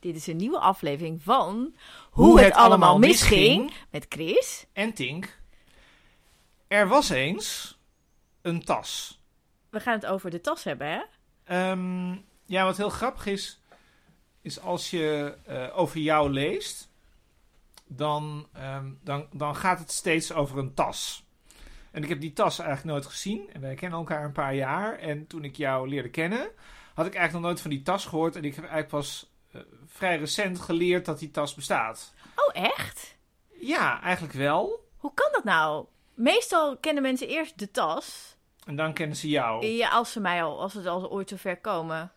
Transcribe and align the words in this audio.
Dit 0.00 0.16
is 0.16 0.26
een 0.26 0.36
nieuwe 0.36 0.58
aflevering 0.58 1.22
van 1.22 1.74
Hoe, 2.10 2.40
het, 2.40 2.54
allemaal 2.54 2.98
misging 2.98 3.72
met 3.90 4.06
Chris. 4.08 4.66
En 4.72 4.92
Tink. 4.92 5.40
Er 6.66 6.88
was 6.88 7.08
eens 7.08 7.78
een 8.42 8.64
tas. 8.64 9.20
We 9.70 9.80
gaan 9.80 9.94
het 9.94 10.06
over 10.06 10.30
de 10.30 10.40
tas 10.40 10.64
hebben, 10.64 10.88
hè? 10.88 11.00
Ehm, 11.44 12.16
ja, 12.46 12.64
wat 12.64 12.76
heel 12.76 12.90
grappig 12.90 13.26
is, 13.26 13.60
is 14.40 14.60
als 14.60 14.90
je 14.90 15.36
eh, 15.46 15.78
over 15.78 16.00
jou 16.00 16.30
leest, 16.30 16.90
dan, 17.86 18.46
ehm, 18.52 18.90
dan, 19.02 19.26
dan 19.32 19.56
gaat 19.56 19.78
het 19.78 19.92
steeds 19.92 20.32
over 20.32 20.58
een 20.58 20.74
tas. 20.74 21.26
En 21.90 22.02
ik 22.02 22.08
heb 22.08 22.20
die 22.20 22.32
tas 22.32 22.58
eigenlijk 22.58 22.90
nooit 22.90 23.06
gezien. 23.06 23.50
En 23.52 23.60
wij 23.60 23.74
kennen 23.74 23.98
elkaar 23.98 24.24
een 24.24 24.32
paar 24.32 24.54
jaar. 24.54 24.98
En 24.98 25.26
toen 25.26 25.44
ik 25.44 25.56
jou 25.56 25.88
leerde 25.88 26.10
kennen, 26.10 26.50
had 26.94 27.06
ik 27.06 27.14
eigenlijk 27.14 27.32
nog 27.32 27.42
nooit 27.42 27.60
van 27.60 27.70
die 27.70 27.82
tas 27.82 28.04
gehoord. 28.04 28.36
En 28.36 28.44
ik 28.44 28.54
heb 28.54 28.64
eigenlijk 28.64 28.92
pas 28.92 29.30
vrij 29.86 30.18
recent 30.18 30.60
geleerd 30.60 31.04
dat 31.04 31.18
die 31.18 31.30
tas 31.30 31.54
bestaat. 31.54 32.12
Oh, 32.36 32.64
echt? 32.64 33.16
Ja, 33.60 34.02
eigenlijk 34.02 34.34
wel. 34.34 34.86
Hoe 34.96 35.14
kan 35.14 35.28
dat 35.32 35.44
nou? 35.44 35.86
Meestal 36.14 36.76
kennen 36.76 37.02
mensen 37.02 37.28
eerst 37.28 37.58
de 37.58 37.70
tas. 37.70 38.36
En 38.66 38.76
dan 38.76 38.92
kennen 38.92 39.16
ze 39.16 39.28
jou. 39.28 39.66
Ja, 39.66 39.88
als 39.88 40.12
ze 40.12 40.20
mij 40.20 40.42
al, 40.42 40.60
als 40.60 40.74
het 40.74 40.86
al 40.86 41.10
ooit 41.10 41.28
zover 41.28 41.56
komen. 41.56 42.12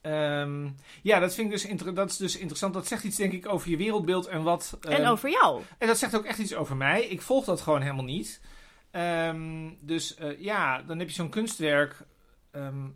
Ehm, 0.00 0.68
ja, 1.02 1.18
dat, 1.18 1.34
vind 1.34 1.52
ik 1.52 1.78
dus 1.78 1.94
dat 1.94 2.10
is 2.10 2.16
dus 2.16 2.36
interessant. 2.36 2.74
Dat 2.74 2.86
zegt 2.86 3.04
iets, 3.04 3.16
denk 3.16 3.32
ik, 3.32 3.48
over 3.48 3.70
je 3.70 3.76
wereldbeeld 3.76 4.26
en 4.26 4.42
wat. 4.42 4.78
En 4.80 4.92
ehm, 4.92 5.10
over 5.10 5.30
jou. 5.30 5.62
En 5.78 5.86
dat 5.86 5.98
zegt 5.98 6.16
ook 6.16 6.24
echt 6.24 6.38
iets 6.38 6.54
over 6.54 6.76
mij. 6.76 7.04
Ik 7.04 7.22
volg 7.22 7.44
dat 7.44 7.60
gewoon 7.60 7.80
helemaal 7.80 8.04
niet. 8.04 8.40
Ehm, 8.90 9.70
dus 9.80 10.14
eh, 10.14 10.40
ja, 10.40 10.82
dan 10.82 10.98
heb 10.98 11.08
je 11.08 11.14
zo'n 11.14 11.28
kunstwerk. 11.28 11.96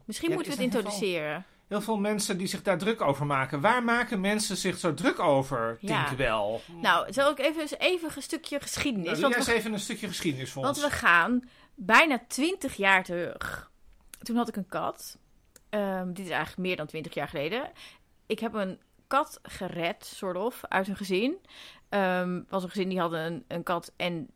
Misschien 0.05 0.29
ja, 0.29 0.35
moeten 0.35 0.57
we 0.57 0.63
het 0.63 0.75
er 0.75 0.79
introduceren. 0.79 1.47
Heel 1.69 1.81
veel 1.81 1.99
mensen 1.99 2.39
die 2.39 2.47
zich 2.47 2.63
daar 2.63 2.79
druk 2.79 3.01
over 3.01 3.27
maken. 3.27 3.61
Waar 3.61 3.83
maken 3.85 4.21
mensen 4.21 4.57
zich 4.57 4.79
zo 4.79 4.95
druk 4.95 5.19
over? 5.19 5.79
Ja. 5.81 6.05
Denk 6.05 6.19
wel. 6.19 6.61
Nou, 6.81 7.13
zal 7.13 7.31
ik 7.31 7.39
even, 7.39 7.79
even 7.79 8.11
een 8.17 8.23
stukje 8.23 8.61
geschiedenis. 8.61 9.09
Nou, 9.09 9.21
want 9.21 9.35
we 9.35 9.39
eens 9.41 9.49
even 9.49 9.73
een 9.73 9.81
stukje 9.81 10.09
geschiedenis 10.09 10.51
voor 10.51 10.63
Want 10.63 10.77
ons. 10.77 10.87
we 10.87 10.93
gaan 10.93 11.49
bijna 11.75 12.21
20 12.29 12.75
jaar 12.75 13.05
terug. 13.05 13.71
Toen 14.19 14.37
had 14.37 14.49
ik 14.49 14.57
een 14.57 14.69
kat. 14.69 15.19
Ehm, 15.71 16.07
dit 16.07 16.25
is 16.25 16.31
eigenlijk 16.31 16.69
meer 16.69 16.77
dan 16.77 16.87
20 16.87 17.15
jaar 17.15 17.29
geleden. 17.29 17.71
Ik 18.27 18.39
heb 18.39 18.55
een 18.55 18.81
kat 19.07 19.39
gered, 19.43 20.05
soort 20.05 20.37
of, 20.37 20.61
uit 20.69 20.89
een 20.89 20.97
gezin. 20.97 21.37
Ehm 21.89 22.41
was 22.49 22.63
een 22.63 22.69
gezin 22.69 22.89
die 22.89 23.01
hadden 23.01 23.21
een, 23.21 23.45
een 23.49 23.63
kat 23.63 23.93
en 23.97 24.31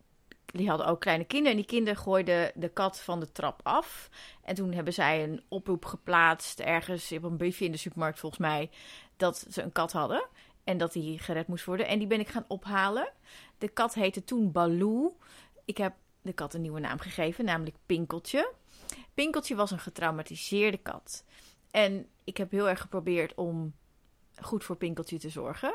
die 0.53 0.69
hadden 0.69 0.86
ook 0.86 1.00
kleine 1.00 1.25
kinderen. 1.25 1.53
En 1.53 1.62
die 1.62 1.70
kinderen 1.70 1.98
gooiden 1.98 2.53
de 2.55 2.69
kat 2.69 3.00
van 3.00 3.20
de 3.20 3.33
trap 3.33 3.61
af. 3.62 4.11
En 4.42 4.55
toen 4.55 4.72
hebben 4.72 4.92
zij 4.92 5.22
een 5.25 5.42
oproep 5.48 5.84
geplaatst, 5.84 6.61
ergens 6.61 7.12
op 7.12 7.22
een 7.22 7.36
briefje 7.36 7.64
in 7.64 7.72
de 7.72 7.77
supermarkt 7.78 8.19
volgens 8.19 8.41
mij, 8.41 8.70
dat 9.17 9.47
ze 9.50 9.62
een 9.62 9.73
kat 9.73 9.92
hadden. 9.92 10.27
En 10.64 10.78
dat 10.78 10.92
die 10.92 11.19
gered 11.19 11.47
moest 11.47 11.64
worden. 11.64 11.86
En 11.86 11.98
die 11.98 12.08
ben 12.08 12.20
ik 12.20 12.28
gaan 12.28 12.45
ophalen. 12.48 13.12
De 13.58 13.69
kat 13.69 13.95
heette 13.95 14.25
toen 14.25 14.53
Baloo. 14.53 15.17
Ik 15.64 15.77
heb 15.77 15.95
de 16.23 16.33
kat 16.33 16.55
een 16.55 16.61
nieuwe 16.61 16.80
naam 16.80 16.98
gegeven, 16.98 17.45
namelijk 17.45 17.77
Pinkeltje. 17.86 18.53
Pinkeltje 19.14 19.55
was 19.55 19.70
een 19.70 19.78
getraumatiseerde 19.78 20.78
kat. 20.78 21.25
En 21.70 22.06
ik 22.25 22.36
heb 22.36 22.50
heel 22.50 22.69
erg 22.69 22.80
geprobeerd 22.80 23.34
om 23.34 23.75
goed 24.41 24.64
voor 24.64 24.77
Pinkeltje 24.77 25.19
te 25.19 25.28
zorgen. 25.28 25.75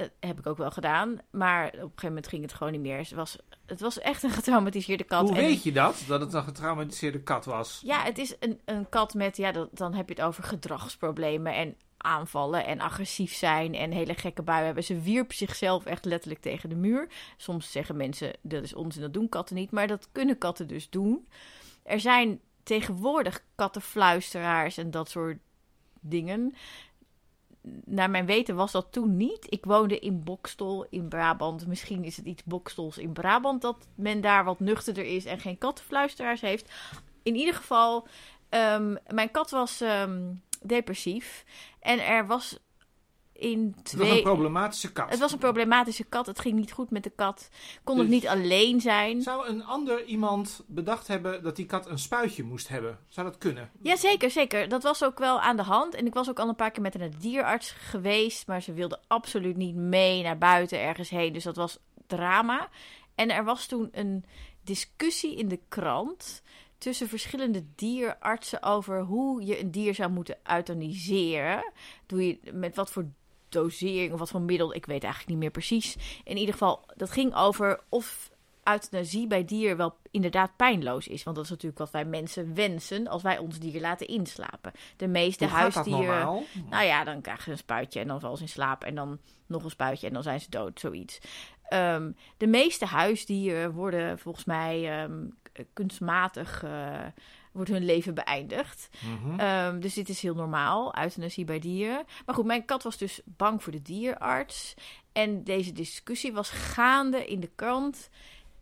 Dat 0.00 0.10
heb 0.20 0.38
ik 0.38 0.46
ook 0.46 0.56
wel 0.56 0.70
gedaan. 0.70 1.18
Maar 1.30 1.66
op 1.66 1.72
een 1.72 1.80
gegeven 1.80 2.08
moment 2.08 2.28
ging 2.28 2.42
het 2.42 2.52
gewoon 2.54 2.72
niet 2.72 2.80
meer. 2.80 2.98
Het 2.98 3.12
was, 3.12 3.36
het 3.66 3.80
was 3.80 3.98
echt 3.98 4.22
een 4.22 4.30
getraumatiseerde 4.30 5.04
kat. 5.04 5.28
Hoe 5.28 5.36
En- 5.36 5.44
weet 5.44 5.62
je 5.62 5.72
dat? 5.72 6.04
Dat 6.06 6.20
het 6.20 6.32
een 6.32 6.42
getraumatiseerde 6.42 7.22
kat 7.22 7.44
was? 7.44 7.80
ja, 7.84 8.02
het 8.02 8.18
is 8.18 8.34
een, 8.40 8.60
een 8.64 8.88
kat 8.88 9.14
met, 9.14 9.36
ja, 9.36 9.52
dat, 9.52 9.68
dan 9.72 9.94
heb 9.94 10.08
je 10.08 10.14
het 10.14 10.24
over 10.24 10.42
gedragsproblemen 10.42 11.54
en 11.54 11.76
aanvallen 11.96 12.66
en 12.66 12.80
agressief 12.80 13.34
zijn 13.34 13.74
en 13.74 13.90
hele 13.90 14.14
gekke 14.14 14.42
buien 14.42 14.64
hebben. 14.64 14.84
Ze 14.84 15.00
wierp 15.00 15.32
zichzelf 15.32 15.84
echt 15.84 16.04
letterlijk 16.04 16.40
tegen 16.40 16.68
de 16.68 16.74
muur. 16.74 17.08
Soms 17.36 17.70
zeggen 17.72 17.96
mensen, 17.96 18.32
dat 18.42 18.62
is 18.62 18.74
onzin, 18.74 19.02
dat 19.02 19.12
doen 19.12 19.28
katten 19.28 19.56
niet, 19.56 19.70
maar 19.70 19.86
dat 19.86 20.08
kunnen 20.12 20.38
katten 20.38 20.66
dus 20.66 20.90
doen. 20.90 21.28
Er 21.82 22.00
zijn 22.00 22.40
tegenwoordig 22.62 23.44
kattenfluisteraars 23.54 24.76
en 24.76 24.90
dat 24.90 25.10
soort 25.10 25.38
dingen. 26.00 26.54
Naar 27.84 28.10
mijn 28.10 28.26
weten 28.26 28.56
was 28.56 28.72
dat 28.72 28.86
toen 28.90 29.16
niet. 29.16 29.46
Ik 29.48 29.64
woonde 29.64 29.98
in 29.98 30.24
Bokstol 30.24 30.86
in 30.90 31.08
Brabant. 31.08 31.66
Misschien 31.66 32.04
is 32.04 32.16
het 32.16 32.26
iets 32.26 32.44
Bokstols 32.44 32.98
in 32.98 33.12
Brabant 33.12 33.62
dat 33.62 33.88
men 33.94 34.20
daar 34.20 34.44
wat 34.44 34.60
nuchterder 34.60 35.04
is 35.04 35.24
en 35.24 35.40
geen 35.40 35.58
kattenfluisteraars 35.58 36.40
heeft. 36.40 36.72
In 37.22 37.34
ieder 37.34 37.54
geval, 37.54 38.06
ehm, 38.48 38.96
mijn 39.06 39.30
kat 39.30 39.50
was 39.50 39.80
ehm, 39.80 40.32
depressief. 40.62 41.44
En 41.80 42.06
er 42.06 42.26
was 42.26 42.58
in 43.40 43.74
Het 43.76 43.92
was 43.92 44.00
een 44.00 44.08
twee... 44.08 44.22
problematische 44.22 44.92
kat. 44.92 45.10
Het 45.10 45.18
was 45.18 45.32
een 45.32 45.38
problematische 45.38 46.04
kat. 46.04 46.26
Het 46.26 46.40
ging 46.40 46.54
niet 46.54 46.72
goed 46.72 46.90
met 46.90 47.02
de 47.02 47.10
kat. 47.10 47.48
Kon 47.84 47.98
het 47.98 48.06
Dus- 48.06 48.14
niet 48.14 48.28
alleen 48.28 48.80
zijn. 48.80 49.22
Zou 49.22 49.48
een 49.48 49.64
ander 49.64 50.04
iemand 50.04 50.64
bedacht 50.66 51.06
hebben 51.06 51.42
dat 51.42 51.56
die 51.56 51.66
kat 51.66 51.86
een 51.86 51.98
spuitje 51.98 52.42
moest 52.42 52.68
hebben? 52.68 52.98
Zou 53.08 53.26
dat 53.26 53.38
kunnen? 53.38 53.70
Ja, 53.82 53.96
zeker, 53.96 54.30
zeker. 54.30 54.68
Dat 54.68 54.82
was 54.82 55.04
ook 55.04 55.18
wel 55.18 55.40
aan 55.40 55.56
de 55.56 55.62
hand. 55.62 55.94
En 55.94 56.06
ik 56.06 56.14
was 56.14 56.28
ook 56.28 56.38
al 56.38 56.48
een 56.48 56.54
paar 56.56 56.70
keer 56.70 56.82
met 56.82 57.00
een 57.00 57.14
dierarts 57.18 57.70
geweest. 57.70 58.46
Maar 58.46 58.62
ze 58.62 58.72
wilde 58.72 59.00
absoluut 59.06 59.56
niet 59.56 59.74
mee 59.74 60.22
naar 60.22 60.38
buiten 60.38 60.80
ergens 60.80 61.10
heen. 61.10 61.32
Dus 61.32 61.44
dat 61.44 61.56
was 61.56 61.78
drama. 62.06 62.68
En 63.14 63.30
er 63.30 63.44
was 63.44 63.66
toen 63.66 63.88
een 63.92 64.24
discussie 64.64 65.36
in 65.36 65.48
de 65.48 65.60
krant 65.68 66.42
tussen 66.78 67.08
verschillende 67.08 67.64
dierartsen 67.74 68.62
over 68.62 69.00
hoe 69.02 69.44
je 69.44 69.60
een 69.60 69.70
dier 69.70 69.94
zou 69.94 70.10
moeten 70.10 70.38
euthaniseren. 70.44 71.72
Doe 72.06 72.26
je 72.26 72.38
met 72.52 72.76
wat 72.76 72.90
voor 72.90 73.06
dosering 73.52 74.12
of 74.12 74.18
wat 74.18 74.30
voor 74.30 74.40
middel, 74.40 74.74
ik 74.74 74.86
weet 74.86 75.02
eigenlijk 75.02 75.32
niet 75.32 75.42
meer 75.42 75.50
precies. 75.50 75.96
In 76.24 76.36
ieder 76.36 76.52
geval, 76.52 76.84
dat 76.96 77.10
ging 77.10 77.34
over 77.34 77.80
of 77.88 78.30
euthanasie 78.64 79.26
bij 79.26 79.44
dier 79.44 79.76
wel 79.76 79.96
inderdaad 80.10 80.56
pijnloos 80.56 81.08
is. 81.08 81.22
Want 81.22 81.36
dat 81.36 81.44
is 81.44 81.50
natuurlijk 81.50 81.78
wat 81.78 81.90
wij 81.90 82.04
mensen 82.04 82.54
wensen 82.54 83.06
als 83.06 83.22
wij 83.22 83.38
ons 83.38 83.58
dier 83.58 83.80
laten 83.80 84.06
inslapen. 84.06 84.72
De 84.96 85.08
meeste 85.08 85.44
Hoe 85.44 85.54
huisdieren. 85.54 86.44
Nou 86.70 86.84
ja, 86.84 87.04
dan 87.04 87.20
krijgen 87.20 87.44
ze 87.44 87.50
een 87.50 87.58
spuitje 87.58 88.00
en 88.00 88.06
dan 88.06 88.20
vallen 88.20 88.36
ze 88.36 88.42
in 88.42 88.48
slaap. 88.48 88.84
En 88.84 88.94
dan 88.94 89.18
nog 89.46 89.64
een 89.64 89.70
spuitje 89.70 90.06
en 90.06 90.12
dan 90.12 90.22
zijn 90.22 90.40
ze 90.40 90.50
dood, 90.50 90.80
zoiets. 90.80 91.18
Ehm, 91.62 92.12
de 92.36 92.46
meeste 92.46 92.86
huisdieren 92.86 93.72
worden 93.72 94.18
volgens 94.18 94.44
mij 94.44 95.02
ehm, 95.02 95.26
kunstmatig... 95.72 96.62
eh, 96.62 97.06
wordt 97.52 97.70
hun 97.70 97.84
leven 97.84 98.14
beëindigd. 98.14 98.88
Mhm. 99.00 99.40
Ehm, 99.40 99.80
dus 99.80 99.94
dit 99.94 100.08
is 100.08 100.22
heel 100.22 100.34
normaal, 100.34 100.96
euthanasie 100.98 101.44
bij 101.44 101.58
dieren. 101.58 102.04
Maar 102.26 102.34
goed, 102.34 102.44
mijn 102.44 102.64
kat 102.64 102.82
was 102.82 102.98
dus 102.98 103.20
bang 103.24 103.62
voor 103.62 103.72
de 103.72 103.82
dierarts. 103.82 104.74
En 105.12 105.44
deze 105.44 105.72
discussie 105.72 106.32
was 106.32 106.50
gaande 106.50 107.26
in 107.26 107.40
de 107.40 107.50
krant. 107.54 108.08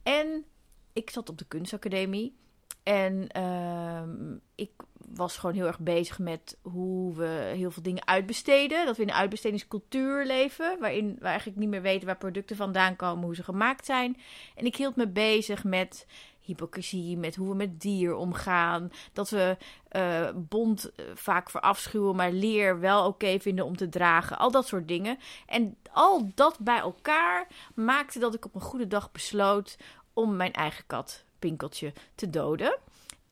En 0.02 0.44
ik 0.92 1.10
zat 1.10 1.28
op 1.28 1.38
de 1.38 1.44
kunstacademie. 1.44 2.36
En 2.82 3.28
ehm, 3.28 4.36
ik 4.54 4.70
was 5.14 5.36
gewoon 5.36 5.54
heel 5.54 5.66
erg 5.66 5.78
bezig 5.78 6.18
met 6.18 6.56
hoe 6.62 7.14
we 7.14 7.52
heel 7.54 7.70
veel 7.70 7.82
dingen 7.82 8.06
uitbesteden. 8.06 8.86
Dat 8.86 8.96
we 8.96 9.02
in 9.02 9.08
een 9.08 9.14
uitbestedingscultuur 9.14 10.26
leven. 10.26 10.76
Waarin 10.80 11.16
we 11.18 11.26
eigenlijk 11.26 11.58
niet 11.58 11.68
meer 11.68 11.82
weten 11.82 12.06
waar 12.06 12.16
producten 12.16 12.56
vandaan 12.56 12.96
komen, 12.96 13.24
hoe 13.24 13.34
ze 13.34 13.44
gemaakt 13.44 13.84
zijn. 13.84 14.16
En 14.54 14.66
ik 14.66 14.76
hield 14.76 14.96
me 14.96 15.08
bezig 15.08 15.64
met 15.64 16.06
hypocrisie, 16.48 17.16
met 17.16 17.36
hoe 17.36 17.48
we 17.48 17.54
met 17.54 17.80
dier 17.80 18.14
omgaan. 18.14 18.90
Dat 19.12 19.30
we 19.30 19.56
eh, 19.88 20.28
bont 20.34 20.94
eh, 20.94 21.04
vaak 21.14 21.50
voor 21.50 21.60
afschuwen, 21.60 22.16
maar 22.16 22.32
leer 22.32 22.80
wel 22.80 23.06
oké 23.06 23.40
vinden 23.40 23.64
om 23.64 23.76
te 23.76 23.88
dragen. 23.88 24.38
Al 24.38 24.50
dat 24.50 24.66
soort 24.66 24.88
dingen. 24.88 25.18
En 25.46 25.76
al 25.92 26.30
dat 26.34 26.58
bij 26.58 26.78
elkaar 26.78 27.46
maakte 27.74 28.18
dat 28.18 28.34
ik 28.34 28.44
op 28.44 28.54
een 28.54 28.60
goede 28.60 28.86
dag 28.86 29.12
besloot 29.12 29.76
om 30.12 30.36
mijn 30.36 30.52
eigen 30.52 30.86
kat, 30.86 31.24
Pinkeltje, 31.38 31.92
te 32.14 32.30
doden. 32.30 32.78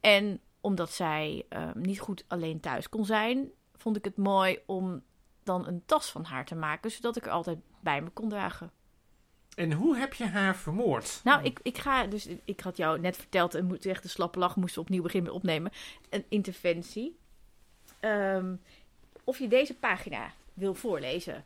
En 0.01 0.41
omdat 0.61 0.93
zij 0.93 1.45
eh, 1.49 1.69
niet 1.75 2.01
goed 2.01 2.25
alleen 2.29 2.61
thuis 2.61 2.89
kon 2.89 3.05
zijn, 3.05 3.51
vond 3.77 3.97
ik 3.97 4.05
het 4.05 4.17
mooi 4.17 4.59
om 4.67 5.03
dan 5.43 5.67
een 5.67 5.83
tas 5.87 6.11
van 6.11 6.25
haar 6.25 6.45
te 6.45 6.55
maken, 6.55 6.91
zodat 6.91 7.17
ik 7.17 7.27
er 7.27 7.33
altijd 7.33 7.59
bij 7.81 8.03
me 8.03 8.11
kon 8.11 8.29
dragen. 8.29 8.71
En 9.57 9.73
hoe 9.73 9.97
heb 9.97 10.15
je 10.15 10.27
haar 10.27 10.57
vermoord? 10.57 11.21
Nou, 11.25 11.45
ik, 11.45 11.61
ik 11.63 11.79
ga 11.79 12.07
dus, 12.07 12.29
ik 12.45 12.61
had 12.61 12.77
jou 12.77 13.01
net 13.01 13.17
verteld, 13.17 13.55
en 13.55 13.65
moet 13.65 13.87
echt 13.87 14.03
de 14.03 14.09
slappe 14.09 14.39
lach 14.39 14.57
moesten 14.57 14.83
opnieuw 14.83 15.03
beginnen 15.03 15.33
opnemen. 15.33 15.73
Een 16.11 16.25
interventie. 16.29 17.17
Ehm, 18.01 18.55
of 19.25 19.39
je 19.39 19.49
deze 19.49 19.75
pagina 19.75 20.33
wil 20.55 20.75
voorlezen. 20.75 21.45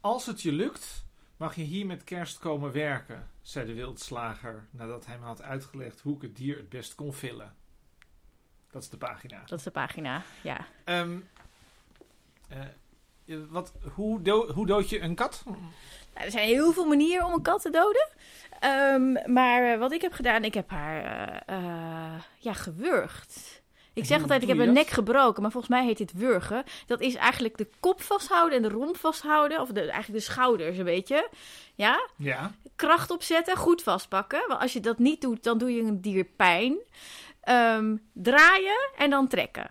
Als 0.00 0.26
het 0.26 0.42
je 0.42 0.52
lukt, 0.52 1.04
mag 1.36 1.54
je 1.54 1.62
hier 1.62 1.86
met 1.86 2.04
kerst 2.04 2.38
komen 2.38 2.72
werken, 2.72 3.30
zei 3.42 3.66
de 3.66 3.74
wildslager 3.74 4.66
nadat 4.70 5.06
hij 5.06 5.18
me 5.18 5.24
had 5.24 5.42
uitgelegd 5.42 6.00
hoe 6.00 6.16
ik 6.16 6.22
het 6.22 6.36
dier 6.36 6.56
het 6.56 6.68
best 6.68 6.94
kon 6.94 7.14
villen. 7.14 7.54
Dat 8.70 8.82
is 8.82 8.88
de 8.88 8.96
pagina. 8.96 9.42
Dat 9.46 9.58
is 9.58 9.64
de 9.64 9.70
pagina, 9.70 10.22
ja. 10.42 10.66
Eh, 12.48 12.58
wat, 13.50 13.72
hoe, 13.94 14.22
do- 14.22 14.52
hoe 14.52 14.66
dood 14.66 14.88
je 14.90 15.00
een 15.00 15.14
kat? 15.14 15.42
Nou, 15.46 15.56
er 16.14 16.30
zijn 16.30 16.46
heel 16.46 16.72
veel 16.72 16.86
manieren 16.86 17.26
om 17.26 17.32
een 17.32 17.42
kat 17.42 17.62
te 17.62 17.70
doden. 17.70 18.08
Ehm, 18.60 19.32
maar 19.32 19.72
eh, 19.72 19.78
wat 19.78 19.92
ik 19.92 20.02
heb 20.02 20.12
gedaan, 20.12 20.44
ik 20.44 20.54
heb 20.54 20.70
haar 20.70 21.02
eh, 21.46 21.56
eh, 21.56 22.20
ja, 22.38 22.52
gewurgd. 22.52 23.62
Ik 23.92 24.04
zeg 24.04 24.20
altijd, 24.22 24.42
ik 24.42 24.48
heb 24.48 24.58
een 24.58 24.72
nek 24.72 24.88
gebroken, 24.88 25.42
maar 25.42 25.50
volgens 25.50 25.72
mij 25.72 25.84
heet 25.84 25.98
dit 25.98 26.12
wurgen. 26.12 26.64
Dat 26.86 27.00
is 27.00 27.14
eigenlijk 27.14 27.56
de 27.56 27.68
kop 27.80 28.02
vasthouden 28.02 28.56
en 28.56 28.62
de 28.62 28.68
romp 28.68 28.96
vasthouden. 28.96 29.60
Of 29.60 29.68
de, 29.68 29.80
eigenlijk 29.80 30.12
de 30.24 30.30
schouders 30.32 30.78
een 30.78 30.84
beetje. 30.84 31.28
Ja, 31.74 32.08
Ja. 32.16 32.50
kracht 32.76 33.10
opzetten, 33.10 33.56
goed 33.56 33.82
vastpakken. 33.82 34.44
Want 34.48 34.60
als 34.60 34.72
je 34.72 34.80
dat 34.80 34.98
niet 34.98 35.20
doet, 35.20 35.42
dan 35.42 35.58
doe 35.58 35.72
je 35.74 35.82
een 35.82 36.00
dier 36.00 36.24
pijn. 36.24 36.76
Ehm, 37.40 37.96
draaien 38.12 38.90
en 38.96 39.10
dan 39.10 39.28
trekken. 39.28 39.70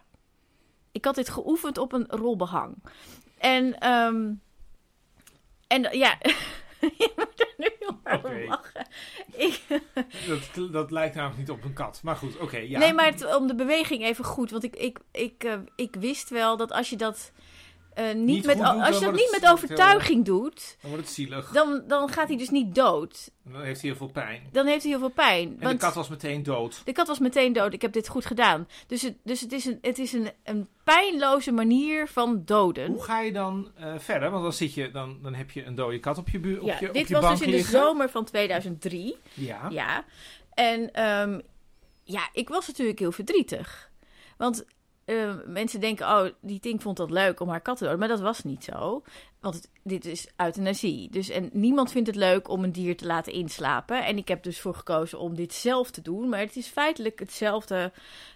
Ik 0.92 1.06
had 1.06 1.16
dit 1.16 1.30
geoefend 1.30 1.78
op 1.78 1.94
een 1.94 2.06
rolbehang. 2.10 2.76
En, 3.38 3.80
ehm, 3.80 4.32
en 5.68 5.98
ja, 5.98 6.18
je 6.98 7.12
moet 7.16 7.40
er 7.40 7.54
nu 7.58 7.70
om 7.88 8.00
Oké. 8.14 8.46
lachen. 8.48 8.88
Ik, 9.34 9.62
Dat, 10.56 10.72
dat 10.72 10.92
lijkt 10.92 11.16
namelijk 11.16 11.40
niet 11.40 11.50
op 11.50 11.64
een 11.64 11.74
kat. 11.74 12.00
Maar 12.04 12.16
goed, 12.16 12.38
oké. 12.38 12.58
ja. 12.58 12.80
Nee, 12.80 12.94
maar 12.94 13.06
het- 13.06 13.36
om 13.36 13.48
de 13.48 13.56
beweging 13.56 14.04
even 14.04 14.26
goed. 14.26 14.52
Want 14.52 14.64
ik, 14.64 14.76
ik, 14.76 15.00
ik, 15.12 15.44
eh, 15.44 15.54
ik 15.76 15.96
wist 16.00 16.30
wel 16.30 16.58
dat 16.58 16.72
als 16.72 16.90
je 16.90 16.96
dat 16.96 17.32
eh, 17.98 18.06
niet, 18.16 18.26
Niet 18.26 18.46
met, 18.46 18.60
als 18.62 19.00
je 19.00 19.06
dat 19.06 19.14
niet 19.14 19.32
met 19.32 19.42
heel- 19.42 19.52
overtuiging 19.52 20.26
doet, 20.26 20.78
Dan 20.82 20.90
wordt 20.90 21.06
het 21.06 21.14
zielig. 21.16 21.50
dan, 21.52 21.84
dan 21.88 22.10
gaat 22.10 22.28
hij 22.28 22.38
dus 22.38 22.50
niet 22.50 22.76
dood. 22.76 23.32
Dan 23.44 23.62
heeft 23.62 23.82
hij 23.82 23.90
heel 23.90 24.00
veel 24.00 24.08
pijn. 24.12 24.42
Dan 24.52 24.66
heeft 24.66 24.82
hij 24.82 24.92
heel 24.92 25.00
veel 25.00 25.10
pijn. 25.10 25.48
En 25.50 25.60
want 25.60 25.72
de 25.80 25.86
kat 25.86 25.94
was 25.96 26.10
meteen 26.10 26.44
dood. 26.44 26.82
de 26.86 26.92
kat 26.92 27.08
was 27.08 27.20
meteen 27.20 27.54
dood. 27.54 27.74
Ik 27.74 27.82
heb 27.82 27.94
dit 27.94 28.08
goed 28.08 28.26
gedaan. 28.26 28.68
Dus 28.88 29.02
het, 29.02 29.16
dus 29.24 29.42
het 29.42 29.52
is, 29.52 29.66
een, 29.66 29.78
het 29.82 29.98
is 30.00 30.14
een, 30.14 30.30
een 30.44 30.68
pijnloze 30.84 31.52
manier 31.52 32.08
van 32.08 32.42
doden. 32.46 32.88
Hoe 32.92 33.04
ga 33.04 33.20
je 33.22 33.32
dan 33.32 33.72
eh, 33.76 33.94
verder? 33.98 34.32
Want 34.32 34.44
dan, 34.44 34.54
zit 34.54 34.74
je, 34.74 34.92
dan, 34.92 35.20
dan 35.22 35.34
heb 35.34 35.52
je 35.52 35.66
een 35.66 35.76
dode 35.76 36.00
kat 36.00 36.18
op 36.18 36.30
je, 36.30 36.40
bu- 36.40 36.58
op 36.58 36.68
Ja, 36.68 36.78
je, 36.80 36.88
op 36.88 36.94
dit 36.94 37.08
je 37.08 37.14
was 37.14 37.24
bank 37.24 37.38
dus 37.38 37.48
in 37.48 37.54
de 37.54 37.62
zomer 37.64 38.10
van 38.10 38.26
2003. 38.26 39.16
Ja. 39.34 39.68
Ja. 39.70 40.06
En 40.54 40.94
ehm, 40.94 41.40
ja, 42.04 42.30
ik 42.34 42.50
was 42.50 42.68
natuurlijk 42.68 43.00
heel 43.00 43.12
verdrietig. 43.12 43.90
Want 44.38 44.66
eh, 45.08 45.34
mensen 45.46 45.80
denken, 45.80 46.06
oh, 46.06 46.26
die 46.42 46.60
Tink 46.60 46.82
vond 46.82 46.98
dat 46.98 47.12
leuk 47.12 47.40
om 47.40 47.50
haar 47.50 47.62
kat 47.62 47.78
te 47.78 47.84
doden. 47.84 48.00
Maar 48.00 48.08
dat 48.08 48.20
was 48.20 48.44
niet 48.44 48.64
zo. 48.64 49.04
Want 49.40 49.72
dit 49.84 50.06
is 50.06 50.28
euthanasie. 50.38 51.10
Dus, 51.10 51.30
en 51.30 51.50
niemand 51.54 51.92
vindt 51.92 52.08
het 52.08 52.16
leuk 52.16 52.50
om 52.50 52.64
een 52.64 52.72
dier 52.72 52.98
te 52.98 53.06
laten 53.06 53.34
inslapen. 53.34 54.06
En 54.06 54.18
ik 54.18 54.28
heb 54.28 54.44
dus 54.44 54.60
voor 54.60 54.76
gekozen 54.76 55.20
om 55.20 55.36
dit 55.36 55.54
zelf 55.54 55.92
te 55.92 56.02
doen. 56.02 56.30
Maar 56.30 56.40
het 56.40 56.56
is 56.56 56.68
feitelijk 56.68 57.20
hetzelfde 57.20 57.92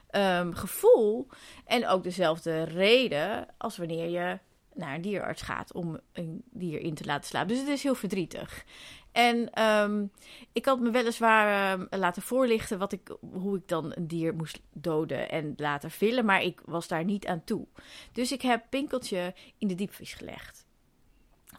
ehm, 0.10 0.52
gevoel. 0.52 1.28
En 1.66 1.88
ook 1.88 2.04
dezelfde 2.04 2.64
reden 2.64 3.48
als 3.58 3.78
wanneer 3.78 4.10
je 4.10 4.40
naar 4.74 4.96
een 4.96 5.02
dierarts 5.02 5.42
gaat 5.42 5.74
om 5.74 6.00
een 6.14 6.44
dier 6.52 6.80
in 6.80 6.94
te 6.94 7.06
laten 7.06 7.28
slapen. 7.28 7.48
Dus 7.48 7.60
het 7.60 7.68
is 7.68 7.84
heel 7.84 7.96
verdrietig. 7.96 8.66
En 9.12 9.54
ehm, 9.54 10.06
ik 10.52 10.66
had 10.66 10.80
me 10.80 10.90
weliswaar 10.90 11.80
ehm, 11.80 12.00
laten 12.00 12.22
voorlichten 12.22 12.78
wat 12.80 12.92
ik, 12.92 13.18
hoe 13.34 13.58
ik 13.58 13.68
dan 13.68 13.92
een 13.96 14.08
dier 14.08 14.36
moest 14.36 14.60
doden 14.74 15.30
en 15.30 15.54
laten 15.56 15.92
villen, 15.92 16.25
maar 16.25 16.42
ik 16.42 16.62
was 16.66 16.88
daar 16.88 17.04
niet 17.04 17.28
aan 17.28 17.44
toe. 17.44 17.68
Dus 18.12 18.31
ik 18.31 18.42
heb 18.42 18.63
Pinkeltje 18.69 19.34
in 19.58 19.68
de 19.68 19.75
diepvries 19.75 20.13
gelegd. 20.13 20.66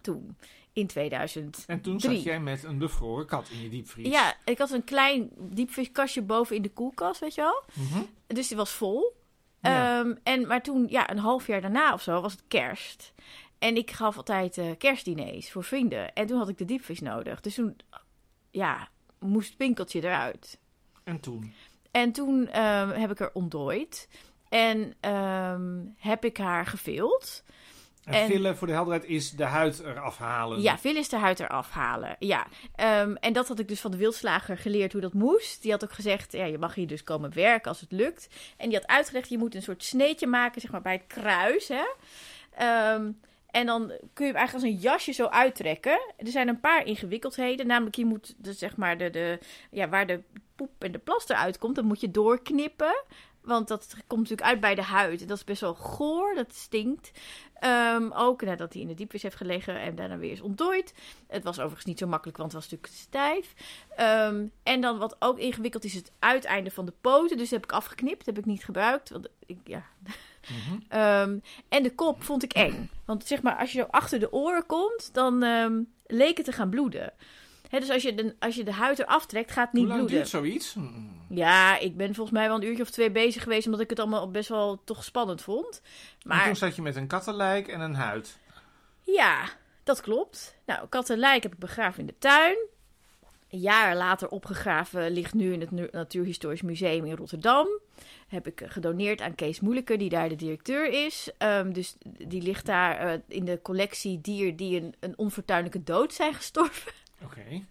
Toen, 0.00 0.37
in 0.72 0.87
2000. 0.87 1.64
En 1.66 1.81
toen 1.81 2.00
zat 2.00 2.22
jij 2.22 2.40
met 2.40 2.64
een 2.64 2.78
bevroren 2.78 3.26
kat 3.26 3.49
in 3.49 3.62
je 3.62 3.69
diepvries. 3.69 4.08
Ja, 4.08 4.34
ik 4.44 4.58
had 4.58 4.70
een 4.70 4.84
klein 4.84 5.31
diepvrieskastje 5.38 6.22
boven 6.22 6.56
in 6.56 6.62
de 6.62 6.72
koelkast, 6.72 7.20
weet 7.20 7.34
je 7.34 7.40
wel. 7.40 7.62
Mhm. 7.84 8.02
Dus 8.26 8.49
die 8.49 8.56
was 8.56 8.70
vol. 8.70 9.20
Ja. 9.60 10.00
Ehm, 10.00 10.14
en, 10.22 10.46
maar 10.46 10.62
toen, 10.62 10.87
ja, 10.88 11.10
een 11.10 11.19
half 11.19 11.46
jaar 11.46 11.60
daarna 11.60 11.93
of 11.93 12.02
zo, 12.02 12.20
was 12.20 12.32
het 12.32 12.44
kerst. 12.49 13.12
En 13.62 13.76
ik 13.76 13.91
gaf 13.91 14.17
altijd 14.17 14.61
kerstdiners 14.79 15.50
voor 15.50 15.64
vrienden. 15.64 16.12
En 16.12 16.26
toen 16.26 16.38
had 16.38 16.49
ik 16.49 16.59
de 16.59 16.64
diepvries 16.64 17.00
nodig. 17.00 17.41
Dus 17.41 17.55
toen, 17.55 17.76
ja, 18.50 18.88
moest 19.19 19.56
Pinkeltje 19.56 20.03
eruit. 20.03 20.59
En 21.05 21.20
toen? 21.20 21.53
En 21.91 22.12
toen 22.12 22.49
ehm, 22.49 22.88
heb 22.88 23.11
ik 23.11 23.20
er 23.20 23.31
ontdooid. 23.32 24.09
En 24.49 24.94
ehm, 25.00 25.81
heb 25.97 26.25
ik 26.25 26.37
haar 26.37 26.67
gevild. 26.67 27.44
En, 28.05 28.12
En- 28.12 28.26
villen, 28.26 28.56
voor 28.56 28.67
de 28.67 28.73
helderheid, 28.73 29.05
is 29.05 29.31
de 29.31 29.44
huid 29.44 29.81
eraf 29.81 30.17
halen. 30.19 30.61
Ja, 30.61 30.79
veel 30.79 30.97
is 30.97 31.09
de 31.09 31.17
huid 31.17 31.41
eraf 31.41 31.70
halen. 31.70 32.17
Ja. 32.19 32.47
Ehm, 32.75 33.14
en 33.14 33.32
dat 33.32 33.49
had 33.49 33.59
ik 33.59 33.69
dus 33.69 33.81
van 33.81 33.91
de 33.91 33.97
wildslager 33.97 34.59
geleerd 34.59 34.93
hoe 34.93 35.00
dat 35.00 35.14
moest. 35.14 35.62
Die 35.62 35.70
had 35.70 35.85
ook 35.85 35.93
gezegd, 35.93 36.32
ja, 36.32 36.44
je 36.44 36.59
mag 36.59 36.75
hier 36.75 36.87
dus 36.87 37.05
komen 37.05 37.35
werken 37.35 37.69
als 37.69 37.81
het 37.81 37.93
lukt. 37.93 38.29
En 38.56 38.69
die 38.69 38.79
had 38.79 38.87
uitgelegd, 38.87 39.29
je 39.29 39.38
moet 39.38 39.55
een 39.55 39.62
soort 39.62 39.85
sneetje 39.85 40.26
maken, 40.26 40.61
zeg 40.61 40.70
maar, 40.70 40.82
bij 40.82 40.93
het 40.93 41.06
kruis, 41.06 41.69
hè. 41.69 41.85
Ehm, 42.50 43.11
en 43.52 43.66
dan 43.66 43.87
kun 44.12 44.26
je 44.26 44.32
hem 44.32 44.40
eigenlijk 44.40 44.52
als 44.52 44.62
een 44.62 44.81
jasje 44.81 45.12
zo 45.12 45.26
uittrekken. 45.26 46.00
Er 46.16 46.26
zijn 46.26 46.49
een 46.49 46.60
paar 46.60 46.87
ingewikkeldheden. 46.87 47.66
Namelijk, 47.66 47.96
je 47.96 48.04
moet, 48.04 48.34
de, 48.37 48.52
zeg 48.52 48.76
maar, 48.76 48.99
de, 48.99 49.10
de, 49.10 49.38
ja, 49.70 49.88
waar 49.88 50.06
de 50.06 50.22
poep 50.56 50.70
en 50.78 50.93
de 50.93 50.99
plaster 50.99 51.37
uitkomt, 51.37 51.75
dan 51.75 51.84
moet 51.84 52.00
je 52.00 52.10
doorknippen. 52.10 53.04
Want 53.43 53.69
dat 53.69 53.96
komt 54.06 54.20
natuurlijk 54.20 54.49
uit 54.49 54.60
bij 54.60 54.75
de 54.75 54.82
huid. 54.82 55.20
En 55.20 55.26
dat 55.26 55.37
is 55.37 55.44
best 55.44 55.60
wel 55.60 55.75
goor, 55.75 56.34
dat 56.34 56.54
stinkt. 56.54 57.10
Ehm, 57.54 58.10
ook 58.12 58.43
nadat 58.43 58.72
hij 58.72 58.82
in 58.82 58.88
de 58.88 58.94
diepvries 58.94 59.22
heeft 59.22 59.37
gelegen 59.37 59.81
en 59.81 59.94
daarna 59.94 60.19
weer 60.19 60.32
is 60.32 60.40
ontdooid. 60.40 60.94
Het 61.26 61.44
was 61.44 61.58
overigens 61.58 61.84
niet 61.84 61.99
zo 61.99 62.06
makkelijk, 62.06 62.38
want 62.38 62.52
het 62.52 62.62
was 62.62 62.70
natuurlijk 62.70 63.00
stijf. 63.00 63.54
Ehm, 63.96 64.46
en 64.62 64.81
dan 64.81 64.99
wat 64.99 65.16
ook 65.19 65.38
ingewikkeld 65.38 65.84
is, 65.84 65.94
het 65.94 66.12
uiteinde 66.19 66.70
van 66.70 66.84
de 66.84 66.93
poten. 67.00 67.37
Dus 67.37 67.49
dat 67.49 67.60
heb 67.60 67.70
ik 67.70 67.76
afgeknipt, 67.76 68.26
heb 68.26 68.38
ik 68.38 68.44
niet 68.44 68.64
gebruikt. 68.64 69.10
Want 69.10 69.28
ik, 69.46 69.58
ja. 69.64 69.84
Mhm. 70.48 70.78
Ehm, 70.88 71.38
en 71.68 71.82
de 71.82 71.94
kop 71.94 72.22
vond 72.22 72.42
ik 72.42 72.52
eng. 72.52 72.90
Want 73.04 73.26
zeg 73.26 73.42
maar, 73.42 73.56
als 73.56 73.72
je 73.72 73.78
zo 73.80 73.86
achter 73.90 74.18
de 74.20 74.32
oren 74.32 74.66
komt, 74.66 75.10
dan 75.12 75.42
ehm, 75.42 75.80
leek 76.06 76.36
het 76.36 76.46
te 76.46 76.52
gaan 76.52 76.70
bloeden. 76.70 77.12
Dus 77.70 77.90
als 77.90 78.02
je, 78.02 78.14
de, 78.14 78.34
als 78.38 78.54
je 78.54 78.64
de 78.64 78.72
huid 78.72 78.98
eraf 78.98 79.26
trekt, 79.26 79.50
gaat 79.52 79.64
het 79.64 79.72
niet 79.72 79.82
Hoe 79.82 79.92
lang 79.96 80.06
bloeden. 80.06 80.30
duurt 80.30 80.44
zoiets? 80.44 80.72
Hmm. 80.74 81.20
Ja, 81.28 81.78
ik 81.78 81.96
ben 81.96 82.14
volgens 82.14 82.36
mij 82.38 82.46
wel 82.46 82.56
een 82.56 82.64
uurtje 82.66 82.82
of 82.82 82.90
twee 82.90 83.10
bezig 83.10 83.42
geweest, 83.42 83.66
omdat 83.66 83.80
ik 83.80 83.90
het 83.90 83.98
allemaal 83.98 84.30
best 84.30 84.48
wel 84.48 84.82
toch 84.84 85.04
spannend 85.04 85.42
vond. 85.42 85.80
En 85.84 86.28
Maar 86.28 86.44
toen 86.44 86.56
zat 86.56 86.76
je 86.76 86.82
met 86.82 86.96
een 86.96 87.06
kattenlijk 87.06 87.68
en 87.68 87.80
een 87.80 87.94
huid. 87.94 88.38
ja, 89.02 89.44
dat 89.84 90.00
klopt. 90.00 90.56
Nou, 90.66 90.88
kattenlijk 90.88 91.42
heb 91.42 91.52
ik 91.52 91.58
begraven 91.58 92.00
in 92.00 92.06
de 92.06 92.18
tuin. 92.18 92.56
Een 93.52 93.58
jaar 93.58 93.96
later 93.96 94.28
opgegraven 94.28 95.10
ligt 95.10 95.34
nu 95.34 95.52
in 95.52 95.60
het 95.60 95.93
Natuurhistorisch 95.93 96.62
Museum 96.62 97.04
in 97.04 97.16
Rotterdam. 97.16 97.69
Heb 98.28 98.46
ik 98.46 98.62
gedoneerd 98.66 99.20
aan 99.20 99.34
Kees 99.34 99.60
Moeilijker, 99.60 99.99
die 99.99 100.08
daar 100.08 100.28
de 100.28 100.37
directeur 100.37 101.04
is. 101.04 101.31
Ehm, 101.38 101.72
dus 101.72 101.96
die 102.04 102.43
ligt 102.43 102.66
daar 102.66 102.96
eh, 102.96 103.19
in 103.28 103.44
de 103.44 103.62
collectie 103.62 104.20
dier 104.20 104.56
die 104.56 104.81
een, 104.81 104.94
een 105.00 105.19
onfortuinlijke 105.19 105.82
dood 105.82 106.14
zijn 106.14 106.34
gestorven. 106.34 106.93
Oké. 107.25 107.62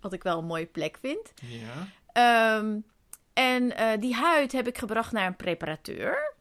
Wat 0.00 0.12
ik 0.12 0.22
wel 0.22 0.38
een 0.38 0.44
mooie 0.44 0.66
plek 0.66 0.98
vind. 1.00 1.32
Ja. 1.42 1.88
Ehm, 2.12 2.78
en 3.32 3.76
eh, 3.76 4.00
die 4.00 4.14
huid 4.14 4.52
heb 4.52 4.66
ik 4.66 4.78
gebracht 4.78 5.12
naar 5.12 5.26
een 5.26 5.36
preparateur. 5.36 6.34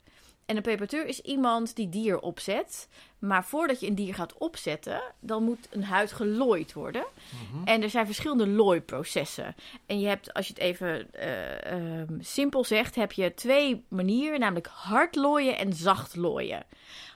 En 0.47 0.55
een 0.55 0.61
preparateur 0.61 1.05
is 1.05 1.21
iemand 1.21 1.75
die 1.75 1.89
dier 1.89 2.19
opzet. 2.19 2.87
Maar 3.19 3.45
voordat 3.45 3.79
je 3.79 3.87
een 3.87 3.95
dier 3.95 4.13
gaat 4.13 4.37
opzetten, 4.37 5.01
dan 5.19 5.43
moet 5.43 5.67
een 5.69 5.83
huid 5.83 6.11
gelooid 6.11 6.73
worden. 6.73 7.05
Mhm. 7.51 7.67
En 7.67 7.81
er 7.81 7.89
zijn 7.89 8.05
verschillende 8.05 8.47
looiprocessen. 8.47 9.55
En 9.85 9.99
je 9.99 10.07
hebt, 10.07 10.33
als 10.33 10.47
je 10.47 10.53
het 10.53 10.61
even 10.61 11.13
eh, 11.13 11.71
ehm, 11.71 12.19
simpel 12.19 12.63
zegt, 12.63 12.95
heb 12.95 13.11
je 13.11 13.33
twee 13.33 13.83
manieren, 13.87 14.39
namelijk 14.39 14.67
hard 14.67 15.15
looien 15.15 15.57
en 15.57 15.73
zacht 15.73 16.15
looien. 16.15 16.65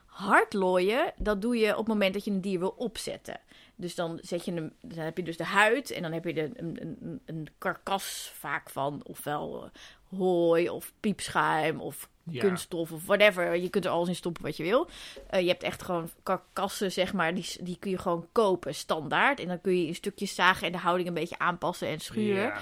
Hard 0.05 0.53
looien, 0.53 1.13
dat 1.17 1.41
doe 1.41 1.57
je 1.57 1.71
op 1.71 1.77
het 1.77 1.87
moment 1.87 2.13
dat 2.13 2.25
je 2.25 2.31
een 2.31 2.41
dier 2.41 2.59
wil 2.59 2.75
opzetten. 2.77 3.39
Dus 3.75 3.95
dan, 3.95 4.19
zet 4.21 4.45
je 4.45 4.53
hem, 4.53 4.73
dan 4.81 5.03
heb 5.03 5.17
je 5.17 5.23
dus 5.23 5.37
de 5.37 5.43
huid 5.43 5.91
en 5.91 6.01
dan 6.01 6.11
heb 6.11 6.25
je 6.25 6.33
de, 6.33 6.51
een, 6.53 6.77
een, 6.81 7.21
een 7.25 7.47
karkas 7.57 8.31
vaak 8.35 8.69
van 8.69 9.01
ofwel 9.03 9.63
eh, 9.63 9.69
hooi 10.17 10.69
of 10.69 10.91
piepschuim 10.99 11.81
of 11.81 12.09
Ja. 12.23 12.39
kunststof 12.41 12.91
of 12.91 13.05
whatever. 13.05 13.55
Je 13.55 13.69
kunt 13.69 13.85
er 13.85 13.91
alles 13.91 14.07
in 14.07 14.15
stoppen 14.15 14.43
wat 14.43 14.57
je 14.57 14.63
wil. 14.63 14.87
Eh, 15.29 15.41
je 15.41 15.47
hebt 15.47 15.63
echt 15.63 15.81
gewoon 15.83 16.09
karkassen, 16.23 16.91
zeg 16.91 17.13
maar, 17.13 17.33
die, 17.33 17.45
die 17.61 17.77
kun 17.79 17.91
je 17.91 17.97
gewoon 17.97 18.27
kopen 18.31 18.75
standaard. 18.75 19.39
En 19.39 19.47
dan 19.47 19.61
kun 19.61 19.77
je 19.81 19.87
in 19.87 19.95
stukjes 19.95 20.35
zagen 20.35 20.65
en 20.65 20.71
de 20.71 20.77
houding 20.77 21.07
een 21.07 21.13
beetje 21.13 21.37
aanpassen 21.39 21.87
en 21.87 21.99
schuren. 21.99 22.43
Ja. 22.43 22.59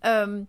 Ehm, 0.00 0.42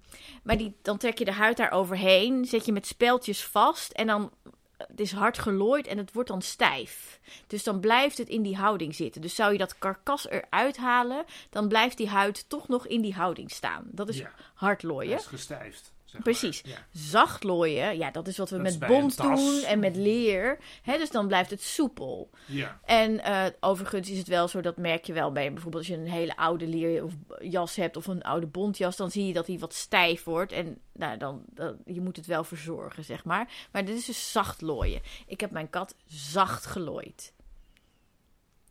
maar 0.43 0.57
die, 0.57 0.75
dan 0.81 0.98
trek 0.98 1.17
je 1.17 1.25
de 1.25 1.31
huid 1.31 1.57
daar 1.57 1.72
overheen, 1.72 2.45
zet 2.45 2.65
je 2.65 2.72
met 2.72 2.88
speltjes 2.88 3.43
vast 3.45 3.91
en 3.91 4.07
dan 4.07 4.31
het 4.77 5.00
is 5.00 5.12
hard 5.12 5.39
gelooid 5.39 5.88
en 5.88 5.98
het 5.98 6.13
wordt 6.13 6.29
dan 6.29 6.41
stijf. 6.41 7.19
Dus 7.48 7.63
dan 7.63 7.79
blijft 7.79 8.17
het 8.17 8.29
in 8.29 8.41
die 8.41 8.55
houding 8.57 8.95
zitten. 8.95 9.22
Dus 9.22 9.36
zou 9.36 9.51
je 9.51 9.57
dat 9.57 9.77
karkas 9.77 10.29
eruit 10.29 10.77
halen, 10.77 11.25
dan 11.50 11.67
blijft 11.67 11.98
die 11.98 12.07
huid 12.10 12.50
toch 12.50 12.67
nog 12.67 12.88
in 12.88 13.01
die 13.01 13.13
houding 13.13 13.51
staan. 13.51 13.83
Dat 13.91 14.10
is 14.10 14.17
Ja. 14.17 14.31
hard 14.53 14.83
looien. 14.83 15.12
Dat 15.12 15.19
is 15.19 15.25
gestijfd. 15.25 15.92
Zeg 16.13 16.22
Precies. 16.22 16.63
maar. 16.63 16.72
Ja. 16.72 16.77
Zacht 16.91 17.43
looien, 17.43 17.98
ja, 17.98 18.12
dat 18.12 18.27
is 18.27 18.38
wat 18.38 18.50
we 18.50 18.62
Dat 18.62 18.79
met 18.79 19.15
tas. 19.15 19.39
doen 19.39 19.63
en 19.63 19.79
met 19.79 19.96
leer. 19.96 20.58
Hè, 20.82 20.98
dus 20.98 21.12
dan 21.12 21.27
blijft 21.27 21.50
het 21.50 21.62
soepel. 21.62 22.29
Ja. 22.46 22.79
En 22.86 23.24
eh, 23.24 23.46
overigens 23.60 24.10
is 24.10 24.17
het 24.17 24.27
wel 24.27 24.48
zo, 24.48 24.62
dat 24.62 24.77
merk 24.77 25.05
je 25.05 25.13
wel 25.13 25.32
bij 25.32 25.53
bijvoorbeeld 25.53 25.88
als 25.88 25.96
je 25.96 26.01
een 26.01 26.10
hele 26.10 26.36
oude 26.36 26.67
leer 26.67 27.03
of 27.03 27.13
jas 27.41 27.75
hebt 27.75 27.98
of 27.98 28.08
een 28.08 28.22
oude 28.22 28.48
bontjas, 28.48 28.96
dan 28.96 29.12
zie 29.12 29.27
je 29.27 29.34
dat 29.34 29.46
die 29.46 29.60
wat 29.60 29.74
stijf 29.74 30.24
wordt. 30.24 30.51
En 30.51 30.77
nou, 30.93 31.17
dan, 31.17 31.43
dan, 31.53 31.77
je 31.86 32.01
moet 32.01 32.15
het 32.15 32.25
wel 32.25 32.43
verzorgen, 32.43 33.03
zeg 33.03 33.24
maar. 33.24 33.67
Maar 33.72 33.86
dit 33.86 33.98
is 33.98 34.05
dus 34.05 34.32
zacht 34.32 34.62
looien. 34.62 35.01
Ik 35.27 35.39
heb 35.39 35.51
mijn 35.51 35.70
kat 35.70 35.96
zacht 36.05 36.65
gelooid. 36.65 37.34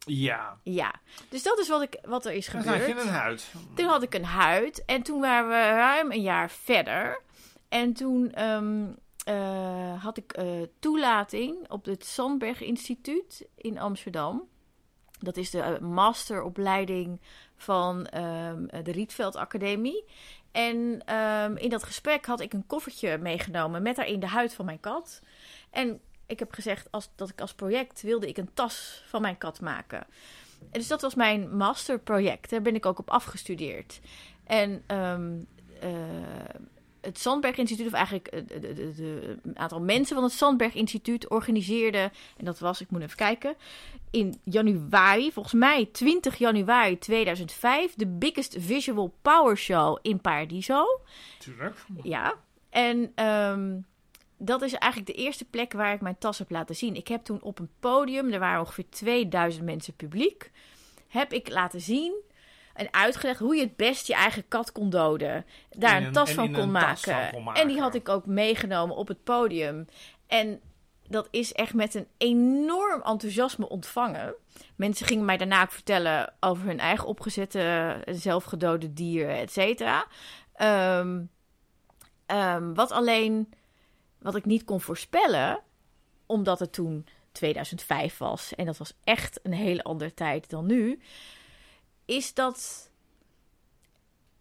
Ja. 0.05 0.59
Ja, 0.63 0.95
dus 1.29 1.43
dat 1.43 1.59
is 1.59 1.69
wat, 1.69 1.83
ik, 1.83 1.99
wat 2.03 2.27
er 2.27 2.33
is 2.33 2.49
gebeurd. 2.49 2.79
had 2.79 2.87
je 2.87 3.01
een 3.01 3.09
huid. 3.09 3.53
Toen 3.75 3.87
had 3.87 4.03
ik 4.03 4.15
een 4.15 4.25
huid 4.25 4.85
en 4.85 5.03
toen 5.03 5.21
waren 5.21 5.49
we 5.49 5.77
ruim 5.77 6.13
een 6.13 6.23
jaar 6.23 6.51
verder. 6.51 7.21
En 7.69 7.93
toen 7.93 8.33
ehm, 8.33 8.85
eh, 9.25 10.03
had 10.03 10.17
ik 10.17 10.33
eh, 10.33 10.47
toelating 10.79 11.71
op 11.71 11.85
het 11.85 12.05
Sandberg 12.05 12.61
Instituut 12.61 13.47
in 13.57 13.79
Amsterdam. 13.79 14.49
Dat 15.19 15.37
is 15.37 15.51
de 15.51 15.61
eh, 15.61 15.79
masteropleiding 15.79 17.21
van 17.57 18.07
ehm, 18.07 18.67
de 18.83 18.93
Rietveld 18.93 19.37
Academie. 19.37 20.05
En 20.53 21.03
ehm, 21.05 21.57
in 21.57 21.71
dat 21.71 21.83
gesprek 21.83 22.27
had 22.27 22.41
ik 22.41 22.53
een 22.53 22.67
koffertje 22.67 23.19
meegenomen 23.19 23.83
met 23.83 23.97
daarin 23.97 24.21
de 24.21 24.27
huid 24.27 24.55
van 24.55 24.65
mijn 24.65 24.81
kat. 24.81 25.21
En 25.71 26.01
ik 26.33 26.39
heb 26.39 26.53
gezegd 26.53 26.89
als, 26.91 27.09
dat 27.15 27.29
ik 27.29 27.41
als 27.41 27.55
project 27.55 28.03
wilde 28.03 28.29
ik 28.29 28.37
een 28.37 28.55
tas 28.55 29.03
van 29.07 29.23
mijn 29.23 29.39
kat 29.39 29.61
maken. 29.61 30.07
En 30.71 30.79
dus 30.79 30.89
dat 30.89 31.03
was 31.03 31.15
mijn 31.15 31.57
masterproject. 31.57 32.51
Daar 32.51 32.62
ben 32.62 32.75
ik 32.75 32.87
ook 32.87 32.99
op 32.99 33.11
afgestudeerd. 33.11 34.01
En 34.45 34.83
ehm, 34.87 35.41
eh, 35.81 35.91
het 37.01 37.19
Sandberg 37.19 37.57
Instituut, 37.57 37.87
of 37.87 37.93
eigenlijk 37.93 38.27
eh, 38.27 38.41
een 39.43 39.59
aantal 39.59 39.81
mensen 39.81 40.15
van 40.15 40.25
het 40.25 40.33
Sandberg 40.33 40.75
Instituut 40.75 41.29
organiseerde, 41.29 42.11
en 42.37 42.45
dat 42.45 42.59
was, 42.59 42.81
ik 42.81 42.91
moet 42.91 43.03
even 43.03 43.17
kijken, 43.17 43.55
in 44.11 44.41
januari, 44.45 45.33
volgens 45.33 45.55
mij 45.55 45.89
20 45.93 46.37
januari 46.37 46.99
2005, 46.99 47.95
de 47.95 48.07
Biggest 48.07 48.57
Visual 48.59 49.15
Power 49.23 49.57
Show 49.57 49.99
in 50.03 50.21
Paradiso. 50.21 50.85
Tuurlijk. 51.39 51.77
Ja, 52.03 52.35
en 52.71 53.12
ehm, 53.15 53.79
dat 54.45 54.63
is 54.63 54.73
eigenlijk 54.73 55.17
de 55.17 55.23
eerste 55.23 55.45
plek 55.45 55.73
waar 55.73 55.93
ik 55.93 56.01
mijn 56.01 56.19
tas 56.19 56.39
heb 56.39 56.51
laten 56.51 56.77
zien. 56.77 56.95
Ik 56.97 57.09
heb 57.09 57.25
toen 57.25 57.43
op 57.43 57.59
een 57.59 57.71
podium, 57.81 58.33
er 58.33 58.39
waren 58.39 58.61
ongeveer 58.61 58.89
2000 58.91 59.65
mensen 59.65 59.95
publiek, 59.95 60.51
heb 61.09 61.33
ik 61.33 61.49
laten 61.49 61.81
zien 61.81 62.15
en 62.75 62.93
uitgelegd 62.93 63.39
hoe 63.41 63.55
je 63.57 63.63
het 63.63 63.77
best 63.77 64.07
je 64.07 64.15
eigen 64.15 64.49
kat 64.49 64.73
kon 64.73 64.91
doden. 64.91 65.47
Daar 65.71 65.97
een, 65.97 66.05
een- 66.07 66.13
tas 66.13 66.31
van 66.31 66.45
kon, 66.53 66.55
een 66.55 66.73
tas 66.73 66.73
van 67.31 67.43
maken. 67.43 67.63
En 67.63 67.69
die 67.69 67.81
had 67.81 67.95
ik 67.95 68.09
ook 68.09 68.27
meegenomen 68.27 68.97
op 68.97 69.09
het 69.09 69.25
podium. 69.25 69.87
En 70.27 70.61
dat 71.09 71.29
is 71.31 71.53
echt 71.53 71.75
met 71.75 71.95
een 71.95 72.07
enorm 72.19 73.03
enthousiasme 73.03 73.69
ontvangen. 73.69 74.35
Mensen 74.77 75.07
gingen 75.07 75.25
mij 75.25 75.37
daarna 75.37 75.63
ook 75.63 75.73
vertellen 75.73 76.33
over 76.41 76.67
hun 76.67 76.79
eigen 76.79 77.07
opgezette, 77.09 77.97
zelfgedode 78.11 78.93
dieren, 78.93 79.37
et 79.37 79.53
cetera. 79.53 80.07
Ehm, 80.55 81.21
ehm, 82.27 82.75
wat 82.75 82.91
alleen, 82.91 83.53
wat 84.23 84.37
ik 84.37 84.45
niet 84.45 84.64
kon 84.64 84.81
voorspellen, 84.81 85.61
omdat 86.26 86.59
het 86.59 86.73
toen 86.73 87.07
2005 87.33 88.19
was 88.19 88.55
en 88.55 88.67
dat 88.67 88.76
was 88.76 88.93
echt 89.05 89.41
een 89.43 89.52
hele 89.52 89.83
andere 89.83 90.14
tijd 90.14 90.50
dan 90.50 90.67
nu, 90.67 91.00
is 92.05 92.35
dat 92.35 92.91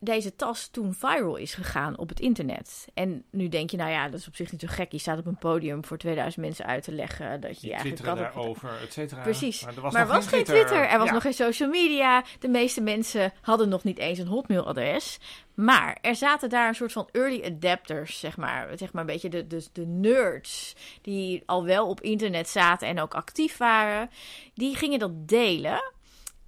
deze 0.03 0.36
tas 0.36 0.67
toen 0.67 0.93
viral 0.93 1.36
is 1.36 1.53
gegaan 1.53 1.98
op 1.98 2.10
het 2.10 2.20
internet. 2.20 2.88
En 2.93 3.24
nu 3.31 3.48
denk 3.50 3.70
je, 3.70 3.77
nou 3.77 3.91
ja, 3.91 4.10
dat 4.10 4.20
is 4.20 4.27
op 4.27 4.36
zich 4.36 4.51
niet 4.51 4.62
zo 4.62 4.67
gek. 4.70 4.91
Je 4.91 4.98
staat 4.98 5.17
op 5.20 5.25
een 5.25 5.38
podium 5.38 5.86
voor 5.86 5.98
2000 5.98 6.46
mensen 6.46 6.65
uit 6.65 6.84
te 6.84 6.91
leggen 6.91 7.41
dat 7.41 7.62
je, 7.62 7.74
eigenlijk 7.74 8.05
hebt 8.05 8.20
daarover, 8.20 8.70
et 8.84 8.93
cetera. 8.93 9.22
Precies. 9.22 9.63
Maar 9.65 9.75
er 9.75 9.81
was 9.81 9.93
maar 9.93 10.05
nog 10.05 10.12
was 10.15 10.27
geen 10.27 10.43
Twitter, 10.43 10.88
er 10.88 10.98
was 10.98 11.08
Ja. 11.08 11.13
nog 11.13 11.22
geen 11.22 11.34
social 11.34 11.70
media. 11.70 12.24
De 12.39 12.48
meeste 12.48 12.81
mensen 12.81 13.34
hadden 13.41 13.70
nog 13.70 13.84
niet 13.84 13.98
eens 13.98 14.20
een 14.20 14.27
hotmailadres. 14.27 15.20
Maar 15.55 15.98
er 16.01 16.15
zaten 16.15 16.50
daar 16.50 16.67
een 16.67 16.75
soort 16.75 16.91
van 16.91 17.10
early 17.12 17.43
adapters, 17.46 18.20
zeg 18.20 18.38
maar. 18.38 18.77
Zeg 18.77 18.91
maar 18.93 19.01
een 19.01 19.08
beetje 19.12 19.29
de, 19.29 19.48
de, 19.48 19.65
de 19.74 19.86
nerds 19.86 20.75
die 21.01 21.43
al 21.46 21.63
wel 21.65 21.88
op 21.89 22.01
internet 22.01 22.50
zaten 22.50 22.88
en 22.88 23.00
ook 23.00 23.13
actief 23.13 23.58
waren. 23.58 24.10
Die 24.53 24.75
gingen 24.75 25.00
dat 25.00 25.27
delen. 25.27 25.93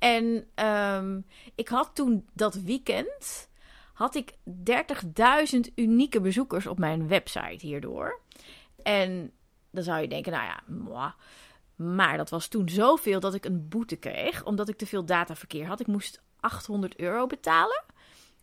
En 0.04 0.48
ehm, 0.56 1.22
ik 1.56 1.68
had 1.68 1.92
toen 1.94 2.30
dat 2.34 2.56
weekend 2.56 3.50
had 3.94 4.16
ik 4.16 4.34
30.000 5.54 5.60
unieke 5.76 6.22
bezoekers 6.22 6.68
op 6.68 6.80
mijn 6.80 7.08
website 7.08 7.66
hierdoor. 7.66 8.20
En 8.82 9.32
dan 9.72 9.84
zou 9.84 10.02
je 10.02 10.08
denken, 10.08 10.32
nou 10.32 10.46
ja. 10.46 11.16
Maar 11.76 12.18
dat 12.18 12.30
was 12.30 12.48
toen 12.48 12.70
zoveel 12.70 13.20
dat 13.20 13.34
ik 13.34 13.46
een 13.46 13.68
boete 13.68 13.96
kreeg, 13.96 14.46
omdat 14.46 14.70
ik 14.70 14.78
te 14.78 14.86
veel 14.86 15.06
dataverkeer 15.06 15.66
had. 15.66 15.80
Ik 15.80 15.88
moest 15.88 16.22
800 16.40 17.00
euro 17.00 17.28
betalen. 17.28 17.84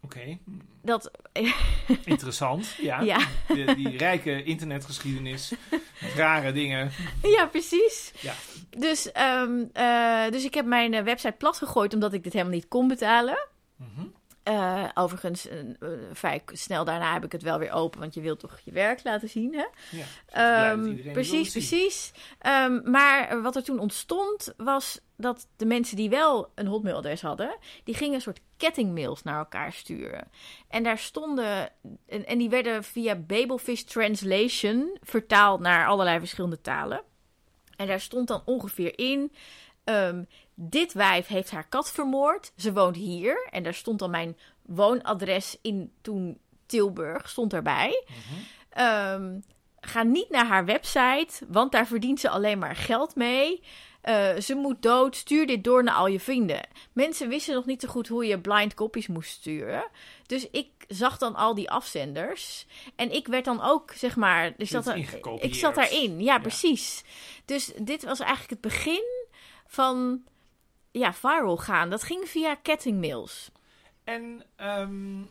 Oké, 0.03 0.39
Dat, 0.83 1.11
interessant. 2.05 2.75
Ja. 2.81 3.01
ja, 3.01 3.19
De- 3.49 3.75
die 3.77 3.97
rijke 3.97 4.43
internetgeschiedenis. 4.43 5.53
rare 6.17 6.53
dingen. 6.53 6.91
ja, 7.23 7.47
precies. 7.47 8.13
Ja. 8.21 8.35
Dus, 8.71 9.13
ehm, 9.13 9.65
eh, 9.73 10.31
dus 10.31 10.45
ik 10.45 10.55
heb 10.55 10.65
mijn 10.67 10.95
eh, 10.95 11.03
website 11.03 11.35
platgegooid 11.39 11.95
omdat 11.95 12.13
ik 12.13 12.23
dit 12.25 12.33
helemaal 12.33 12.55
niet 12.55 12.69
kon 12.69 12.89
betalen. 12.89 13.49
Mhm. 13.77 14.07
Eh, 14.43 14.89
overigens, 14.95 15.49
eh, 15.49 15.59
vrij 16.13 16.43
snel 16.53 16.85
daarna 16.85 17.13
heb 17.13 17.25
ik 17.25 17.33
het 17.33 17.43
wel 17.43 17.59
weer 17.59 17.73
open, 17.73 18.01
want 18.01 18.15
je 18.15 18.21
wilt 18.21 18.41
toch 18.41 18.59
je 18.65 18.73
werk 18.73 19.05
laten 19.05 19.29
zien, 19.29 19.55
hè? 19.55 19.67
Ja. 19.91 20.05
Ehm, 20.73 21.13
precies, 21.13 21.51
precies. 21.51 22.13
Ehm, 22.39 22.91
maar 22.91 23.43
wat 23.43 23.57
er 23.57 23.63
toen 23.63 23.79
ontstond, 23.79 24.55
was 24.57 25.01
dat 25.17 25.49
de 25.57 25.67
mensen 25.67 25.97
die 25.97 26.11
wel 26.11 26.53
een 26.55 26.67
hotmailadres 26.67 27.21
hadden, 27.21 27.57
die 27.85 27.95
gingen 27.95 28.15
een 28.15 28.21
soort 28.21 28.41
kettingmails 28.57 29.23
naar 29.23 29.39
elkaar 29.39 29.73
sturen. 29.73 30.31
En 30.69 30.83
daar 30.83 30.99
stonden, 30.99 31.73
en, 32.07 32.27
en 32.27 32.39
die 32.39 32.49
werden 32.49 32.85
via 32.85 33.15
Babelfish 33.15 33.83
Translation 33.83 34.97
vertaald 35.01 35.61
naar 35.61 35.87
allerlei 35.87 36.19
verschillende 36.19 36.61
talen. 36.61 37.03
En 37.77 37.87
daar 37.87 38.01
stond 38.01 38.29
dan 38.29 38.43
ongeveer 38.45 38.99
in. 38.99 39.33
Ehm, 39.91 40.25
dit 40.55 40.93
wijf 40.93 41.27
heeft 41.27 41.51
haar 41.51 41.69
kat 41.69 41.93
vermoord. 41.93 42.53
Ze 42.57 42.73
woont 42.73 42.97
hier. 42.97 43.49
En 43.51 43.63
daar 43.63 43.75
stond 43.75 43.99
dan 43.99 44.11
mijn 44.11 44.37
woonadres 44.63 45.59
in 45.63 45.93
toen 46.01 46.39
Tilburg. 46.67 47.29
Stond 47.29 47.53
erbij. 47.53 48.05
Mhm. 48.07 48.41
Ehm, 48.71 49.39
ga 49.81 50.03
niet 50.03 50.31
naar 50.31 50.47
haar 50.47 50.65
website, 50.65 51.47
want 51.49 51.73
daar 51.73 51.87
verdient 51.87 52.21
ze 52.21 52.29
alleen 52.29 52.59
maar 52.59 52.77
geld 52.77 53.15
mee. 53.15 53.63
Eh, 54.01 54.37
ze 54.37 54.55
moet 54.55 54.83
dood, 54.83 55.17
stuur 55.17 55.47
dit 55.47 55.65
door 55.65 55.85
naar 55.85 55.95
al 55.95 56.07
je 56.07 56.21
vrienden. 56.21 56.69
Mensen 56.93 57.29
wisten 57.29 57.55
nog 57.55 57.67
niet 57.67 57.81
zo 57.81 57.89
goed 57.89 58.09
hoe 58.09 58.27
je 58.27 58.41
blind 58.41 58.75
copies 58.75 59.07
moest 59.07 59.31
sturen. 59.31 59.89
Dus 60.27 60.51
ik 60.51 60.69
zag 60.89 61.19
dan 61.19 61.35
al 61.35 61.55
die 61.55 61.71
afzenders. 61.71 62.67
En 62.97 63.13
ik 63.13 63.27
werd 63.27 63.45
dan 63.45 63.63
ook, 63.63 63.93
zeg 63.93 64.17
maar... 64.17 64.45
Er, 64.45 64.97
ingekopieerd. 64.97 65.45
ik 65.45 65.55
zat 65.55 65.75
daarin, 65.75 66.23
ja, 66.23 66.39
precies. 66.39 67.05
Dus 67.45 67.73
dit 67.83 68.05
was 68.05 68.21
eigenlijk 68.21 68.51
het 68.51 68.61
begin 68.61 69.05
van 69.71 70.23
ja, 70.91 71.13
viral 71.13 71.57
gaan. 71.57 71.91
Dat 71.91 72.03
ging 72.03 72.29
via 72.29 72.55
kettingmails. 72.55 73.51
En 74.05 74.43
ehm, 74.57 75.23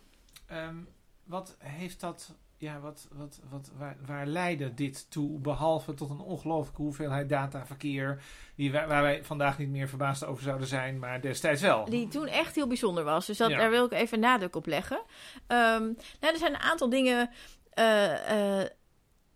ehm, 0.45 0.75
wat 1.23 1.55
heeft 1.57 1.99
dat, 1.99 2.35
ja, 2.57 2.79
wat, 2.79 3.07
wat, 3.11 3.39
wat, 3.49 3.71
waar, 3.77 3.97
waar 4.05 4.25
leidde 4.27 4.73
dit 4.73 5.11
toe? 5.11 5.39
Behalve 5.39 5.93
tot 5.93 6.09
een 6.09 6.19
ongelooflijke 6.19 6.81
hoeveelheid 6.81 7.29
dataverkeer, 7.29 8.21
die, 8.55 8.71
waar, 8.71 8.87
waar 8.87 9.01
wij 9.01 9.23
vandaag 9.23 9.57
niet 9.57 9.69
meer 9.69 9.87
verbaasd 9.89 10.25
over 10.25 10.43
zouden 10.43 10.67
zijn, 10.67 10.99
maar 10.99 11.21
destijds 11.21 11.61
wel. 11.61 11.85
Die 11.85 12.07
toen 12.07 12.27
echt 12.27 12.55
heel 12.55 12.67
bijzonder 12.67 13.03
was. 13.03 13.25
Dus 13.25 13.37
dat, 13.37 13.49
Ja. 13.49 13.57
daar 13.57 13.69
wil 13.69 13.85
ik 13.85 13.91
even 13.91 14.19
nadruk 14.19 14.55
op 14.55 14.65
leggen. 14.65 15.01
Ehm, 15.47 15.83
nou, 16.19 16.33
er 16.33 16.37
zijn 16.37 16.53
een 16.53 16.59
aantal 16.61 16.89
dingen 16.89 17.29
eh, 17.73 18.59
eh, 18.61 18.67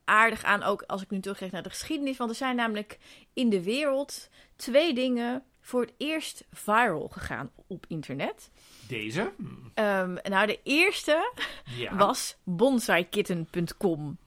aardig 0.06 0.44
aan, 0.44 0.64
ook 0.64 0.82
als 0.88 1.02
ik 1.02 1.10
nu 1.10 1.20
terugkijk 1.20 1.52
naar 1.52 1.64
de 1.64 1.70
geschiedenis. 1.70 2.18
Want 2.18 2.30
er 2.30 2.36
zijn 2.36 2.56
namelijk 2.56 2.98
in 3.34 3.50
de 3.50 3.64
wereld 3.64 4.30
twee 4.56 4.94
dingen 4.94 5.44
voor 5.62 5.82
het 5.82 5.94
eerst 5.98 6.46
viral 6.52 7.08
gegaan 7.08 7.52
op 7.68 7.86
internet. 7.88 8.52
Deze? 8.88 9.32
Ehm, 9.74 10.14
nou, 10.24 10.48
de 10.48 10.60
eerste 10.64 11.32
Ja. 11.78 11.96
was 11.96 12.38
bonsaikitten.com. 12.44 14.18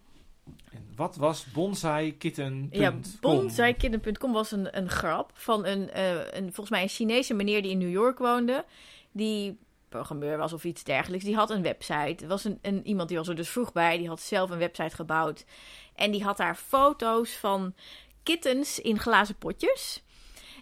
En 0.73 0.89
wat 0.97 1.17
was 1.17 1.47
bonsaikitten.com? 1.53 2.81
Ja, 2.81 2.95
bonsaikitten.com 3.21 4.33
was 4.33 4.53
een, 4.53 4.77
een 4.79 4.89
grap 4.91 5.31
van 5.35 5.67
een, 5.67 5.91
eh, 5.91 6.15
een, 6.33 6.45
volgens 6.45 6.71
mij 6.71 6.83
een 6.83 6.89
Chinese 6.89 7.35
meneer 7.35 7.63
die 7.63 7.71
in 7.71 7.79
New 7.79 7.91
York 7.91 8.19
woonde. 8.19 8.65
Die 9.13 9.59
programmeur 9.97 10.39
was 10.39 10.53
of 10.53 10.65
iets 10.65 10.85
dergelijks. 10.85 11.25
Die 11.25 11.37
had 11.37 11.51
een 11.51 11.63
website. 11.63 12.23
Er 12.23 12.29
was 12.29 12.45
een, 12.45 12.59
een, 12.63 12.87
iemand 12.87 13.09
die 13.09 13.19
was 13.19 13.29
er 13.29 13.35
dus 13.35 13.49
vroeg 13.49 13.73
bij. 13.73 13.99
Die 13.99 14.09
had 14.09 14.21
zelf 14.21 14.51
een 14.51 14.59
website 14.59 14.95
gebouwd. 14.95 15.45
En 15.95 16.11
die 16.11 16.25
had 16.25 16.37
daar 16.37 16.55
foto's 16.55 17.37
van 17.37 17.75
kittens 18.23 18.79
in 18.79 18.99
glazen 18.99 19.37
potjes. 19.37 20.03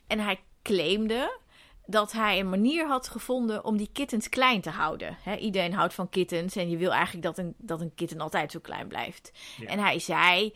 En 0.06 0.18
hij 0.18 0.40
claimde 0.62 1.38
dat 1.86 2.12
hij 2.12 2.40
een 2.40 2.48
manier 2.48 2.86
had 2.86 3.08
gevonden 3.08 3.64
om 3.64 3.76
die 3.76 3.90
kittens 3.92 4.28
klein 4.28 4.60
te 4.60 4.70
houden. 4.70 5.16
Iedereen 5.38 5.74
houdt 5.74 5.94
van 5.94 6.08
kittens 6.08 6.56
en 6.56 6.70
je 6.70 6.76
wil 6.76 6.92
eigenlijk 6.92 7.24
dat 7.24 7.38
een, 7.38 7.54
dat 7.58 7.80
een 7.80 7.94
kitten 7.94 8.20
altijd 8.20 8.50
zo 8.50 8.58
klein 8.60 8.88
blijft. 8.88 9.32
Ja. 9.56 9.66
En 9.66 9.78
hij 9.78 9.98
zei 9.98 10.54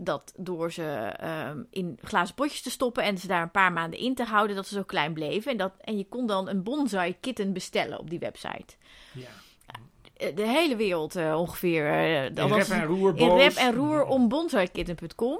dat 0.00 0.32
door 0.36 0.72
ze 0.72 0.82
ehm, 1.16 1.62
in 1.70 1.98
glazen 2.02 2.34
potjes 2.34 2.62
te 2.62 2.70
stoppen 2.70 3.04
en 3.04 3.18
ze 3.18 3.26
daar 3.26 3.42
een 3.42 3.50
paar 3.50 3.72
maanden 3.72 3.98
in 3.98 4.14
te 4.14 4.24
houden, 4.24 4.56
dat 4.56 4.66
ze 4.66 4.74
zo 4.74 4.82
klein 4.82 5.12
bleven. 5.12 5.50
En, 5.52 5.56
dat, 5.58 5.72
en 5.80 5.98
je 5.98 6.06
kon 6.08 6.26
dan 6.26 6.48
een 6.48 6.62
bonsai 6.62 7.16
kitten 7.20 7.52
bestellen 7.52 7.98
op 7.98 8.10
die 8.10 8.18
website. 8.18 8.74
Ja. 9.12 9.26
Eh, 10.16 10.36
De 10.36 10.46
hele 10.48 10.76
wereld 10.76 11.16
eh, 11.16 11.40
ongeveer. 11.40 11.86
In 12.24 12.34
dat 12.34 12.48
rep 12.48 12.58
was- 12.58 12.68
en 12.68 12.84
roer 12.84 13.16
in 13.16 13.36
rep 13.36 13.52
en 13.52 13.74
roer 13.74 14.04
om 14.04 14.28
bonsaikitten.com. 14.28 15.38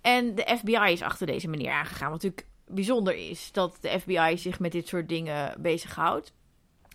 En 0.00 0.34
de 0.34 0.56
FBI 0.58 0.92
is 0.92 1.02
achter 1.02 1.26
deze 1.26 1.48
meneer 1.48 1.72
aangegaan. 1.72 2.10
Wat 2.10 2.22
natuurlijk 2.22 2.46
bijzonder 2.66 3.14
is 3.14 3.52
dat 3.52 3.76
de 3.80 4.00
FBI 4.00 4.38
zich 4.38 4.58
met 4.60 4.72
dit 4.72 4.88
soort 4.88 5.08
dingen 5.08 5.54
bezighoudt. 5.62 6.32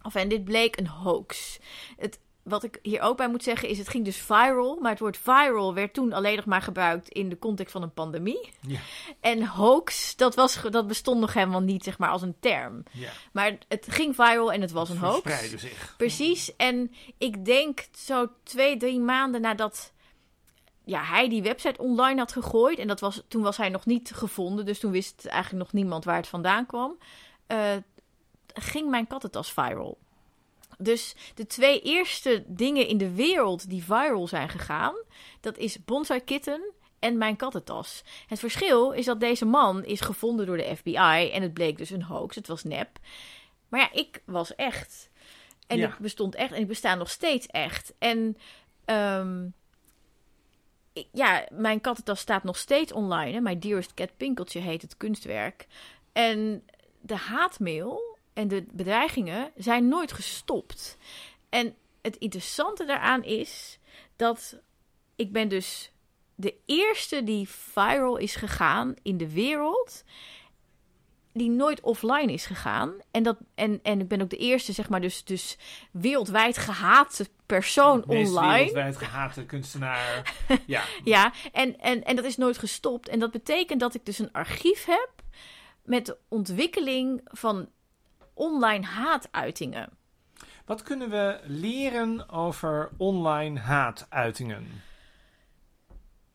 Of 0.04 0.16
en 0.16 0.30
dit 0.30 0.44
bleek 0.44 0.78
een 0.80 0.88
hoax. 0.88 1.60
Het 1.98 2.20
wat 2.48 2.64
ik 2.64 2.80
hier 2.82 3.02
ook 3.02 3.18
bij 3.18 3.30
moet 3.30 3.44
zeggen 3.44 3.70
is, 3.70 3.78
het 3.78 3.90
ging 3.90 4.06
dus 4.06 4.18
viral. 4.18 4.78
Maar 4.82 4.92
het 4.92 5.00
woord 5.00 5.18
viral 5.18 5.74
werd 5.74 5.94
toen 5.94 6.14
alleen 6.14 6.36
nog 6.36 6.46
maar 6.46 6.62
gebruikt 6.62 7.10
in 7.10 7.30
de 7.30 7.40
context 7.40 7.72
van 7.72 7.82
een 7.82 7.94
pandemie. 7.94 8.50
Ja. 8.62 8.80
En 9.20 9.46
hoax, 9.46 10.16
dat, 10.16 10.36
was, 10.36 10.62
dat 10.70 10.88
bestond 10.88 11.20
nog 11.20 11.34
helemaal 11.34 11.62
niet, 11.62 11.84
zeg 11.84 11.98
maar, 11.98 12.10
als 12.10 12.22
een 12.22 12.36
term. 12.40 12.84
Ja. 12.92 13.10
Maar 13.32 13.58
het 13.68 13.86
ging 13.90 14.16
viral 14.16 14.52
en 14.52 14.62
het 14.62 14.72
was 14.72 14.90
een 14.90 14.98
hoax. 14.98 15.22
Verspreiden 15.22 15.60
zich. 15.60 15.94
Precies. 15.98 16.56
En 16.56 16.92
ik 17.18 17.46
denk 17.46 17.88
zo 17.98 18.28
twee, 18.44 18.78
drie 18.78 19.00
maanden 19.00 19.42
nadat 19.42 19.94
ja, 20.84 21.04
hij 21.04 21.30
die 21.30 21.42
website 21.44 21.82
online 21.82 22.20
had 22.20 22.32
gegooid. 22.32 22.80
En 22.80 22.88
dat 22.88 23.00
was, 23.00 23.24
toen 23.28 23.42
was 23.42 23.58
hij 23.58 23.70
nog 23.70 23.86
niet 23.86 24.12
gevonden. 24.14 24.66
Dus 24.66 24.80
toen 24.80 24.92
wist 24.92 25.26
eigenlijk 25.26 25.64
nog 25.64 25.74
niemand 25.74 26.06
waar 26.06 26.16
het 26.16 26.28
vandaan 26.28 26.66
kwam. 26.66 26.98
eh, 27.48 27.76
ging 28.54 28.90
mijn 28.90 29.08
kattentas 29.08 29.52
viral. 29.54 29.98
Dus 30.78 31.16
de 31.36 31.46
twee 31.48 31.82
eerste 31.82 32.44
dingen 32.48 32.88
in 32.88 32.98
de 32.98 33.14
wereld 33.14 33.70
die 33.70 33.84
viral 33.84 34.28
zijn 34.28 34.50
gegaan... 34.50 34.96
dat 35.40 35.58
is 35.58 35.86
Bonsai 35.86 36.20
Kitten 36.24 36.74
en 37.00 37.18
mijn 37.18 37.36
kattentas. 37.36 38.04
Het 38.28 38.40
verschil 38.40 38.92
is 38.92 39.06
dat 39.06 39.20
deze 39.20 39.46
man 39.46 39.84
is 39.86 40.02
gevonden 40.02 40.46
door 40.46 40.58
de 40.58 40.76
FBI... 40.76 41.30
en 41.34 41.42
het 41.42 41.54
bleek 41.54 41.78
dus 41.78 41.90
een 41.90 42.04
hoax, 42.04 42.36
het 42.36 42.48
was 42.48 42.64
nep. 42.64 42.90
Maar 43.70 43.80
ja, 43.80 43.92
ik 43.92 44.22
was 44.26 44.56
echt. 44.56 45.10
En 45.68 45.78
Ja. 45.78 45.88
ik 45.88 45.98
bestond 46.00 46.36
echt 46.36 46.52
en 46.52 46.62
ik 46.62 46.68
besta 46.68 46.96
nog 46.96 47.10
steeds 47.10 47.46
echt. 47.48 47.94
En 48.00 48.38
ehm, 48.86 49.46
ik- 50.94 51.08
ja, 51.14 51.46
mijn 51.52 51.82
kattentas 51.82 52.20
staat 52.20 52.44
nog 52.44 52.58
steeds 52.58 52.92
online. 52.92 53.32
Hè? 53.32 53.42
My 53.42 53.60
Dearest 53.60 53.94
Cat 53.94 54.18
Pinkeltje 54.18 54.60
heet 54.60 54.82
het 54.82 54.98
kunstwerk. 54.98 55.68
En 56.14 56.64
de 57.02 57.16
haatmail 57.16 58.07
en 58.38 58.48
de 58.48 58.66
bedreigingen 58.72 59.52
zijn 59.56 59.88
nooit 59.88 60.12
gestopt. 60.12 60.98
En 61.50 61.76
het 62.02 62.16
interessante 62.16 62.86
daaraan 62.86 63.24
is 63.24 63.80
dat 64.16 64.60
ik 65.16 65.32
ben 65.32 65.48
dus 65.48 65.92
de 66.36 66.56
eerste 66.66 67.24
die 67.24 67.50
viral 67.50 68.18
is 68.18 68.36
gegaan 68.36 68.94
in 69.02 69.18
de 69.18 69.32
wereld 69.34 70.04
die 71.34 71.50
nooit 71.50 71.82
offline 71.82 72.34
is 72.34 72.46
gegaan. 72.46 72.94
En, 73.12 73.24
dat, 73.24 73.38
en, 73.56 73.80
en 73.84 74.00
ik 74.00 74.08
ben 74.08 74.22
ook 74.22 74.30
de 74.30 74.38
eerste, 74.38 74.74
zeg 74.74 74.90
maar, 74.90 75.02
dus, 75.02 75.24
dus 75.24 75.58
wereldwijd 75.92 76.58
gehate 76.58 77.28
persoon 77.46 78.06
online. 78.06 78.58
wereldwijd 78.58 78.98
gehate 78.98 79.46
kunstenaar. 79.46 80.36
ja. 80.66 80.84
Ja, 81.04 81.34
en, 81.52 81.80
en, 81.80 82.04
en 82.04 82.16
dat 82.16 82.26
is 82.26 82.38
nooit 82.38 82.58
gestopt. 82.58 83.10
En 83.10 83.20
dat 83.20 83.32
betekent 83.32 83.80
dat 83.80 83.94
ik 83.94 84.06
dus 84.06 84.20
een 84.20 84.32
archief 84.32 84.86
heb 84.86 85.10
met 85.84 86.06
de 86.06 86.18
ontwikkeling 86.28 87.22
van 87.24 87.70
online 88.38 88.86
haatuitingen. 88.86 89.90
Wat 90.66 90.84
kunnen 90.84 91.10
we 91.10 91.40
leren 91.44 92.30
over 92.30 92.90
online 92.98 93.60
haatuitingen? 93.60 94.68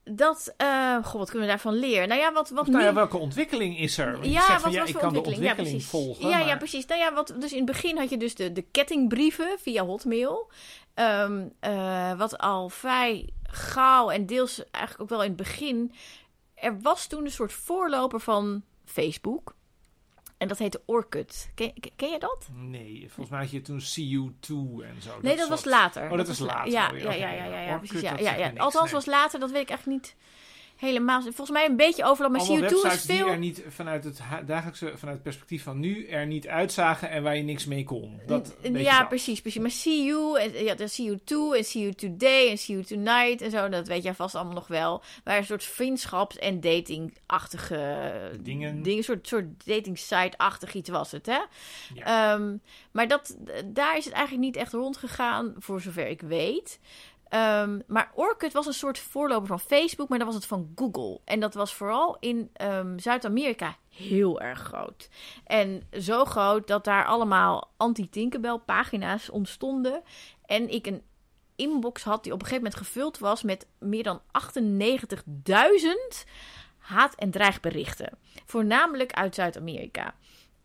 Dat, 0.04 0.54
goh, 1.02 1.12
wat 1.12 1.30
kunnen 1.30 1.40
we 1.48 1.54
daarvan 1.54 1.74
leren? 1.74 2.08
Nou 2.08 2.20
ja, 2.20 2.32
wat, 2.32 2.50
wat 2.50 2.66
Nou 2.66 2.82
ja, 2.82 2.88
nu- 2.88 2.94
welke 2.94 3.16
ontwikkeling 3.16 3.78
is 3.78 3.98
er? 3.98 4.12
Want 4.12 4.24
je 4.24 4.30
Ja, 4.30 4.38
zegt 4.40 4.52
wat, 4.52 4.60
van, 4.62 4.72
ja, 4.72 4.78
wat 4.78 4.88
ik 4.88 4.94
kan 4.94 5.12
de 5.12 5.18
ontwikkeling? 5.18 5.50
ontwikkeling 5.50 5.82
ja, 5.82 5.88
precies. 5.90 6.18
volgen. 6.20 6.28
Ja, 6.40 6.46
ja, 6.48 6.56
precies. 6.56 6.86
Nou 6.86 7.00
ja, 7.00 7.12
wat, 7.14 7.34
dus 7.38 7.50
in 7.52 7.56
het 7.56 7.66
begin 7.66 7.98
had 7.98 8.10
je 8.10 8.16
dus 8.16 8.34
de, 8.34 8.52
de 8.52 8.62
kettingbrieven 8.62 9.56
via 9.58 9.84
Hotmail. 9.84 10.50
Ehm, 10.94 11.48
eh, 11.60 12.12
wat 12.18 12.38
al 12.38 12.68
vrij 12.68 13.28
gauw 13.42 14.10
en 14.10 14.26
deels 14.26 14.70
eigenlijk 14.70 15.02
ook 15.02 15.08
wel 15.18 15.22
in 15.22 15.28
het 15.28 15.36
begin. 15.36 15.92
Er 16.54 16.80
was 16.80 17.06
toen 17.06 17.24
een 17.24 17.30
soort 17.30 17.52
voorloper 17.52 18.20
van 18.20 18.62
Facebook. 18.84 19.54
En 20.42 20.48
dat 20.48 20.58
heette 20.58 20.82
Orkut. 20.86 21.50
Ken, 21.54 21.72
ken, 21.96 22.10
je 22.10 22.18
dat? 22.18 22.48
Nee, 22.52 23.04
volgens 23.06 23.28
mij 23.28 23.40
had 23.40 23.50
je 23.50 23.60
toen 23.60 23.80
CU2 23.80 24.84
en 24.84 25.02
zo. 25.02 25.18
Nee, 25.20 25.36
dat 25.36 25.48
was 25.48 25.64
later. 25.64 26.10
Oh, 26.10 26.16
dat 26.16 26.26
was 26.26 26.38
la- 26.38 26.46
later. 26.46 26.72
Ja, 26.72 26.90
ja, 26.92 27.12
ja, 27.12 27.32
ja, 27.44 27.60
ja. 27.60 27.78
precies. 27.78 28.00
Ja, 28.00 28.10
dat 28.10 28.20
ja, 28.20 28.34
ja. 28.34 28.52
Althans, 28.56 28.92
was 28.92 29.06
later, 29.06 29.40
dat 29.40 29.50
weet 29.50 29.62
ik 29.62 29.68
eigenlijk 29.68 30.02
niet 30.02 30.16
helemaal. 30.82 31.22
Volgens 31.22 31.50
mij 31.50 31.66
een 31.66 31.76
beetje 31.76 32.04
overal, 32.04 32.30
maar 32.30 32.40
Allemaal 32.40 32.58
CO2 32.58 32.64
is 32.64 32.82
websites 32.82 33.06
die 33.06 33.16
veel... 33.16 33.28
er 33.28 33.38
niet 33.38 33.62
vanuit 33.68 34.04
het 34.04 34.20
dagelijkse, 34.46 34.86
vanuit 34.86 35.14
het 35.16 35.22
perspectief 35.22 35.62
van 35.62 35.78
nu 35.80 36.06
er 36.06 36.26
niet 36.26 36.48
uitzagen 36.48 37.10
en 37.10 37.22
waar 37.22 37.36
je 37.36 37.42
niks 37.42 37.64
mee 37.64 37.84
kon. 37.84 38.20
Dat, 38.26 38.54
ja, 38.62 38.98
dat. 38.98 39.08
precies, 39.08 39.40
precies. 39.40 39.60
Maar 39.60 39.70
CU, 39.82 40.38
en, 40.38 40.64
ja, 40.64 40.74
de 40.74 40.90
CU2 40.90 41.56
en 41.56 41.64
CU 41.64 41.92
Today 41.92 42.48
en 42.48 42.56
CU 42.56 42.82
Tonight 42.82 43.40
en 43.42 43.50
zo, 43.50 43.68
dat 43.68 43.88
weet 43.88 44.02
jij 44.02 44.14
vast 44.14 44.34
allemaal 44.34 44.54
nog 44.54 44.66
wel. 44.66 45.02
Waar 45.24 45.36
een 45.36 45.44
soort 45.44 45.64
vriendschaps- 45.64 46.38
en 46.38 46.60
datingachtige 46.60 48.12
Dingen. 48.40 48.82
dingen 48.82 49.04
soort, 49.04 49.28
soort 49.28 49.66
dating 49.66 49.98
site-achtig 49.98 50.74
iets 50.74 50.90
was 50.90 51.10
het, 51.10 51.26
hè? 51.26 51.40
Ja. 51.94 52.34
Ehm, 52.34 52.56
maar 52.92 53.08
dat, 53.08 53.36
daar 53.66 53.96
is 53.96 54.04
het 54.04 54.14
eigenlijk 54.14 54.44
niet 54.44 54.56
echt 54.56 54.72
rondgegaan, 54.72 55.54
voor 55.58 55.80
zover 55.80 56.06
ik 56.06 56.20
weet. 56.20 56.78
Ehm, 57.32 57.80
maar 57.86 58.10
Orkut 58.14 58.52
was 58.52 58.66
een 58.66 58.72
soort 58.72 58.98
voorloper 58.98 59.46
van 59.46 59.60
Facebook, 59.60 60.08
maar 60.08 60.18
dan 60.18 60.26
was 60.26 60.36
het 60.36 60.46
van 60.46 60.72
Google. 60.74 61.20
En 61.24 61.40
dat 61.40 61.54
was 61.54 61.74
vooral 61.74 62.16
in 62.20 62.50
ehm, 62.52 62.98
Zuid-Amerika 62.98 63.76
heel 63.88 64.40
erg 64.40 64.58
groot. 64.58 65.08
En 65.44 65.82
zo 66.00 66.24
groot 66.24 66.66
dat 66.66 66.84
daar 66.84 67.04
allemaal 67.06 67.70
anti-Tinkerbell 67.76 68.58
pagina's 68.58 69.30
ontstonden. 69.30 70.02
En 70.46 70.68
ik 70.68 70.86
een 70.86 71.02
inbox 71.56 72.02
had 72.02 72.22
die 72.22 72.32
op 72.32 72.40
een 72.40 72.46
gegeven 72.46 72.64
moment 72.64 72.86
gevuld 72.86 73.18
was 73.18 73.42
met 73.42 73.66
meer 73.78 74.02
dan 74.02 74.20
98.000 74.30 76.24
haat- 76.78 77.14
en 77.14 77.30
dreigberichten. 77.30 78.18
Voornamelijk 78.46 79.12
uit 79.12 79.34
Zuid-Amerika. 79.34 80.14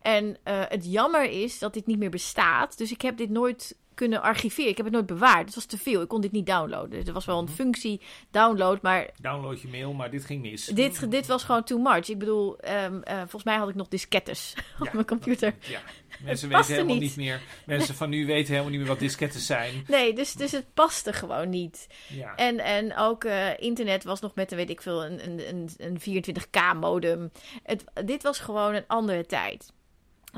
En 0.00 0.36
eh, 0.42 0.62
het 0.68 0.92
jammer 0.92 1.24
is 1.24 1.58
dat 1.58 1.72
dit 1.72 1.86
niet 1.86 1.98
meer 1.98 2.10
bestaat. 2.10 2.78
Dus 2.78 2.90
ik 2.90 3.02
heb 3.02 3.16
dit 3.16 3.30
nooit 3.30 3.76
kunnen 3.98 4.22
archiveren. 4.22 4.70
Ik 4.70 4.76
heb 4.76 4.86
het 4.86 4.94
nooit 4.94 5.06
bewaard. 5.06 5.44
Het 5.44 5.54
was 5.54 5.64
te 5.64 5.78
veel. 5.78 6.00
Ik 6.02 6.08
kon 6.08 6.20
dit 6.20 6.32
niet 6.32 6.46
downloaden. 6.46 7.06
Er 7.06 7.12
was 7.12 7.24
wel 7.24 7.38
een 7.38 7.48
functie 7.48 8.00
download, 8.30 8.82
maar 8.82 9.10
Download 9.20 9.60
je 9.60 9.68
mail, 9.68 9.92
maar 9.92 10.10
dit 10.10 10.24
ging 10.24 10.42
mis. 10.42 10.64
dit, 10.64 11.10
dit 11.10 11.26
was 11.26 11.44
gewoon 11.44 11.64
too 11.64 11.78
much. 11.78 12.08
Ik 12.08 12.18
bedoel, 12.18 12.58
ehm, 12.58 13.00
eh, 13.02 13.16
volgens 13.18 13.44
mij 13.44 13.56
had 13.56 13.68
ik 13.68 13.74
nog 13.74 13.88
diskettes 13.88 14.54
op 14.80 14.92
mijn 14.92 15.06
computer. 15.06 15.54
Ja, 15.60 15.80
mensen 16.24 16.48
weten 16.48 16.66
helemaal 16.66 16.94
niet. 16.94 17.02
niet 17.02 17.16
meer. 17.16 17.40
Mensen 17.66 17.94
van 17.94 18.10
nu 18.10 18.26
weten 18.26 18.50
helemaal 18.50 18.70
niet 18.70 18.80
meer 18.80 18.88
wat 18.88 18.98
disketten 18.98 19.40
zijn. 19.40 19.84
Nee, 19.86 20.12
dus, 20.12 20.32
dus 20.32 20.52
het 20.52 20.74
paste 20.74 21.12
gewoon 21.12 21.48
niet. 21.48 21.86
Ja. 22.08 22.34
En, 22.34 22.58
en 22.58 22.96
ook 22.96 23.24
eh, 23.24 23.58
internet 23.58 24.04
was 24.04 24.20
nog 24.20 24.34
met, 24.34 24.50
een, 24.50 24.56
weet 24.56 24.70
ik 24.70 24.82
veel, 24.82 25.04
een, 25.04 25.24
een, 25.28 25.48
een, 25.48 25.70
een 25.76 26.24
24k 26.24 26.78
modem. 26.80 27.30
Het, 27.62 27.84
dit 28.04 28.22
was 28.22 28.38
gewoon 28.38 28.74
een 28.74 28.86
andere 28.86 29.26
tijd. 29.26 29.72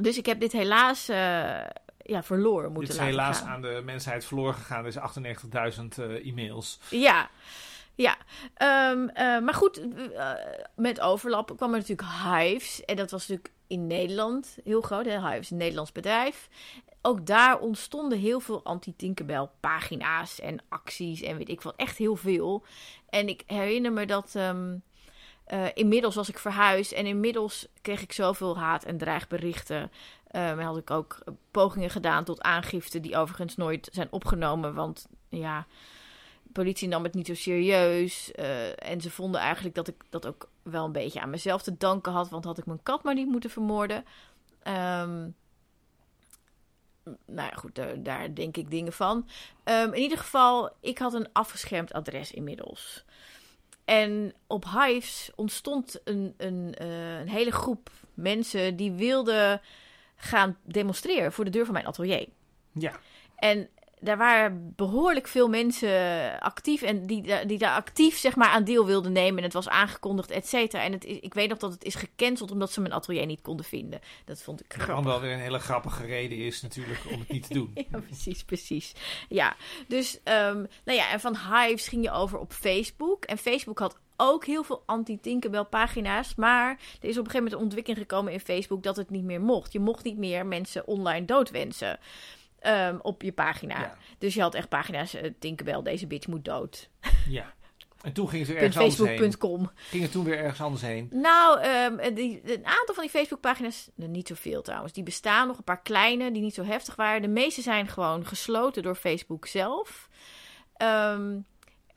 Dus 0.01 0.19
ik 0.19 0.27
heb 0.27 0.41
dit 0.41 0.53
helaas 0.53 1.09
eh, 1.09 1.61
ja, 2.11 2.23
verloren 2.23 2.65
Dit 2.69 2.73
moeten 2.73 2.93
is 2.95 2.99
laten 3.01 3.13
helaas 3.15 3.39
gaan. 3.39 3.49
aan 3.49 3.61
de 3.63 3.83
mensheid 3.85 4.25
verloren 4.25 4.55
gegaan. 4.55 4.85
Dus 4.85 4.97
98.000 4.99 5.03
eh, 5.99 6.27
e-mails. 6.29 6.81
Ja, 6.91 7.31
ja. 7.95 8.17
Ehm, 8.55 9.09
eh, 9.09 9.39
maar 9.41 9.55
goed, 9.55 9.81
eh, 10.15 10.31
met 10.77 11.01
overlap 11.01 11.57
kwam 11.57 11.73
er 11.75 11.79
natuurlijk 11.79 12.09
Hives. 12.25 12.85
En 12.85 12.97
dat 12.97 13.11
was 13.11 13.21
natuurlijk 13.29 13.55
in 13.67 13.87
Nederland 13.87 14.59
heel 14.65 14.81
groot. 14.81 15.05
Hè? 15.05 15.21
Hives 15.21 15.39
is 15.39 15.51
een 15.51 15.57
Nederlands 15.57 15.93
bedrijf. 15.93 16.49
Ook 17.03 17.27
daar 17.27 17.59
ontstonden 17.59 18.19
heel 18.19 18.41
veel 18.41 18.65
anti-Tinkerbell 18.65 19.49
pagina's 19.61 20.41
en 20.41 20.59
acties 20.69 21.23
en 21.23 21.37
weet 21.37 21.49
ik 21.49 21.61
wat. 21.61 21.77
Echt 21.77 21.97
heel 21.97 22.17
veel. 22.17 22.65
En 23.09 23.29
ik 23.29 23.43
herinner 23.47 23.93
me 23.93 24.07
dat... 24.07 24.35
ehm, 24.35 24.75
eh, 25.45 25.65
inmiddels 25.75 26.15
was 26.15 26.29
ik 26.29 26.39
verhuisd 26.39 26.93
en 26.93 27.07
inmiddels 27.07 27.67
kreeg 27.83 28.03
ik 28.03 28.13
zoveel 28.13 28.59
haat- 28.59 28.85
en 28.85 28.99
dreigberichten. 28.99 29.91
En 30.31 30.59
had 30.59 30.77
ik 30.77 30.91
ook 30.91 31.19
pogingen 31.51 31.91
gedaan 31.91 32.25
tot 32.25 32.43
aangifte, 32.43 33.01
die 33.01 33.17
overigens 33.17 33.57
nooit 33.57 33.89
zijn 33.93 34.09
opgenomen. 34.11 34.75
Want 34.75 35.07
ja, 35.29 35.67
de 36.43 36.53
politie 36.53 36.89
nam 36.89 37.03
het 37.03 37.15
niet 37.15 37.27
zo 37.27 37.35
serieus. 37.35 38.33
eh, 38.33 38.91
en 38.91 39.01
ze 39.01 39.11
vonden 39.11 39.41
eigenlijk 39.41 39.75
dat 39.75 39.89
ik 39.89 39.95
dat 40.11 40.27
ook 40.27 40.49
wel 40.63 40.85
een 40.85 40.93
beetje 40.93 41.21
aan 41.21 41.31
mezelf 41.31 41.63
te 41.63 41.77
danken 41.77 42.13
had. 42.13 42.29
Want 42.29 42.45
had 42.45 42.59
ik 42.59 42.67
mijn 42.67 42.83
kat 42.83 43.03
maar 43.03 43.15
niet 43.15 43.29
moeten 43.29 43.51
vermoorden. 43.51 44.05
Ehm, 44.63 45.29
nou 47.27 47.49
ja, 47.49 47.53
goed, 47.55 47.75
daar, 47.75 48.03
daar 48.03 48.35
denk 48.35 48.57
ik 48.57 48.71
dingen 48.71 48.93
van. 48.93 49.29
Ehm, 49.65 49.93
in 49.93 50.01
ieder 50.01 50.19
geval, 50.19 50.71
ik 50.81 50.99
had 50.99 51.15
een 51.15 51.29
afgeschermd 51.33 51.93
adres 51.93 52.33
inmiddels. 52.33 53.05
En 53.85 54.35
op 54.47 54.65
Hives 54.65 55.31
ontstond 55.35 56.01
een, 56.05 56.35
een, 56.37 56.75
eh, 56.75 57.19
een 57.19 57.29
hele 57.29 57.53
groep 57.53 57.91
mensen 58.15 58.77
die 58.77 58.93
wilden 58.93 59.61
gaan 60.21 60.57
demonstreren 60.65 61.33
voor 61.33 61.45
de 61.45 61.51
deur 61.51 61.65
van 61.65 61.75
mijn 61.75 61.87
atelier. 61.87 62.29
Ja. 62.73 63.01
En 63.37 63.69
daar 64.01 64.17
waren 64.17 64.73
behoorlijk 64.77 65.29
veel 65.29 65.49
mensen 65.49 65.91
actief 66.41 66.83
en 66.83 67.07
die, 67.07 67.47
die 67.47 67.59
daar 67.59 67.75
actief 67.75 68.19
zeg 68.19 68.37
maar, 68.37 68.49
aan 68.49 68.65
deel 68.65 68.87
wilden 68.87 69.13
nemen. 69.13 69.39
En 69.39 69.45
het 69.45 69.53
was 69.53 69.69
aangekondigd, 69.69 70.31
et 70.31 70.49
cetera. 70.49 70.83
En 70.83 70.93
het 70.93 71.05
is, 71.05 71.19
ik 71.19 71.35
weet 71.35 71.49
nog 71.49 71.59
dat 71.59 71.73
het 71.73 71.85
is 71.85 71.95
gecanceld 71.95 72.51
omdat 72.51 72.73
ze 72.73 72.81
mijn 72.81 72.93
atelier 72.93 73.27
niet 73.27 73.41
konden 73.41 73.67
vinden. 73.67 74.01
Dat 74.25 74.43
vond 74.43 74.61
ik 74.61 74.73
grappig. 74.73 75.05
wel 75.05 75.21
weer 75.21 75.33
een 75.33 75.39
hele 75.39 75.59
grappige 75.59 76.07
reden 76.07 76.39
is 76.39 76.63
natuurlijk 76.63 77.01
om 77.13 77.19
het 77.19 77.29
niet 77.29 77.47
te 77.47 77.55
doen. 77.55 77.71
Ja, 77.91 77.99
precies, 77.99 78.45
precies. 78.45 78.93
Ja, 79.29 79.57
dus, 79.89 80.21
ehm, 80.23 80.65
nou 80.85 80.99
ja, 80.99 81.11
en 81.11 81.21
van 81.21 81.37
Hives 81.37 81.89
ging 81.89 82.05
je 82.05 82.11
over 82.11 82.39
op 82.39 82.53
Facebook. 82.53 83.25
En 83.25 83.39
Facebook 83.39 83.79
had 83.79 83.99
ook 84.21 84.45
heel 84.45 84.63
veel 84.63 84.83
anti-Tinkerbell 84.87 85.65
pagina's. 85.65 86.35
Maar 86.35 86.71
er 86.71 86.79
is 87.09 87.19
op 87.19 87.25
een 87.25 87.31
gegeven 87.31 87.35
moment 87.37 87.53
een 87.55 87.61
ontwikkeling 87.61 88.01
gekomen 88.01 88.33
in 88.33 88.41
Facebook 88.41 88.83
dat 88.83 88.97
het 88.97 89.11
niet 89.11 89.25
meer 89.25 89.41
mocht. 89.41 89.73
Je 89.73 89.81
mocht 89.81 90.05
niet 90.05 90.19
meer 90.19 90.47
mensen 90.47 90.87
online 90.87 91.25
doodwensen. 91.27 91.99
ehm, 92.59 92.97
op 93.03 93.23
je 93.23 93.33
pagina. 93.33 93.81
Ja. 93.81 93.97
Dus 94.19 94.35
je 94.35 94.41
had 94.41 94.55
echt 94.55 94.69
pagina's, 94.69 95.17
Tinkerbell, 95.39 95.83
deze 95.83 96.07
bitch 96.07 96.27
moet 96.27 96.45
dood. 96.45 96.89
ja. 97.29 97.55
En 98.03 98.13
toen 98.13 98.29
ging 98.29 98.47
ze 98.47 98.55
ergens 98.55 98.77
anders 98.77 98.99
heen. 98.99 99.19
Facebook.com. 99.19 99.71
Ging 99.75 100.03
het 100.03 100.13
toen 100.13 100.25
weer 100.25 100.39
ergens 100.39 100.61
anders 100.61 100.83
heen. 100.83 101.09
Nou, 101.13 101.61
ehm, 101.61 102.15
die, 102.15 102.41
een 102.45 102.67
aantal 102.67 102.95
van 102.95 103.03
die 103.03 103.13
Facebookpagina's, 103.13 103.91
nou, 103.95 104.11
niet 104.11 104.29
zoveel 104.29 104.63
trouwens, 104.63 104.93
die 104.93 105.03
bestaan 105.03 105.47
nog. 105.47 105.59
Een 105.59 105.65
paar 105.65 105.83
kleine 105.83 106.33
die 106.33 106.43
niet 106.43 106.55
zo 106.55 106.65
heftig 106.65 106.97
waren. 106.97 107.23
De 107.23 107.29
meeste 107.29 107.63
zijn 107.63 107.89
gewoon 107.89 108.27
gesloten 108.27 108.83
door 108.83 108.95
Facebook 108.95 109.47
zelf. 109.47 110.09
Ehm, 110.77 111.39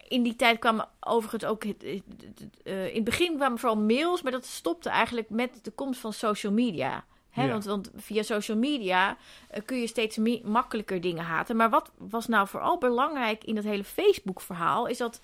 in 0.08 0.24
die 0.24 0.36
tijd 0.36 0.60
kwamen 0.60 0.88
overigens 1.00 1.46
ook. 1.46 1.63
eh, 1.63 2.88
in 2.88 2.96
het 2.96 3.04
begin 3.04 3.36
kwamen 3.36 3.60
vooral 3.60 3.78
mails, 3.82 4.22
maar 4.22 4.32
dat 4.32 4.46
stopte 4.46 4.89
eigenlijk 4.89 5.30
met 5.30 5.60
de 5.63 5.72
komst 5.72 6.00
van 6.00 6.13
social 6.13 6.52
media. 6.54 7.06
Hè, 7.30 7.44
Ja. 7.44 7.50
want, 7.52 7.66
want 7.66 7.92
via 7.96 8.24
social 8.24 8.58
media 8.58 9.18
eh, 9.50 9.62
kun 9.66 9.78
je 9.80 9.88
steeds 9.88 10.18
makkelijker 10.44 11.02
dingen 11.02 11.24
haten. 11.24 11.56
Maar 11.56 11.70
wat 11.70 11.92
was 11.98 12.28
nou 12.28 12.48
vooral 12.48 12.78
belangrijk 12.78 13.44
in 13.44 13.56
dat 13.56 13.63
hele 13.63 13.84
Facebook-verhaal? 13.84 14.86
Is 14.88 14.98
dat. 14.98 15.22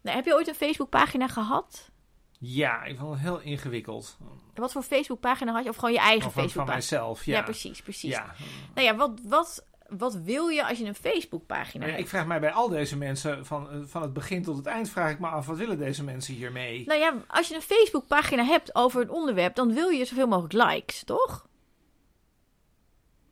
Nou, 0.00 0.16
heb 0.16 0.24
je 0.24 0.34
ooit 0.34 0.48
een 0.48 0.54
Facebook-pagina 0.54 1.28
gehad? 1.28 1.90
Ja, 2.38 2.84
ik 2.84 2.98
vond 2.98 3.10
het 3.12 3.20
heel 3.20 3.40
ingewikkeld. 3.40 4.16
Wat 4.54 4.72
voor 4.72 4.82
Facebookpagina 4.82 5.52
had 5.52 5.62
je? 5.64 5.68
Of 5.70 5.76
gewoon 5.76 5.92
je 5.92 5.98
eigen 5.98 6.22
Van, 6.22 6.32
van 6.32 6.42
Facebookpagina? 6.42 6.78
mijzelf, 6.78 7.24
ja. 7.24 7.36
Ja. 7.36 7.42
precies, 7.42 7.82
precies. 7.82 8.10
Ja. 8.10 8.34
Nou 8.74 8.86
ja, 8.86 8.96
wat, 8.96 9.20
wat, 9.24 9.64
wat 9.88 10.14
wil 10.14 10.48
je 10.48 10.66
als 10.66 10.78
je 10.78 10.84
een 10.84 10.94
Facebookpagina 10.94 11.84
ja, 11.84 11.90
hebt? 11.90 12.02
ik 12.02 12.08
vraag 12.08 12.26
mij 12.26 12.40
bij 12.40 12.52
al 12.52 12.68
deze 12.68 12.96
mensen, 12.96 13.46
van, 13.46 13.84
van 13.88 14.02
het 14.02 14.12
begin 14.12 14.42
tot 14.42 14.56
het 14.56 14.66
eind, 14.66 14.90
vraag 14.90 15.10
ik 15.10 15.18
me 15.18 15.26
af, 15.26 15.46
wat 15.46 15.56
willen 15.56 15.78
deze 15.78 16.04
mensen 16.04 16.34
hiermee? 16.34 16.86
Nou 16.86 17.00
ja, 17.00 17.14
als 17.26 17.48
je 17.48 17.54
een 17.54 17.62
Facebookpagina 17.62 18.44
hebt 18.44 18.74
over 18.74 19.02
een 19.02 19.10
onderwerp, 19.10 19.54
dan 19.54 19.74
wil 19.74 19.88
je 19.88 20.04
zoveel 20.04 20.26
mogelijk 20.26 20.52
likes, 20.52 21.04
toch? 21.04 21.46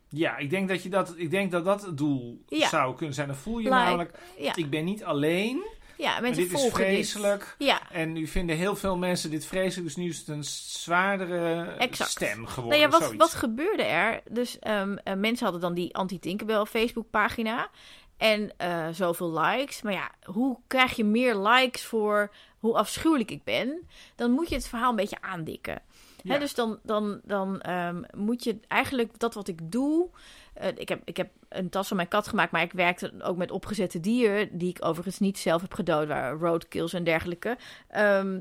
Ja, 0.08 0.36
ik 0.36 0.50
denk 0.50 0.68
dat, 0.68 0.82
je 0.82 0.88
dat, 0.88 1.14
ik 1.16 1.30
denk 1.30 1.50
dat 1.50 1.64
dat 1.64 1.82
het 1.82 1.98
doel 1.98 2.42
Ja. 2.46 2.68
zou 2.68 2.96
kunnen 2.96 3.14
zijn. 3.14 3.26
Dan 3.26 3.36
voel 3.36 3.58
je 3.58 3.68
Like, 3.68 3.74
namelijk, 3.74 4.18
Ja, 4.38 4.56
ik 4.56 4.70
ben 4.70 4.84
niet 4.84 5.04
alleen, 5.04 5.64
ja 6.02 6.20
mensen 6.20 6.42
dit 6.42 6.52
is 6.52 6.60
volgen 6.60 6.84
vreselijk. 6.84 7.54
dit. 7.58 7.68
Ja, 7.68 7.90
En 7.90 8.12
nu 8.12 8.26
vinden 8.26 8.56
heel 8.56 8.76
veel 8.76 8.96
mensen 8.96 9.30
dit 9.30 9.46
vreselijk, 9.46 9.86
dus 9.86 9.96
nu 9.96 10.08
is 10.08 10.18
het 10.18 10.28
een 10.28 10.44
zwaardere 10.44 11.62
Exact. 11.78 12.10
stem 12.10 12.46
geworden. 12.46 12.80
nou 12.80 12.92
ja, 12.92 12.98
wat, 12.98 13.14
wat 13.14 13.34
gebeurde 13.34 13.82
er? 13.82 14.20
Dus 14.30 14.58
ehm, 14.58 14.96
eh, 15.04 15.14
mensen 15.14 15.44
hadden 15.44 15.60
dan 15.62 15.74
die 15.74 15.94
anti-Tinkerbell 15.96 16.64
Facebookpagina 16.64 17.68
en 18.16 18.52
eh, 18.56 18.88
zoveel 18.92 19.38
likes. 19.38 19.82
Maar 19.82 19.92
ja, 19.92 20.10
hoe 20.24 20.58
krijg 20.66 20.96
je 20.96 21.04
meer 21.04 21.36
likes 21.36 21.84
voor 21.84 22.30
hoe 22.58 22.76
afschuwelijk 22.76 23.30
ik 23.30 23.44
ben? 23.44 23.88
Dan 24.14 24.30
moet 24.30 24.48
je 24.48 24.54
het 24.54 24.68
verhaal 24.68 24.90
een 24.90 24.96
beetje 24.96 25.20
aandikken. 25.20 25.82
Hè, 26.22 26.32
Ja. 26.34 26.38
dus 26.38 26.54
dan, 26.54 26.78
dan, 26.82 27.20
dan 27.24 27.60
ehm, 27.60 28.02
moet 28.16 28.44
je 28.44 28.58
eigenlijk 28.68 29.18
dat 29.18 29.34
wat 29.34 29.48
ik 29.48 29.58
doe. 29.72 30.08
Eh, 30.52 30.68
ik, 30.74 30.88
heb, 30.88 31.00
ik 31.04 31.16
heb 31.16 31.30
een 31.48 31.68
tas 31.68 31.88
van 31.88 31.96
mijn 31.96 32.08
kat 32.08 32.28
gemaakt, 32.28 32.52
maar 32.52 32.62
ik 32.62 32.72
werkte 32.72 33.12
ook 33.22 33.36
met 33.36 33.50
opgezette 33.50 34.00
dieren. 34.00 34.58
Die 34.58 34.68
ik 34.68 34.84
overigens 34.84 35.18
niet 35.18 35.38
zelf 35.38 35.60
heb 35.60 35.74
gedood, 35.74 36.08
waar 36.08 36.32
roadkills 36.32 36.92
en 36.92 37.04
dergelijke. 37.04 37.56
Ehm, 37.88 38.40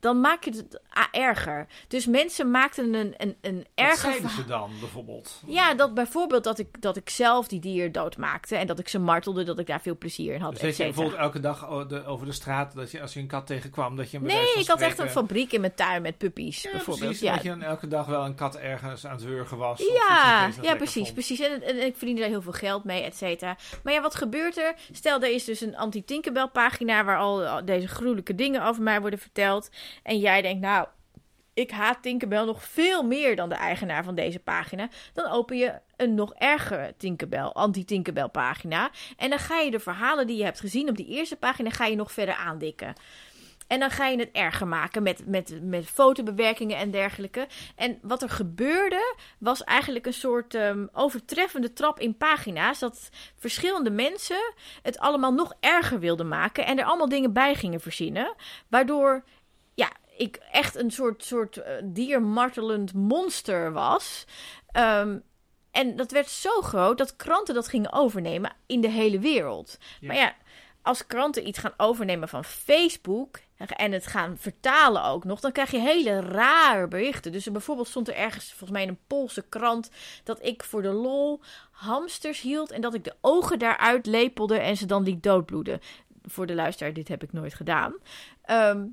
dan 0.00 0.20
maak 0.20 0.44
je 0.44 0.50
het 0.50 0.80
a- 0.98 1.08
erger. 1.10 1.66
Dus 1.88 2.06
mensen 2.06 2.50
maakten 2.50 2.94
een, 2.94 3.14
een, 3.16 3.36
een 3.40 3.56
Wat 3.56 3.66
erger 3.74 4.12
verhaal. 4.12 4.30
ze 4.30 4.44
dan 4.44 4.70
bijvoorbeeld? 4.80 5.42
Ja, 5.46 5.74
dat 5.74 5.94
bijvoorbeeld 5.94 6.44
dat 6.44 6.58
ik, 6.58 6.82
dat 6.82 6.96
ik 6.96 7.08
zelf 7.10 7.48
die 7.48 7.60
dier 7.60 7.92
doodmaakte. 7.92 8.56
En 8.56 8.66
dat 8.66 8.78
ik 8.78 8.88
ze 8.88 8.98
martelde, 8.98 9.42
dat 9.44 9.58
ik 9.58 9.66
daar 9.66 9.80
veel 9.80 9.96
plezier 9.98 10.34
in 10.34 10.40
had. 10.40 10.50
Dus 10.52 10.60
dat 10.60 10.76
je 10.76 10.82
bijvoorbeeld 10.84 11.16
elke 11.18 11.40
dag 11.40 11.68
over 12.06 12.26
de 12.26 12.32
straat, 12.32 12.74
dat 12.74 12.90
je 12.90 13.00
als 13.00 13.12
je 13.14 13.20
een 13.20 13.26
kat 13.26 13.46
tegenkwam, 13.46 13.96
dat 13.96 14.10
je 14.10 14.16
hem 14.18 14.26
Nee, 14.26 14.52
ik 14.54 14.66
had 14.66 14.80
echt 14.80 14.98
een 14.98 15.10
fabriek 15.10 15.52
in 15.52 15.60
mijn 15.60 15.74
tuin 15.74 16.02
met 16.02 16.18
puppies, 16.18 16.62
Ja, 16.62 16.70
bijvoorbeeld. 16.70 17.06
precies. 17.06 17.26
Ja, 17.28 17.34
Dat 17.34 17.42
je 17.42 17.48
dan 17.48 17.62
elke 17.62 17.88
dag 17.88 18.06
wel 18.06 18.24
een 18.24 18.34
kat 18.34 18.56
ergens 18.56 19.06
aan 19.06 19.12
het 19.14 19.24
wurgen 19.24 19.56
was. 19.56 19.78
Ja, 19.78 20.50
ja 20.62 20.74
precies, 20.76 21.02
vond. 21.02 21.12
precies. 21.14 21.40
En, 21.40 21.62
en 21.62 21.86
ik 21.86 21.96
verdiende 21.96 22.20
daar 22.20 22.30
heel 22.30 22.42
veel 22.42 22.52
geld 22.52 22.84
mee, 22.84 23.02
et 23.02 23.16
cetera. 23.16 23.56
Maar 23.84 23.92
ja, 23.92 24.00
wat 24.00 24.14
gebeurt 24.14 24.56
er? 24.58 24.74
Stel, 24.92 25.20
er 25.22 25.32
is 25.34 25.44
dus 25.44 25.60
een 25.60 25.76
anti-Tinkerbell 25.76 26.46
pagina... 26.48 27.04
waar 27.04 27.18
al 27.18 27.64
deze 27.64 27.88
gruwelijke 27.88 28.34
dingen 28.34 28.64
over 28.64 28.82
mij 28.82 29.00
worden 29.00 29.18
verteld. 29.18 29.70
En 30.02 30.18
jij 30.18 30.42
denkt, 30.42 30.60
nou, 30.60 30.86
ik 31.54 31.70
haat 31.70 32.02
Tinkerbell 32.02 32.44
nog 32.44 32.64
veel 32.64 33.02
meer 33.02 33.36
dan 33.36 33.48
de 33.48 33.54
eigenaar 33.54 34.04
van 34.04 34.14
deze 34.14 34.38
pagina. 34.38 34.88
Dan 35.12 35.30
open 35.30 35.56
je 35.56 35.80
een 35.96 36.14
nog 36.14 36.34
ergere 36.34 36.94
Tinkerbell, 36.96 37.44
anti-Tinkerbell 37.44 38.28
pagina. 38.28 38.90
En 39.16 39.30
dan 39.30 39.38
ga 39.38 39.58
je 39.58 39.70
de 39.70 39.80
verhalen 39.80 40.26
die 40.26 40.36
je 40.36 40.44
hebt 40.44 40.60
gezien 40.60 40.88
op 40.88 40.96
die 40.96 41.06
eerste 41.06 41.36
pagina... 41.36 41.70
ga 41.70 41.86
je 41.86 41.96
nog 41.96 42.12
verder 42.12 42.34
aandikken. 42.34 42.94
En 43.70 43.80
dan 43.80 43.90
ga 43.90 44.06
je 44.06 44.18
het 44.18 44.30
erger 44.32 44.66
maken 44.66 45.02
met, 45.02 45.26
met, 45.26 45.58
met 45.62 45.86
fotobewerkingen 45.86 46.76
en 46.76 46.90
dergelijke. 46.90 47.46
En 47.76 47.98
wat 48.02 48.22
er 48.22 48.28
gebeurde, 48.28 49.16
was 49.38 49.64
eigenlijk 49.64 50.06
een 50.06 50.12
soort 50.12 50.54
ehm, 50.54 50.86
overtreffende 50.92 51.72
trap 51.72 52.00
in 52.00 52.16
pagina's. 52.16 52.78
Dat 52.78 53.10
verschillende 53.36 53.90
mensen 53.90 54.54
het 54.82 54.98
allemaal 54.98 55.32
nog 55.32 55.54
erger 55.60 55.98
wilden 55.98 56.28
maken. 56.28 56.66
En 56.66 56.78
er 56.78 56.84
allemaal 56.84 57.08
dingen 57.08 57.32
bij 57.32 57.54
gingen 57.54 57.80
verzinnen. 57.80 58.34
Waardoor 58.68 59.24
ik 60.20 60.40
echt 60.52 60.76
een 60.76 60.90
soort, 60.90 61.24
soort 61.24 61.56
eh, 61.56 61.74
diermartelend 61.84 62.92
monster 62.94 63.72
was. 63.72 64.24
Ehm, 64.72 65.18
en 65.70 65.96
dat 65.96 66.10
werd 66.10 66.28
zo 66.28 66.60
groot 66.60 66.98
dat 66.98 67.16
kranten 67.16 67.54
dat 67.54 67.68
gingen 67.68 67.92
overnemen 67.92 68.52
in 68.66 68.80
de 68.80 68.88
hele 68.88 69.18
wereld. 69.18 69.78
Ja. 70.00 70.06
Maar 70.06 70.16
ja, 70.16 70.34
als 70.82 71.06
kranten 71.06 71.46
iets 71.48 71.58
gaan 71.58 71.74
overnemen 71.76 72.28
van 72.28 72.44
Facebook 72.44 73.38
en 73.56 73.92
het 73.92 74.06
gaan 74.06 74.36
vertalen 74.38 75.04
ook 75.04 75.24
nog, 75.24 75.40
dan 75.40 75.52
krijg 75.52 75.70
je 75.70 75.78
hele 75.78 76.20
rare 76.20 76.88
berichten. 76.88 77.32
Dus 77.32 77.46
er 77.46 77.52
bijvoorbeeld 77.52 77.88
stond 77.88 78.08
er 78.08 78.14
ergens, 78.14 78.48
volgens 78.48 78.70
mij 78.70 78.82
in 78.82 78.88
een 78.88 79.06
Poolse 79.06 79.44
krant, 79.48 79.90
dat 80.24 80.44
ik 80.44 80.64
voor 80.64 80.82
de 80.82 80.92
lol 80.92 81.40
hamsters 81.70 82.40
hield 82.40 82.70
en 82.70 82.80
dat 82.80 82.94
ik 82.94 83.04
de 83.04 83.14
ogen 83.20 83.58
daaruit 83.58 84.06
lepelde 84.06 84.58
en 84.58 84.76
ze 84.76 84.86
dan 84.86 85.02
liet 85.02 85.22
doodbloeden. 85.22 85.80
Voor 86.22 86.46
de 86.46 86.54
luisteraar, 86.54 86.92
dit 86.92 87.08
heb 87.08 87.22
ik 87.22 87.32
nooit 87.32 87.54
gedaan. 87.54 87.94
Ehm, 88.42 88.86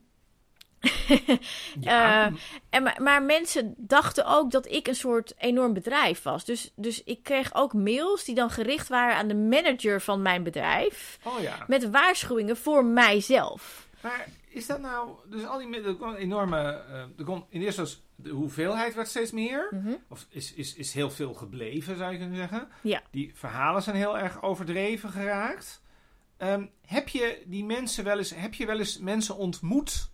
Ja. 1.80 2.28
Eh, 2.28 2.34
en 2.70 2.84
maar, 2.84 3.02
maar 3.02 3.24
mensen 3.24 3.74
dachten 3.78 4.26
ook 4.26 4.52
dat 4.52 4.72
ik 4.72 4.88
een 4.88 4.96
soort 4.96 5.34
enorm 5.38 5.74
bedrijf 5.74 6.24
was. 6.24 6.46
Dus, 6.46 6.72
dus 6.76 7.04
ik 7.04 7.24
kreeg 7.24 7.56
ook 7.56 7.74
mails 7.74 8.24
die 8.24 8.36
dan 8.36 8.50
gericht 8.50 8.88
waren 8.88 9.16
aan 9.16 9.28
de 9.28 9.36
manager 9.36 10.02
van 10.02 10.22
mijn 10.22 10.44
bedrijf. 10.44 11.20
oh 11.24 11.42
ja. 11.42 11.64
Met 11.68 11.90
waarschuwingen 11.90 12.58
voor 12.58 12.86
mijzelf. 12.86 13.88
Maar 14.02 14.28
is 14.50 14.68
dat 14.68 14.80
nou... 14.80 15.10
Dus 15.26 15.46
al 15.46 15.58
die... 15.58 15.82
Er 15.82 15.96
kwam 15.96 16.10
een 16.10 16.16
enorme... 16.16 16.58
eh, 16.58 17.00
er 17.00 17.24
kwam 17.24 17.46
in 17.50 17.62
eerste 17.62 17.82
was 17.82 18.06
de 18.16 18.30
hoeveelheid 18.30 18.96
werd 18.96 19.08
steeds 19.08 19.32
meer. 19.32 19.68
Mhm. 19.72 19.94
Of 20.10 20.26
is, 20.30 20.54
is, 20.54 20.76
is 20.76 20.94
heel 20.94 21.10
veel 21.10 21.34
gebleven, 21.34 21.98
zou 21.98 22.12
je 22.12 22.18
kunnen 22.18 22.38
zeggen. 22.38 22.68
Ja. 22.82 23.02
Die 23.12 23.32
verhalen 23.36 23.84
zijn 23.84 23.96
heel 23.96 24.18
erg 24.18 24.42
overdreven 24.42 25.10
geraakt. 25.10 25.82
Ehm, 26.38 26.66
heb 26.86 27.08
je 27.08 27.44
die 27.46 27.66
mensen 27.66 28.04
wel 28.04 28.18
eens... 28.18 28.36
Heb 28.36 28.54
je 28.54 28.66
wel 28.66 28.78
eens 28.78 29.00
mensen 29.00 29.36
ontmoet... 29.36 30.10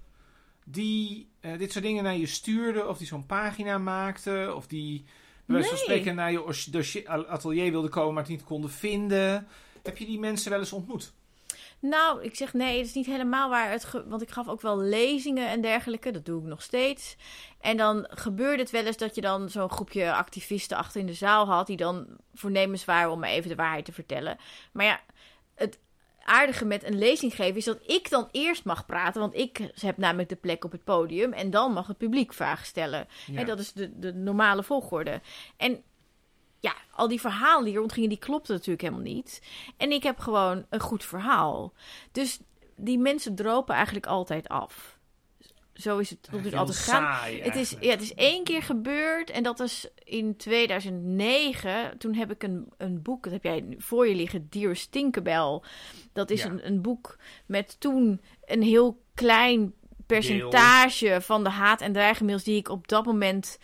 die 0.65 1.30
eh, 1.39 1.58
dit 1.58 1.71
soort 1.71 1.84
dingen 1.84 2.04
naar 2.04 2.17
je 2.17 2.28
stuurden... 2.28 2.89
of 2.89 2.97
die 2.97 3.08
zo'n 3.08 3.26
pagina 3.26 3.78
maakten... 3.78 4.56
of 4.56 4.67
die 4.67 5.06
bij 5.45 5.56
wijze 5.56 5.69
van 5.69 5.78
spreken 5.78 6.15
naar 6.15 6.32
je 6.32 7.08
atelier 7.28 7.71
wilden 7.71 7.89
komen... 7.89 8.13
maar 8.13 8.23
het 8.23 8.32
niet 8.32 8.43
konden 8.43 8.71
vinden... 8.71 9.47
Heb 9.84 9.97
je 9.97 10.06
die 10.06 10.19
mensen 10.19 10.52
wel 10.52 10.60
eens 10.60 10.73
ontmoet? 10.73 11.13
Nou, 11.80 12.23
ik 12.23 12.36
zeg 12.36 12.54
nee, 12.54 12.78
het 12.78 12.88
is 12.88 12.93
niet 12.93 13.06
helemaal 13.06 13.49
waar. 13.49 13.71
Het 13.71 13.91
want 14.08 14.21
ik 14.21 14.30
gaf 14.30 14.47
ook 14.47 14.62
wel 14.62 14.80
lezingen 14.80 15.49
en 15.49 15.62
dergelijke. 15.62 16.12
Dat 16.12 16.26
doe 16.26 16.41
ik 16.41 16.47
nog 16.47 16.62
steeds. 16.62 17.15
En 17.60 17.78
dan 17.78 18.08
gebeurde 18.10 18.62
het 18.62 18.71
wel 18.71 18.86
eens 18.86 18.97
dat 18.97 19.15
je 19.15 19.21
dan 19.21 19.49
zo'n 19.49 19.69
groepje 19.69 20.13
activisten 20.13 20.78
achter 20.78 20.99
in 20.99 21.08
de 21.08 21.13
zaal 21.13 21.45
had. 21.45 21.67
die 21.67 21.78
dan 21.78 22.08
voornemens 22.34 22.86
waren 22.86 23.12
om 23.12 23.19
me 23.19 23.28
even 23.28 23.49
de 23.49 23.56
waarheid 23.56 23.86
te 23.86 23.93
vertellen. 23.93 24.38
Maar 24.71 24.86
ja, 24.86 25.02
het 25.56 25.80
aardige 26.23 26.65
met 26.65 26.83
een 26.83 26.97
lezing 26.97 27.36
geven 27.36 27.55
is 27.55 27.65
dat 27.65 27.79
ik 27.86 28.09
dan 28.09 28.27
eerst 28.31 28.65
mag 28.65 28.86
praten. 28.86 29.21
Want 29.21 29.36
ik 29.36 29.71
heb 29.79 29.97
namelijk 29.97 30.29
de 30.29 30.36
plek 30.36 30.63
op 30.63 30.71
het 30.71 30.83
podium. 30.83 31.33
En 31.33 31.49
dan 31.49 31.73
mag 31.73 31.88
het 31.88 31.97
publiek 31.97 32.33
vragen 32.33 32.65
stellen. 32.65 33.07
Ja. 33.25 33.33
Hè, 33.39 33.45
dat 33.45 33.59
is 33.59 33.73
de, 33.73 33.99
de 33.99 34.13
normale 34.13 34.63
volgorde. 34.63 35.21
En 35.57 35.83
ja, 36.59 36.75
al 36.91 37.07
die 37.07 37.21
verhalen 37.21 37.65
die 37.65 37.77
rondgingen, 37.77 38.09
die 38.09 38.17
klopten 38.17 38.53
natuurlijk 38.53 38.81
helemaal 38.81 39.03
niet. 39.03 39.41
En 39.77 39.91
ik 39.91 40.03
heb 40.03 40.19
gewoon 40.19 40.65
een 40.69 40.79
goed 40.79 41.03
verhaal. 41.03 41.73
Dus 42.12 42.39
die 42.75 42.99
mensen 42.99 43.36
dropen 43.36 43.75
eigenlijk 43.75 44.05
altijd 44.05 44.47
af. 44.47 44.92
Zo 45.73 45.97
is 45.97 46.09
het 46.09 46.23
tot 46.23 46.43
nu 46.43 46.49
toe 46.49 46.59
altijd 46.59 46.77
gegaan. 46.77 47.33
Het 47.41 47.55
is, 47.55 47.75
ja, 47.79 47.89
het 47.89 48.01
is 48.01 48.13
één 48.13 48.43
keer 48.43 48.62
gebeurd 48.62 49.29
en 49.29 49.43
dat 49.43 49.59
is 49.59 49.88
in 50.03 50.38
2009. 50.38 51.97
Toen 51.97 52.13
heb 52.13 52.31
ik 52.31 52.43
een, 52.43 52.67
een 52.77 53.01
boek, 53.01 53.23
dat 53.23 53.33
heb 53.33 53.43
jij 53.43 53.65
voor 53.77 54.07
je 54.07 54.15
liggen, 54.15 54.47
Dear 54.49 54.77
Tinkerbell. 54.89 55.62
Dat 56.13 56.29
is 56.29 56.43
Ja. 56.43 56.49
een, 56.49 56.67
een 56.67 56.81
boek 56.81 57.17
met 57.45 57.75
toen 57.79 58.21
een 58.45 58.62
heel 58.62 59.01
klein 59.13 59.73
percentage 60.05 61.17
van 61.21 61.43
de 61.43 61.49
haat- 61.49 61.81
en 61.81 61.93
dreigemails 61.93 62.43
die 62.43 62.57
ik 62.57 62.69
op 62.69 62.88
dat 62.88 63.05
moment 63.05 63.57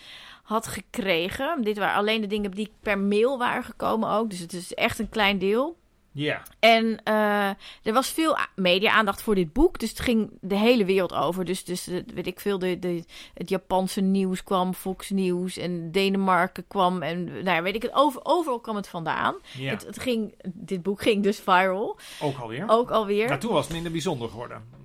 had 0.43 0.67
gekregen. 0.67 1.61
Dit 1.61 1.77
waren 1.77 1.95
alleen 1.97 2.21
de 2.21 2.27
dingen 2.27 2.51
die 2.51 2.71
per 2.81 2.99
mail 2.99 3.37
waren 3.37 3.63
gekomen 3.63 4.09
ook, 4.09 4.29
dus 4.29 4.39
het 4.39 4.53
is 4.53 4.73
echt 4.73 4.99
een 4.99 5.09
klein 5.09 5.37
deel. 5.39 5.77
Ja. 6.19 6.41
En 6.59 7.01
eh, 7.03 7.49
er 7.83 7.93
was 7.93 8.09
veel 8.09 8.37
media-aandacht 8.55 9.21
voor 9.21 9.35
dit 9.35 9.53
boek. 9.53 9.79
Dus 9.79 9.89
het 9.89 9.99
ging 9.99 10.29
de 10.41 10.55
hele 10.55 10.85
wereld 10.85 11.13
over. 11.13 11.45
Dus, 11.45 11.63
dus 11.63 11.87
eh, 11.87 12.01
weet 12.13 12.27
ik 12.27 12.39
veel, 12.39 12.59
de, 12.59 12.79
de, 12.79 13.03
het 13.33 13.49
Japanse 13.49 14.01
nieuws 14.01 14.43
kwam, 14.43 14.73
Fox 14.73 15.09
News 15.09 15.57
en 15.57 15.91
Denemarken 15.91 16.67
kwam. 16.67 17.01
En 17.01 17.23
nou 17.23 17.43
ja, 17.43 17.61
weet 17.61 17.75
ik 17.75 17.81
het, 17.81 17.93
over, 17.93 18.21
overal 18.23 18.59
kwam 18.59 18.75
het 18.75 18.87
vandaan. 18.87 19.35
ja. 19.57 19.69
Het, 19.69 19.85
het 19.85 19.99
ging, 19.99 20.33
dit 20.53 20.83
boek 20.83 21.01
ging 21.01 21.23
dus 21.23 21.39
viral. 21.39 21.97
Ook 22.21 22.37
alweer. 22.37 22.63
Ook 22.67 22.91
alweer. 22.91 23.27
Maar 23.27 23.39
toen 23.39 23.53
was 23.53 23.63
het 23.63 23.73
minder 23.73 23.91
bijzonder 23.91 24.29
geworden. 24.29 24.77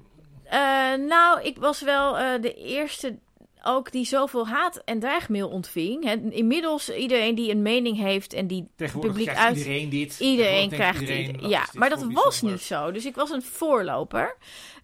Eh, 0.44 0.58
nou, 0.94 1.42
ik 1.42 1.58
was 1.58 1.82
wel 1.82 2.40
de 2.40 2.54
eerste 2.54 3.18
ook 3.64 3.92
die 3.92 4.04
zoveel 4.04 4.48
haat 4.48 4.76
en 4.84 4.98
dreigmail 4.98 5.48
ontving. 5.48 6.04
Hè. 6.04 6.14
Inmiddels 6.30 6.88
iedereen 6.94 7.34
die 7.34 7.50
een 7.50 7.62
mening 7.62 7.96
heeft 7.96 8.32
en 8.32 8.46
die 8.46 8.68
publiek 9.00 9.28
uit... 9.28 9.56
iedereen 9.56 9.88
dit. 9.88 10.20
Iedereen 10.20 10.68
krijgt 10.68 11.00
iedereen, 11.00 11.32
dit. 11.32 11.50
Ja, 11.50 11.66
maar 11.72 11.88
dat 11.88 12.06
was 12.12 12.42
niet 12.42 12.60
zo. 12.60 12.90
Dus 12.92 13.04
ik 13.04 13.14
was 13.14 13.30
een 13.30 13.42
voorloper. 13.42 14.36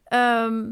Ehm, 0.04 0.70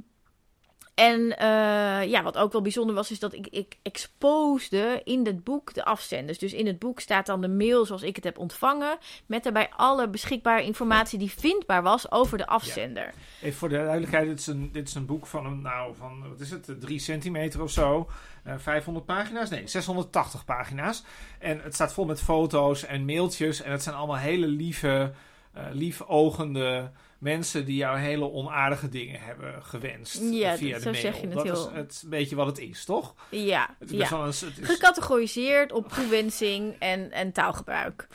en 0.98 1.36
eh, 1.38 2.10
ja, 2.10 2.22
wat 2.22 2.36
ook 2.36 2.52
wel 2.52 2.62
bijzonder 2.62 2.94
was, 2.94 3.10
is 3.10 3.18
dat 3.18 3.32
ik, 3.32 3.46
ik 3.46 3.76
exposede 3.82 5.00
in 5.04 5.26
het 5.26 5.44
boek 5.44 5.74
de 5.74 5.84
afzenders. 5.84 6.38
Dus 6.38 6.52
in 6.52 6.66
het 6.66 6.78
boek 6.78 7.00
staat 7.00 7.26
dan 7.26 7.40
de 7.40 7.48
mail 7.48 7.84
zoals 7.84 8.02
ik 8.02 8.16
het 8.16 8.24
heb 8.24 8.38
ontvangen. 8.38 8.98
Met 9.26 9.42
daarbij 9.42 9.68
alle 9.76 10.08
beschikbare 10.08 10.62
informatie 10.62 11.18
die 11.18 11.30
vindbaar 11.30 11.82
was 11.82 12.10
over 12.10 12.38
de 12.38 12.46
afzender. 12.46 13.14
Even 13.42 13.58
voor 13.58 13.68
de 13.68 13.74
duidelijkheid, 13.74 14.26
dit 14.26 14.38
is 14.38 14.46
een, 14.46 14.72
dit 14.72 14.88
is 14.88 14.94
een 14.94 15.06
boek 15.06 15.26
van, 15.26 15.46
een, 15.46 15.62
nou, 15.62 15.94
van 15.96 16.28
wat 16.28 16.40
is 16.40 16.50
het, 16.50 16.80
drie 16.80 16.98
centimeter 16.98 17.62
of 17.62 17.70
zo. 17.70 18.08
Eh 18.44 18.54
500 18.56 19.06
pagina's? 19.06 19.50
Nee, 19.50 19.66
680 19.66 20.44
pagina's. 20.44 21.04
En 21.38 21.60
het 21.60 21.74
staat 21.74 21.92
vol 21.92 22.04
met 22.04 22.22
foto's 22.22 22.84
en 22.84 23.04
mailtjes. 23.04 23.62
En 23.62 23.72
het 23.72 23.82
zijn 23.82 23.96
allemaal 23.96 24.16
hele 24.16 24.46
lieve, 24.46 25.12
eh 25.52 25.64
liefogende 25.72 26.90
mensen 27.18 27.64
die 27.64 27.76
jou 27.76 27.98
hele 27.98 28.30
onaardige 28.30 28.88
dingen 28.88 29.20
hebben 29.20 29.62
gewenst. 29.62 30.16
eh, 30.20 30.32
Ja, 30.38 30.56
via 30.56 30.68
dat- 30.72 30.76
de 30.78 30.84
zo 30.84 30.90
mail. 30.90 31.02
zeg 31.02 31.14
je 31.14 31.26
het 31.26 31.32
dat 31.34 31.42
heel- 31.44 31.68
is 31.68 31.74
het 31.74 32.04
beetje 32.06 32.36
wat 32.36 32.46
het 32.46 32.58
is, 32.58 32.84
toch? 32.84 33.14
Ja, 33.30 33.76
Het 33.78 33.90
is 33.92 33.98
ja. 33.98 34.10
wel 34.10 34.20
een, 34.20 34.26
het 34.26 34.58
is, 34.58 34.66
Gecategoriseerd 34.68 35.72
op 35.72 35.88
toewensing 35.92 36.76
en, 36.78 37.10
en 37.12 37.32
taalgebruik. 37.32 38.08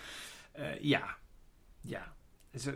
Eh, 0.51 0.65
ja, 0.81 1.15
ja. 1.81 2.13
Dus, 2.51 2.65
eh, 2.65 2.73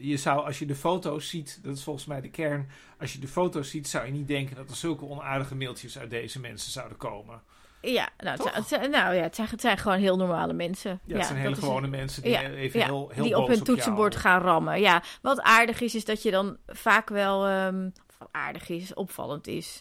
je 0.00 0.16
zou, 0.16 0.44
als 0.46 0.58
je 0.58 0.66
de 0.66 0.74
foto's 0.74 1.28
ziet, 1.28 1.58
dat 1.62 1.76
is 1.76 1.82
volgens 1.82 2.06
mij 2.06 2.20
de 2.20 2.30
kern. 2.30 2.68
Als 2.98 3.12
je 3.12 3.18
de 3.18 3.28
foto's 3.28 3.70
ziet, 3.70 3.88
zou 3.88 4.06
je 4.06 4.12
niet 4.12 4.28
denken 4.28 4.56
dat 4.56 4.70
er 4.70 4.76
zulke 4.76 5.04
onaardige 5.04 5.54
mailtjes 5.54 5.98
uit 5.98 6.10
deze 6.10 6.40
mensen 6.40 6.70
zouden 6.72 6.96
komen. 6.98 7.42
Ja, 7.82 8.08
nou, 8.18 8.30
het 8.30 8.36
Toch? 8.36 8.48
zijn, 8.50 8.54
het 8.60 8.68
zijn- 8.68 8.90
nou 8.90 9.14
ja, 9.14 9.22
het 9.22 9.34
zijn, 9.34 9.48
het 9.50 9.60
zijn 9.60 9.78
gewoon 9.78 9.98
heel 9.98 10.16
normale 10.16 10.52
mensen. 10.52 11.00
Ja, 11.04 11.16
het 11.16 11.26
zijn 11.26 11.38
hele 11.38 11.50
is- 11.52 11.58
gewone 11.58 11.86
mensen 11.86 12.22
die 12.22 12.30
ja, 12.30 12.42
even 12.50 12.84
heel, 12.84 13.08
heel 13.14 13.22
die 13.24 13.32
boos 13.32 13.40
op 13.42 13.46
hun 13.48 13.56
jou- 13.56 13.66
toetsenbord 13.68 14.16
gaan 14.16 14.40
rammen. 14.40 14.80
Ja, 14.80 15.02
wat 15.22 15.40
aardig 15.40 15.80
is, 15.80 15.94
is 15.94 16.04
dat 16.04 16.22
je 16.22 16.30
dan 16.30 16.56
vaak 16.66 17.08
wel... 17.08 17.46
ehm, 17.46 17.88
aardig 18.30 18.68
is, 18.68 18.94
opvallend 18.94 19.46
is. 19.46 19.80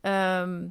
Ehm, 0.00 0.66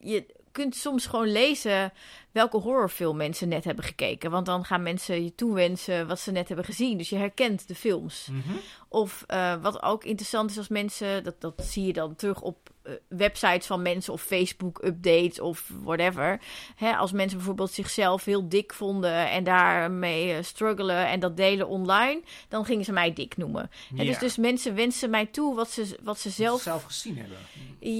je 0.00 0.26
kunt 0.52 0.76
soms 0.76 1.06
gewoon 1.06 1.32
lezen 1.32 1.92
welke 2.32 2.56
horrorfilm 2.56 3.16
mensen 3.16 3.48
net 3.48 3.64
hebben 3.64 3.84
gekeken. 3.84 4.30
Want 4.30 4.46
dan 4.46 4.64
gaan 4.64 4.82
mensen 4.82 5.24
je 5.24 5.34
toewensen 5.34 6.06
wat 6.06 6.20
ze 6.20 6.30
net 6.32 6.46
hebben 6.46 6.66
gezien. 6.66 6.98
Dus 6.98 7.08
je 7.08 7.16
herkent 7.16 7.68
de 7.68 7.74
films. 7.74 8.28
Mhm. 8.30 8.56
Of 8.88 9.24
eh, 9.26 9.54
wat 9.62 9.82
ook 9.82 10.04
interessant 10.04 10.50
is 10.50 10.58
als 10.58 10.68
mensen, 10.68 11.24
dat, 11.24 11.40
dat 11.40 11.64
zie 11.64 11.86
je 11.86 11.92
dan 11.92 12.14
terug 12.16 12.40
op 12.40 12.70
websites 13.08 13.66
van 13.66 13.82
mensen 13.82 14.12
of 14.12 14.22
Facebook-updates 14.22 15.40
of 15.40 15.70
whatever. 15.82 16.40
Hè, 16.76 16.96
als 16.96 17.12
mensen 17.12 17.36
bijvoorbeeld 17.36 17.70
zichzelf 17.70 18.24
heel 18.24 18.48
dik 18.48 18.72
vonden 18.72 19.30
en 19.30 19.44
daarmee 19.44 20.32
eh, 20.32 20.42
struggelen 20.42 21.06
en 21.06 21.20
dat 21.20 21.36
delen 21.36 21.68
online, 21.68 22.22
dan 22.48 22.64
gingen 22.64 22.84
ze 22.84 22.92
mij 22.92 23.12
dik 23.12 23.36
noemen. 23.36 23.70
Dus, 23.94 24.18
dus 24.18 24.36
mensen 24.36 24.74
wensen 24.74 25.10
mij 25.10 25.26
toe 25.26 25.54
wat 25.54 25.70
ze, 25.70 25.98
wat 26.02 26.18
ze 26.18 26.28
wat 26.28 26.36
zelf 26.36 26.56
ze 26.56 26.62
zelf 26.62 26.84
gezien 26.84 27.16
hebben. 27.18 27.38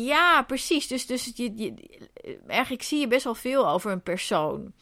ja, 0.05 0.43
precies. 0.43 0.87
Dus, 0.87 1.07
dus 1.07 1.33
je, 1.35 1.53
je, 1.57 1.75
eigenlijk 2.47 2.83
zie 2.83 3.01
je 3.01 3.09
best 3.09 3.25
wel 3.25 3.35
veel 3.35 3.69
over 3.69 3.93
een 3.93 4.03
persoon. 4.03 4.73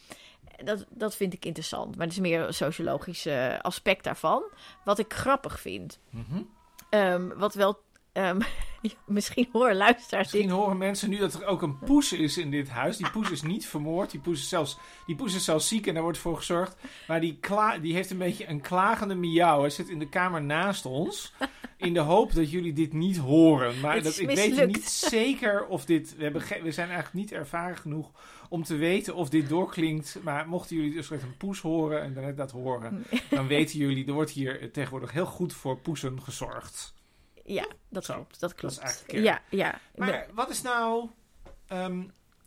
Dat, 0.64 0.84
dat 0.90 1.16
vind 1.16 1.32
ik 1.32 1.44
interessant. 1.44 1.96
Maar 1.96 2.06
dat 2.06 2.14
is 2.14 2.22
meer 2.22 2.40
een 2.40 2.54
sociologisch 2.54 3.26
eh, 3.26 3.58
aspect 3.58 4.04
daarvan. 4.04 4.42
Wat 4.84 4.98
ik 4.98 5.12
grappig 5.12 5.60
vind. 5.60 5.98
Mhm. 6.10 6.42
Ehm, 6.90 7.28
wat 7.36 7.54
wel... 7.54 7.82
ehm, 8.12 8.40
misschien 9.06 9.48
horen 9.52 9.76
luisteraars 9.76 10.30
dit. 10.30 10.40
Misschien 10.40 10.60
horen 10.60 10.78
mensen 10.78 11.10
nu 11.10 11.18
dat 11.18 11.34
er 11.34 11.46
ook 11.46 11.62
een 11.62 11.78
poes 11.78 12.12
is 12.12 12.38
in 12.38 12.50
dit 12.50 12.68
huis. 12.68 12.96
Die 12.96 13.10
poes 13.10 13.30
is 13.30 13.42
niet 13.42 13.66
vermoord. 13.66 14.10
Die 14.10 14.20
poes 14.20 14.38
is 14.38 14.48
zelfs, 14.48 14.78
die 15.06 15.16
poes 15.16 15.34
is 15.34 15.44
zelfs 15.44 15.68
ziek 15.68 15.86
en 15.86 15.94
daar 15.94 16.02
wordt 16.02 16.18
voor 16.18 16.36
gezorgd. 16.36 16.76
Maar 17.08 17.20
die, 17.20 17.38
kla 17.40 17.78
die 17.78 17.94
heeft 17.94 18.10
een 18.10 18.18
beetje 18.18 18.48
een 18.48 18.60
klagende 18.60 19.14
miauw. 19.14 19.60
Hij 19.60 19.70
zit 19.70 19.88
in 19.88 19.98
de 19.98 20.08
kamer 20.08 20.42
naast 20.42 20.86
ons. 20.86 21.32
In 21.76 21.94
de 21.94 22.00
hoop 22.00 22.34
dat 22.34 22.50
jullie 22.50 22.72
dit 22.72 22.92
niet 22.92 23.16
horen. 23.16 23.80
Maar 23.80 24.02
dat, 24.02 24.18
ik 24.18 24.30
weet 24.30 24.66
niet 24.66 24.88
zeker 24.88 25.66
of 25.66 25.84
dit... 25.84 26.16
We, 26.16 26.22
hebben 26.22 26.42
we 26.62 26.72
zijn 26.72 26.88
eigenlijk 26.88 27.14
niet 27.14 27.32
ervaren 27.32 27.76
genoeg 27.76 28.10
om 28.48 28.62
te 28.62 28.76
weten 28.76 29.14
of 29.14 29.28
dit 29.28 29.48
doorklinkt. 29.48 30.18
Maar 30.22 30.48
mochten 30.48 30.76
jullie 30.76 30.94
dus 30.94 31.10
echt 31.10 31.22
een 31.22 31.36
poes 31.36 31.60
horen 31.60 32.02
en 32.02 32.34
dat 32.36 32.50
horen... 32.50 33.04
dan 33.30 33.46
weten 33.46 33.78
jullie, 33.78 34.06
er 34.06 34.12
wordt 34.12 34.30
hier 34.30 34.72
tegenwoordig 34.72 35.12
heel 35.12 35.26
goed 35.26 35.52
voor 35.52 35.78
poesen 35.78 36.22
gezorgd. 36.22 36.94
Ja, 37.44 37.66
dat 37.88 38.04
Zo, 38.04 38.14
klopt. 38.14 38.40
Dat 38.40 38.54
klopt. 38.54 38.78
eigenlijk 38.78 39.10
de 39.10 39.16
kern. 39.16 39.24
ja, 39.24 39.42
ja. 39.64 39.80
Maar 39.96 40.26
wat 40.34 40.50
is 40.50 40.62
nou. 40.62 41.08
ehm, 41.66 42.02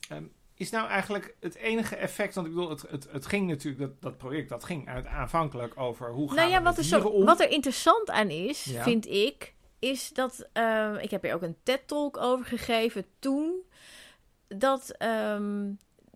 ehm, 0.10 0.24
is 0.58 0.70
nou 0.70 0.88
eigenlijk 0.88 1.36
het 1.40 1.56
enige 1.56 1.96
effect? 1.96 2.36
Want 2.36 2.48
ik 2.48 2.54
bedoel, 2.54 2.70
het, 2.70 2.82
het, 2.82 3.08
het 3.12 3.26
ging 3.26 3.48
natuurlijk, 3.48 3.82
dat, 3.84 4.02
dat 4.02 4.18
project, 4.18 4.50
dat 4.50 4.64
ging 4.64 4.88
uit, 4.88 5.06
aanvankelijk 5.06 5.80
over 5.80 6.12
hoe 6.12 6.28
gaan 6.28 6.36
nou 6.38 6.50
ja, 6.50 6.58
we 6.58 6.64
wat 6.64 6.78
er, 6.78 6.84
zo, 6.84 7.02
om. 7.08 7.26
wat 7.26 7.40
er 7.40 7.50
interessant 7.50 8.10
aan 8.10 8.30
is, 8.30 8.64
Ja. 8.64 8.84
vind 8.84 9.08
ik, 9.08 9.54
is 9.80 10.10
dat. 10.10 10.48
ehm, 10.54 10.96
ik 10.96 11.12
heb 11.12 11.22
hier 11.22 11.34
ook 11.34 11.42
een 11.42 11.58
TED-talk 11.64 12.18
over 12.18 12.46
gegeven 12.46 13.06
toen. 13.20 13.62
Dat 14.48 14.96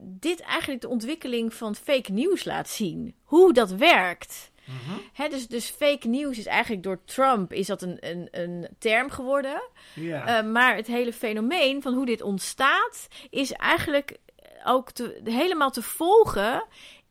dit 0.02 0.40
eigenlijk 0.40 0.82
de 0.82 0.88
ontwikkeling 0.88 1.54
van 1.54 1.76
fake 1.76 2.12
nieuws 2.12 2.44
laat 2.44 2.70
zien. 2.70 3.16
Hoe 3.24 3.54
dat 3.54 3.72
werkt. 3.72 4.52
Mhm. 4.70 5.00
Hè, 5.14 5.28
dus, 5.30 5.48
dus 5.48 5.70
fake 5.70 6.08
nieuws 6.08 6.38
is 6.38 6.46
eigenlijk 6.46 6.84
door 6.84 7.04
Trump 7.06 7.54
is 7.54 7.68
dat 7.68 7.82
een, 7.82 7.98
een, 8.00 8.28
een 8.32 8.68
term 8.78 9.10
geworden. 9.10 9.62
Ja. 9.96 10.38
Eh, 10.40 10.46
maar 10.52 10.76
het 10.76 10.88
hele 10.88 11.14
fenomeen 11.14 11.82
van 11.82 11.94
hoe 11.94 12.06
dit 12.06 12.22
ontstaat, 12.22 13.08
is 13.30 13.52
eigenlijk 13.52 14.18
ook 14.66 14.92
te, 14.92 15.22
helemaal 15.24 15.72
te 15.72 15.82
volgen 15.82 16.64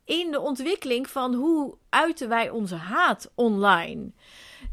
in 0.05 0.31
de 0.31 0.39
ontwikkeling 0.39 1.09
van 1.09 1.33
hoe 1.33 1.77
uiten 1.89 2.29
wij 2.29 2.49
onze 2.49 2.75
haat 2.75 3.31
online. 3.35 4.11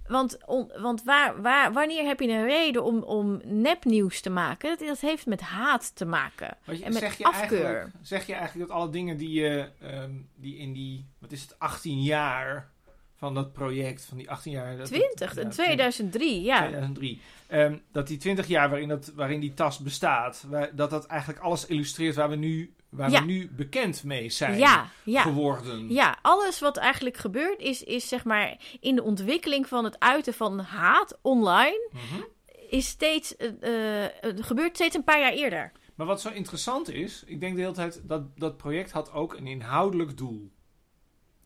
Want, 0.07 0.39
on- 0.47 0.73
want 0.81 1.03
waar, 1.05 1.43
waar, 1.43 1.73
wanneer 1.73 2.05
heb 2.05 2.21
je 2.21 2.29
een 2.29 2.45
reden 2.47 2.85
om, 2.85 3.03
om 3.03 3.41
nepnieuws 3.45 4.21
te 4.21 4.31
maken? 4.31 4.69
Dat, 4.79 4.89
dat 4.89 5.01
heeft 5.01 5.27
met 5.27 5.41
haat 5.41 5.97
te 5.97 6.05
maken. 6.05 6.57
Je- 6.65 6.85
en 6.85 6.93
met 6.93 7.03
zeg, 7.03 7.19
je 7.19 7.25
afkeur. 7.25 7.93
zeg 8.03 8.27
je 8.27 8.35
eigenlijk 8.35 8.69
dat 8.69 8.79
alle 8.79 8.91
dingen 8.91 9.17
die 9.17 9.31
je 9.31 9.69
ehm, 9.81 10.11
die 10.35 10.57
in 10.57 10.73
die, 10.73 11.07
wat 11.19 11.33
is 11.33 11.43
het, 11.43 11.59
18 11.59 12.03
jaar 12.03 12.71
van 13.17 13.35
dat 13.35 13.53
project, 13.53 14.05
van 14.05 14.17
die 14.17 14.31
18 14.31 14.53
jaar. 14.53 14.77
dat- 14.77 14.87
20, 14.87 15.35
ja, 15.35 15.41
in 15.43 15.49
2003, 15.51 16.43
ja. 16.43 16.59
2003. 16.59 17.21
Ehm, 17.47 17.77
dat 17.93 18.07
die 18.07 18.17
20 18.17 18.47
jaar 18.47 18.69
waarin, 18.71 18.89
dat, 18.89 19.13
waarin 19.15 19.41
die 19.41 19.55
tas 19.55 19.79
bestaat, 19.79 20.45
waar, 20.49 20.75
dat 20.77 20.91
dat 20.91 21.07
eigenlijk 21.07 21.41
alles 21.41 21.67
illustreert 21.67 22.15
waar 22.15 22.29
we 22.29 22.37
nu, 22.37 22.75
waar 22.89 23.11
Ja. 23.11 23.21
we 23.21 23.27
nu 23.27 23.51
bekend 23.57 24.05
mee 24.05 24.31
zijn 24.31 24.59
Ja, 24.59 24.89
ja. 25.05 25.23
geworden. 25.23 25.93
Ja, 25.93 26.19
alles 26.23 26.61
wat 26.61 26.77
eigenlijk 26.77 27.17
gebeurt 27.17 27.61
is, 27.61 27.83
is 27.83 28.09
zeg 28.09 28.25
maar 28.25 28.57
in 28.81 28.95
de 28.95 29.03
ontwikkeling 29.03 29.69
van 29.69 29.85
het 29.85 30.01
uiten 30.01 30.35
van 30.35 30.59
haat 30.59 31.19
online 31.23 31.89
Mhm. 31.93 32.21
is 32.69 32.87
steeds, 32.87 33.35
het 33.39 34.45
gebeurt 34.45 34.75
steeds 34.75 34.95
een 34.97 35.05
paar 35.05 35.21
jaar 35.21 35.33
eerder. 35.33 35.73
Maar 35.95 36.07
wat 36.07 36.21
zo 36.21 36.29
interessant 36.31 36.91
is, 36.91 37.23
ik 37.27 37.41
denk 37.41 37.55
de 37.57 37.61
hele 37.61 37.73
tijd 37.75 38.01
dat 38.05 38.23
dat 38.39 38.57
project 38.57 38.91
had 38.93 39.13
ook 39.13 39.35
een 39.35 39.47
inhoudelijk 39.47 40.17
doel. 40.17 40.51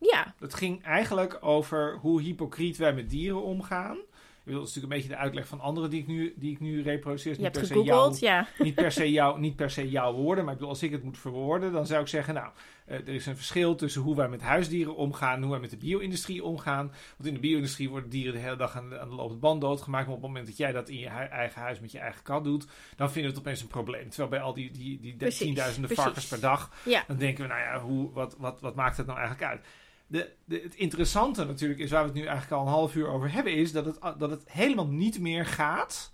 Ja, 0.01 0.35
Het 0.39 0.55
ging 0.55 0.83
eigenlijk 0.85 1.39
over 1.41 1.97
hoe 2.01 2.23
hypocriet 2.23 2.77
wij 2.77 2.93
met 2.95 3.11
dieren 3.11 3.43
omgaan. 3.43 3.97
Ik 3.97 4.47
bedoel, 4.47 4.61
dat 4.61 4.69
is 4.69 4.75
natuurlijk 4.75 5.03
een 5.03 5.09
beetje 5.09 5.17
de 5.23 5.29
uitleg 5.29 5.47
van 5.49 5.61
anderen 5.61 5.91
die 5.91 6.01
ik 6.01 6.07
nu, 6.07 6.35
die 6.37 6.53
ik 6.53 6.61
nu 6.61 6.83
reproduceer. 6.83 7.33
je 7.33 7.37
Niet 7.39 7.47
hebt 7.47 7.59
per 7.59 7.67
se 7.67 7.75
jouw- 7.75 7.85
gegoogeld, 7.85 8.19
ja. 8.21 8.47
niet, 8.65 8.75
per 8.75 8.93
se 8.93 9.11
jouw, 9.11 9.37
niet 9.37 9.57
per 9.57 9.71
se 9.71 9.91
jouw 9.91 10.13
woorden, 10.13 10.45
maar 10.45 10.53
ik 10.53 10.59
bedoel, 10.59 10.73
als 10.75 10.83
ik 10.83 10.91
het 10.91 11.03
moet 11.03 11.19
verwoorden, 11.19 11.73
dan 11.73 11.87
zou 11.87 12.01
ik 12.01 12.09
zeggen, 12.09 12.35
nou, 12.35 12.51
eh, 12.87 12.97
er 12.97 13.09
is 13.09 13.27
een 13.27 13.37
verschil 13.37 13.75
tussen 13.75 14.03
hoe 14.03 14.17
wij 14.17 14.29
met 14.29 14.41
huisdieren 14.41 14.97
omgaan 14.97 15.35
en 15.35 15.41
hoe 15.43 15.51
wij 15.51 15.61
met 15.61 15.71
de 15.71 15.77
bio-industrie 15.77 16.45
omgaan. 16.45 16.87
Want 17.17 17.29
in 17.29 17.35
de 17.35 17.41
bio-industrie 17.41 17.91
worden 17.91 18.11
dieren 18.11 18.33
de 18.33 18.39
hele 18.39 18.57
dag 18.57 18.77
aan 18.77 18.89
de, 18.89 18.99
aan 18.99 19.09
de 19.09 19.15
lopende 19.15 19.41
band 19.41 19.61
doodgemaakt. 19.61 20.07
Maar 20.07 20.15
op 20.17 20.21
het 20.21 20.31
moment 20.31 20.47
dat 20.49 20.57
jij 20.57 20.73
dat 20.73 20.89
in 20.89 20.99
je 20.99 21.11
hu- 21.11 21.17
eigen 21.25 21.61
huis 21.61 21.81
met 21.81 21.93
je 21.93 21.99
eigen 21.99 22.23
kat 22.23 22.45
doet, 22.45 22.67
dan 22.97 23.11
vinden 23.11 23.31
we 23.31 23.37
het 23.39 23.47
opeens 23.47 23.63
een 23.63 23.69
probleem. 23.69 24.09
Terwijl 24.09 24.29
bij 24.31 24.41
al 24.41 24.55
die, 24.55 24.71
die, 24.71 25.01
die 25.01 25.11
de- 25.13 25.17
Precies, 25.17 25.39
tienduizenden 25.39 25.87
precies. 25.87 26.05
varkens 26.05 26.27
per 26.29 26.41
dag, 26.41 26.71
Ja. 26.85 27.05
dan 27.07 27.17
denken 27.17 27.43
we, 27.43 27.49
nou 27.49 27.61
ja, 27.61 27.81
hoe, 27.81 28.13
wat, 28.13 28.37
wat, 28.39 28.61
wat 28.61 28.75
maakt 28.75 28.97
het 28.97 29.07
nou 29.07 29.19
eigenlijk 29.19 29.51
uit? 29.51 29.67
De, 30.11 30.31
het 30.49 30.75
interessante 30.75 31.45
natuurlijk 31.45 31.81
is, 31.81 31.91
waar 31.91 32.01
we 32.03 32.09
het 32.09 32.19
nu 32.19 32.25
eigenlijk 32.25 32.53
al 32.53 32.67
een 32.67 32.73
half 32.73 32.95
uur 32.95 33.09
over 33.09 33.33
hebben, 33.33 33.55
is 33.55 33.73
dat 33.73 33.85
het, 33.85 33.99
dat 34.19 34.31
het 34.31 34.43
helemaal 34.47 34.87
niet 34.87 35.21
meer 35.21 35.47
gaat 35.47 36.13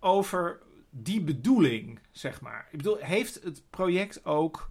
over 0.00 0.62
die 0.90 1.20
bedoeling, 1.20 1.98
zeg 2.10 2.40
maar. 2.40 2.68
Ik 2.70 2.76
bedoel, 2.76 2.96
heeft 2.96 3.42
het 3.42 3.62
project 3.70 4.24
ook 4.24 4.70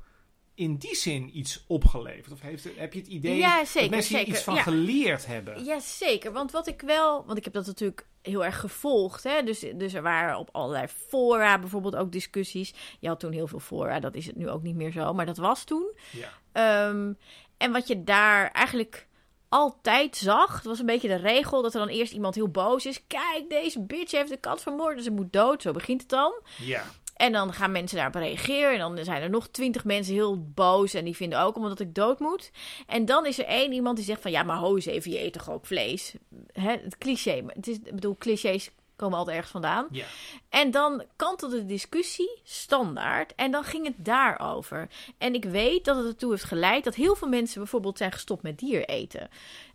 in 0.56 0.76
die 0.76 0.96
zin 0.96 1.38
iets 1.38 1.63
opgeleverd? 1.68 2.32
Of 2.32 2.41
heeft, 2.41 2.68
heb 2.76 2.94
je 2.94 3.00
het 3.00 3.08
idee 3.08 3.36
Ja, 3.38 3.58
dat 3.60 3.68
zeker, 3.68 3.89
mensen 3.89 4.10
hier 4.15 4.20
zeker. 4.20 4.34
iets 4.36 4.44
van 4.44 4.56
Ja. 4.56 4.62
geleerd 4.62 5.26
hebben? 5.26 5.65
Ja, 5.65 5.80
zeker. 5.80 6.32
Want 6.32 6.52
wat 6.52 6.68
ik 6.68 6.82
wel... 6.82 7.26
Want 7.26 7.38
ik 7.38 7.44
heb 7.44 7.54
dat 7.54 7.65
natuurlijk 7.65 8.06
heel 8.22 8.46
erg 8.46 8.60
gevolgd. 8.60 9.24
Hè? 9.24 9.44
Dus, 9.44 9.60
dus 9.76 9.94
er 9.94 10.02
waren 10.02 10.38
op 10.38 10.50
allerlei 10.52 10.88
fora 10.88 11.60
bijvoorbeeld 11.60 11.96
ook 11.96 12.12
discussies. 12.12 12.74
Je 13.00 13.08
had 13.08 13.20
toen 13.20 13.32
heel 13.32 13.48
veel 13.48 13.60
fora. 13.60 14.00
Dat 14.00 14.15
is 14.15 14.26
het 14.26 14.36
nu 14.36 14.50
ook 14.50 14.63
niet 14.63 14.76
meer 14.76 14.91
zo. 14.91 15.13
Maar 15.13 15.26
dat 15.26 15.38
was 15.38 15.63
toen. 15.63 15.91
Ja. 16.12 16.30
Ehm, 16.52 17.13
en 17.58 17.72
wat 17.72 17.88
je 17.88 18.04
daar 18.04 18.52
eigenlijk 18.52 19.08
altijd 19.50 20.18
zag, 20.18 20.56
het 20.56 20.65
was 20.65 20.80
een 20.80 20.86
beetje 20.86 21.08
de 21.08 21.15
regel 21.15 21.62
dat 21.62 21.74
er 21.74 21.80
dan 21.80 21.89
eerst 21.89 22.13
iemand 22.13 22.36
heel 22.36 22.50
boos 22.50 22.86
is. 22.86 23.08
Kijk, 23.08 23.46
deze 23.50 23.82
bitch 23.82 24.12
heeft 24.12 24.30
de 24.30 24.38
kat 24.38 24.62
vermoord, 24.62 24.96
dus 24.96 25.04
ze 25.06 25.12
moet 25.12 25.34
dood. 25.34 25.62
Zo 25.62 25.72
begint 25.72 26.02
het 26.02 26.10
dan. 26.10 26.34
ja. 26.58 26.84
En 27.15 27.32
dan 27.32 27.54
gaan 27.54 27.71
mensen 27.71 27.97
daarop 27.97 28.15
reageren. 28.15 28.71
En 28.71 28.95
dan 28.95 29.06
zijn 29.06 29.21
er 29.21 29.30
nog 29.30 29.47
twintig 29.47 29.84
mensen 29.84 30.13
heel 30.13 30.43
boos. 30.54 30.93
En 30.93 31.06
die 31.06 31.15
vinden 31.15 31.39
ook 31.39 31.56
omdat 31.56 31.80
ik 31.80 31.95
dood 31.95 32.19
moet. 32.19 32.51
En 32.88 33.06
dan 33.06 33.25
is 33.25 33.39
er 33.39 33.45
één 33.45 33.71
iemand 33.71 33.95
die 33.95 34.06
zegt 34.06 34.21
van... 34.21 34.32
Ja, 34.32 34.43
maar 34.43 34.58
ho 34.58 34.75
eens 34.75 34.86
even, 34.86 35.12
je 35.12 35.23
eet 35.23 35.34
toch 35.34 35.49
ook 35.49 35.65
vlees? 35.65 36.15
Hè, 36.54 36.71
het 36.71 36.97
cliché. 36.97 37.43
Het 37.47 37.67
is, 37.67 37.75
ik 37.75 37.95
bedoel, 37.95 38.15
clichés 38.17 38.71
komen 38.95 39.17
altijd 39.17 39.36
ergens 39.36 39.54
vandaan. 39.54 39.88
Ja. 39.91 40.06
En 40.49 40.71
dan 40.71 41.04
kantelde 41.15 41.58
de 41.58 41.65
discussie 41.65 42.39
standaard. 42.43 43.36
En 43.36 43.51
dan 43.51 43.63
ging 43.63 43.86
het 43.86 44.06
daarover. 44.06 44.88
En 45.17 45.34
ik 45.34 45.43
weet 45.43 45.86
dat 45.86 45.97
het 45.97 46.06
ertoe 46.06 46.32
heeft 46.32 46.43
geleid 46.43 46.84
dat 46.84 46.95
heel 46.95 47.15
veel 47.15 47.28
mensen 47.28 47.60
bijvoorbeeld 47.60 47.97
zijn 47.97 48.12
gestopt 48.12 48.43
met 48.43 48.60
dier 48.60 48.86
eten. 48.86 49.30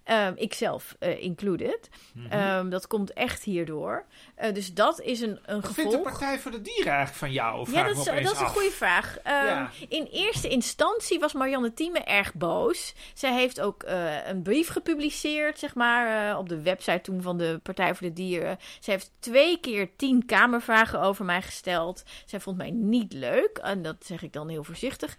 Ehm, 0.05 0.33
ikzelf 0.37 0.97
eh, 0.99 1.23
included. 1.23 1.89
Mhm. 2.15 2.27
Ehm, 2.33 2.69
dat 2.69 2.87
komt 2.87 3.13
echt 3.13 3.43
hierdoor. 3.43 4.05
Eh, 4.35 4.55
dus 4.55 4.75
dat 4.75 5.01
is 5.01 5.21
een, 5.21 5.39
een 5.45 5.61
Wat 5.61 5.73
vindt 5.73 5.91
de 5.91 5.97
gevolg. 5.97 6.19
Partij 6.19 6.39
voor 6.39 6.51
de 6.51 6.61
Dieren 6.61 6.87
eigenlijk 6.93 7.19
van 7.19 7.33
jou? 7.33 7.67
Vraag 7.67 7.75
Ja, 7.75 7.89
dat 7.89 7.97
is, 7.97 8.23
dat 8.25 8.33
is 8.35 8.41
een 8.41 8.47
goede 8.47 8.71
vraag. 8.71 9.19
Ehm, 9.19 9.47
Ja. 9.47 9.71
In 9.89 10.09
eerste 10.13 10.49
instantie 10.49 11.19
was 11.19 11.33
Marianne 11.33 11.73
Thieme 11.73 11.99
erg 11.99 12.35
boos. 12.35 12.95
Zij 13.15 13.33
heeft 13.33 13.61
ook 13.61 13.83
eh, 13.83 14.27
een 14.27 14.43
brief 14.43 14.69
gepubliceerd, 14.69 15.59
zeg 15.59 15.75
maar, 15.75 16.39
op 16.39 16.49
de 16.49 16.63
website 16.63 17.01
toen 17.01 17.23
van 17.23 17.39
de 17.39 17.61
Partij 17.63 17.95
voor 17.95 18.07
de 18.07 18.13
Dieren. 18.13 18.59
Zij 18.81 18.95
heeft 18.95 19.11
twee 19.19 19.59
keer 19.61 19.97
tien 19.97 20.27
kamervragen 20.27 21.01
over 21.01 21.25
mij 21.25 21.43
gesteld. 21.43 22.03
Zij 22.25 22.41
vond 22.41 22.57
mij 22.57 22.71
niet 22.71 23.13
leuk, 23.13 23.59
en 23.63 23.83
dat 23.83 23.97
zeg 24.01 24.23
ik 24.23 24.33
dan 24.33 24.49
heel 24.49 24.65
voorzichtig. 24.65 25.17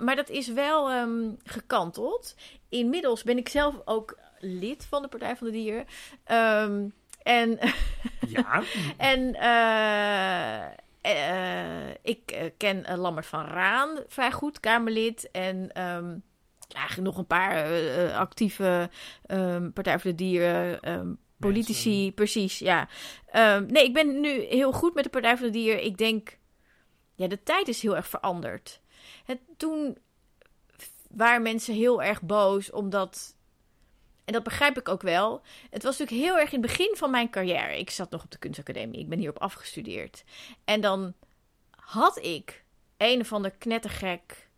Maar 0.00 0.16
dat 0.16 0.28
is 0.28 0.48
wel 0.48 0.90
ehm, 0.90 1.30
gekanteld. 1.44 2.34
Inmiddels 2.68 3.22
ben 3.22 3.38
ik 3.38 3.48
zelf 3.48 3.74
ook 3.84 4.18
lid 4.38 4.86
van 4.86 5.02
de 5.02 5.08
Partij 5.08 5.36
van 5.36 5.46
de 5.46 5.52
Dieren. 5.52 5.86
Ehm, 6.24 6.88
en 7.22 7.58
Ja, 8.28 8.62
en 8.96 9.34
eh, 9.34 10.66
eh, 11.00 11.94
ik 12.02 12.30
eh, 12.30 12.50
ken 12.56 12.84
eh, 12.84 12.98
Lammert 12.98 13.26
van 13.26 13.44
Raan 13.44 13.98
vrij 14.08 14.32
goed, 14.32 14.60
Kamerlid. 14.60 15.30
En 15.30 15.72
ehm, 15.72 16.16
eigenlijk 16.74 17.08
nog 17.08 17.18
een 17.18 17.26
paar 17.26 17.66
actieve 18.12 18.90
Partij 19.74 19.98
voor 19.98 20.10
de 20.10 20.16
Dieren. 20.16 21.18
Politici, 21.38 21.90
Mensen. 21.90 22.14
precies, 22.14 22.58
ja. 22.58 22.88
Nee, 23.66 23.84
ik 23.84 23.94
ben 23.94 24.20
nu 24.20 24.30
heel 24.30 24.72
goed 24.72 24.94
met 24.94 25.04
de 25.04 25.10
Partij 25.10 25.36
voor 25.36 25.46
de 25.46 25.52
Dieren. 25.52 25.84
Ik 25.84 25.98
denk, 25.98 26.38
ja, 27.14 27.26
de 27.26 27.42
tijd 27.42 27.68
is 27.68 27.82
heel 27.82 27.96
erg 27.96 28.08
veranderd. 28.08 28.80
Het, 29.24 29.38
toen 29.56 29.98
waren 31.10 31.42
mensen 31.42 31.74
heel 31.74 32.02
erg 32.02 32.22
boos, 32.22 32.70
omdat... 32.70 33.34
En 34.24 34.32
dat 34.32 34.42
begrijp 34.42 34.78
ik 34.78 34.88
ook 34.88 35.02
wel. 35.02 35.42
Het 35.70 35.82
was 35.82 35.98
natuurlijk 35.98 36.26
heel 36.26 36.38
erg 36.38 36.52
in 36.52 36.62
het 36.62 36.70
begin 36.70 36.94
van 36.96 37.10
mijn 37.10 37.30
carrière. 37.30 37.78
Ik 37.78 37.90
zat 37.90 38.10
nog 38.10 38.24
op 38.24 38.30
de 38.30 38.38
kunstacademie. 38.38 39.00
Ik 39.00 39.08
ben 39.08 39.18
hierop 39.18 39.38
afgestudeerd. 39.38 40.24
En 40.64 40.80
dan 40.80 41.14
had 41.70 42.24
ik 42.24 42.64
een 42.96 43.20
of 43.20 43.32
ander 43.32 43.50
knettergek 43.50 44.48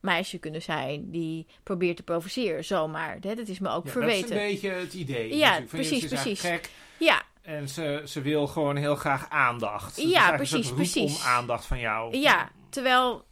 meisje 0.00 0.38
kunnen 0.38 0.62
zijn... 0.62 1.10
die 1.10 1.46
probeert 1.62 1.96
te 1.96 2.02
provoceren, 2.02 2.64
zomaar. 2.64 3.20
Dat 3.20 3.38
is 3.38 3.58
me 3.58 3.68
ook 3.68 3.86
ja 3.86 3.92
dat 3.92 3.92
verweten. 3.92 4.24
is 4.24 4.30
een 4.30 4.50
beetje 4.50 4.70
het 4.70 4.94
idee. 4.94 5.36
Ja, 5.36 5.60
precies, 5.60 6.06
precies. 6.06 6.40
gek 6.40 6.70
Ja, 6.98 7.22
en 7.42 7.68
ze, 7.68 8.02
ze 8.06 8.20
wil 8.20 8.46
gewoon 8.46 8.76
heel 8.76 8.96
graag 8.96 9.28
aandacht. 9.28 10.00
Ja, 10.02 10.36
precies, 10.36 10.72
precies. 10.72 11.18
om 11.18 11.26
aandacht 11.26 11.64
van 11.64 11.78
jou. 11.78 12.16
Ja, 12.16 12.50
terwijl 12.68 13.24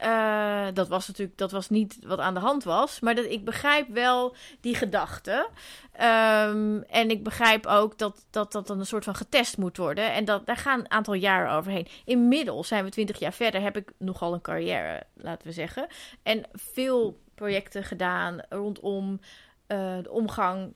eh, 0.00 0.66
dat 0.74 0.88
was 0.88 1.06
natuurlijk 1.06 1.38
dat 1.38 1.50
was 1.50 1.70
niet 1.70 1.98
wat 2.06 2.18
aan 2.18 2.34
de 2.34 2.40
hand 2.40 2.64
was. 2.64 3.00
Maar 3.00 3.14
dat, 3.14 3.24
ik 3.24 3.44
begrijp 3.44 3.88
wel 3.88 4.36
die 4.60 4.74
gedachte. 4.74 5.48
Ehm, 5.92 6.80
en 6.88 7.10
ik 7.10 7.24
begrijp 7.24 7.66
ook 7.66 7.98
dat, 7.98 8.26
dat 8.30 8.52
dat 8.52 8.66
dan 8.66 8.78
een 8.78 8.86
soort 8.86 9.04
van 9.04 9.14
getest 9.14 9.58
moet 9.58 9.76
worden. 9.76 10.12
En 10.12 10.24
dat, 10.24 10.46
daar 10.46 10.56
gaan 10.56 10.78
een 10.78 10.90
aantal 10.90 11.14
jaren 11.14 11.52
overheen. 11.52 11.86
Inmiddels 12.04 12.68
zijn 12.68 12.84
we 12.84 12.90
twintig 12.90 13.18
jaar 13.18 13.32
verder. 13.32 13.60
Heb 13.60 13.76
ik 13.76 13.92
nogal 13.98 14.32
een 14.32 14.40
carrière, 14.40 15.02
laten 15.14 15.46
we 15.46 15.52
zeggen. 15.52 15.86
En 16.22 16.44
veel 16.52 17.18
projecten 17.34 17.84
gedaan 17.84 18.40
rondom 18.48 19.20
eh, 19.66 19.96
de 20.02 20.10
omgang 20.10 20.72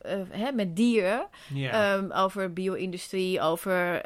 eh, 0.00 0.20
hè, 0.28 0.52
met 0.52 0.76
dieren. 0.76 1.28
Ehm, 1.54 2.10
over 2.10 2.52
bio-industrie, 2.52 3.40
over, 3.40 4.02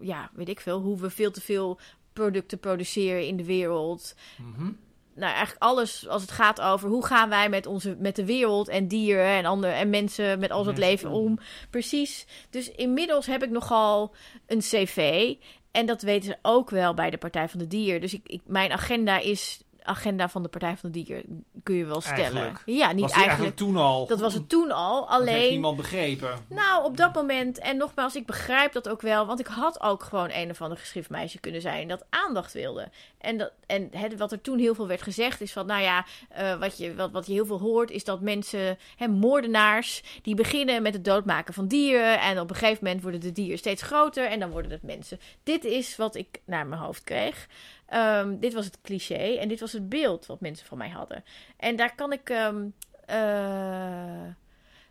ja, 0.00 0.30
weet 0.32 0.48
ik 0.48 0.60
veel, 0.60 0.80
hoe 0.80 1.00
we 1.00 1.10
veel 1.10 1.30
te 1.30 1.40
veel 1.40 1.78
producten 2.14 2.58
produceren 2.58 3.26
in 3.26 3.36
de 3.36 3.44
wereld. 3.44 4.14
Mhm. 4.36 4.70
Nou, 5.14 5.32
eigenlijk 5.32 5.62
alles 5.62 6.08
als 6.08 6.22
het 6.22 6.30
gaat 6.30 6.60
over 6.60 6.88
hoe 6.88 7.06
gaan 7.06 7.28
wij 7.28 7.48
met, 7.48 7.66
onze, 7.66 7.96
met 7.98 8.16
de 8.16 8.24
wereld 8.24 8.68
en 8.68 8.88
dieren 8.88 9.26
en, 9.26 9.44
andere, 9.44 9.72
en 9.72 9.90
mensen 9.90 10.38
met 10.38 10.50
al 10.50 10.66
het 10.66 10.78
leven 10.78 11.10
om. 11.10 11.26
om. 11.26 11.38
Precies. 11.70 12.26
Dus 12.50 12.70
inmiddels 12.70 13.26
heb 13.26 13.42
ik 13.42 13.50
nogal 13.50 14.14
een 14.46 14.58
cv. 14.58 15.34
En 15.70 15.86
dat 15.86 16.02
weten 16.02 16.24
ze 16.24 16.38
ook 16.42 16.70
wel 16.70 16.94
bij 16.94 17.10
de 17.10 17.18
Partij 17.18 17.48
van 17.48 17.58
de 17.58 17.66
Dier. 17.66 18.00
Dus 18.00 18.14
ik, 18.14 18.20
ik, 18.26 18.40
mijn 18.46 18.72
agenda 18.72 19.18
is 19.18 19.63
agenda 19.84 20.28
van 20.28 20.42
de 20.42 20.48
Partij 20.48 20.76
van 20.76 20.90
de 20.90 21.04
Dier, 21.04 21.22
kun 21.62 21.74
je 21.74 21.84
wel 21.84 22.00
stellen. 22.00 22.22
Eigenlijk. 22.22 22.62
Ja, 22.66 22.74
niet 22.74 22.86
eigenlijk. 22.86 23.14
eigenlijk 23.14 23.56
toen 23.56 23.76
al? 23.76 24.06
Dat 24.06 24.20
was 24.20 24.34
het 24.34 24.48
toen 24.48 24.70
al. 24.70 25.00
Dat 25.00 25.18
heeft 25.18 25.30
Alleen. 25.30 25.50
niemand 25.50 25.76
begrepen. 25.76 26.38
Nou, 26.48 26.84
op 26.84 26.96
dat 26.96 27.14
moment, 27.14 27.58
en 27.58 27.76
nogmaals, 27.76 28.16
ik 28.16 28.26
begrijp 28.26 28.72
dat 28.72 28.88
ook 28.88 29.00
wel, 29.00 29.26
want 29.26 29.40
ik 29.40 29.46
had 29.46 29.80
ook 29.80 30.02
gewoon 30.02 30.30
een 30.32 30.50
of 30.50 30.62
ander 30.62 30.78
geschriftmeisje 30.78 31.40
kunnen 31.40 31.60
zijn 31.60 31.88
dat 31.88 32.04
aandacht 32.10 32.52
wilde. 32.52 32.88
En, 33.18 33.38
dat, 33.38 33.52
en 33.66 33.88
het, 33.90 34.16
wat 34.16 34.32
er 34.32 34.40
toen 34.40 34.58
heel 34.58 34.74
veel 34.74 34.86
werd 34.86 35.02
gezegd 35.02 35.40
is 35.40 35.52
van, 35.52 35.66
nou 35.66 35.82
ja, 35.82 36.04
eh, 36.28 36.58
wat, 36.58 36.78
je, 36.78 36.94
wat, 36.94 37.10
wat 37.10 37.26
je 37.26 37.32
heel 37.32 37.46
veel 37.46 37.60
hoort 37.60 37.90
is 37.90 38.04
dat 38.04 38.20
mensen, 38.20 38.78
hè, 38.96 39.08
moordenaars, 39.08 40.02
die 40.22 40.34
beginnen 40.34 40.82
met 40.82 40.94
het 40.94 41.04
doodmaken 41.04 41.54
van 41.54 41.66
dieren 41.66 42.20
en 42.20 42.40
op 42.40 42.50
een 42.50 42.56
gegeven 42.56 42.84
moment 42.84 43.02
worden 43.02 43.20
de 43.20 43.32
dieren 43.32 43.58
steeds 43.58 43.82
groter 43.82 44.26
en 44.26 44.40
dan 44.40 44.50
worden 44.50 44.70
het 44.70 44.82
mensen. 44.82 45.20
Dit 45.42 45.64
is 45.64 45.96
wat 45.96 46.14
ik 46.14 46.40
naar 46.44 46.66
mijn 46.66 46.80
hoofd 46.80 47.04
kreeg. 47.04 47.48
Ehm, 47.86 48.38
dit 48.38 48.52
was 48.52 48.64
het 48.64 48.78
cliché 48.82 49.34
en 49.36 49.48
dit 49.48 49.60
was 49.60 49.72
het 49.72 49.88
beeld 49.88 50.26
wat 50.26 50.40
mensen 50.40 50.66
van 50.66 50.78
mij 50.78 50.88
hadden. 50.88 51.24
En 51.56 51.76
daar 51.76 51.94
kan 51.94 52.12
ik 52.12 52.30
ehm, 52.30 52.64
eh, 53.06 54.26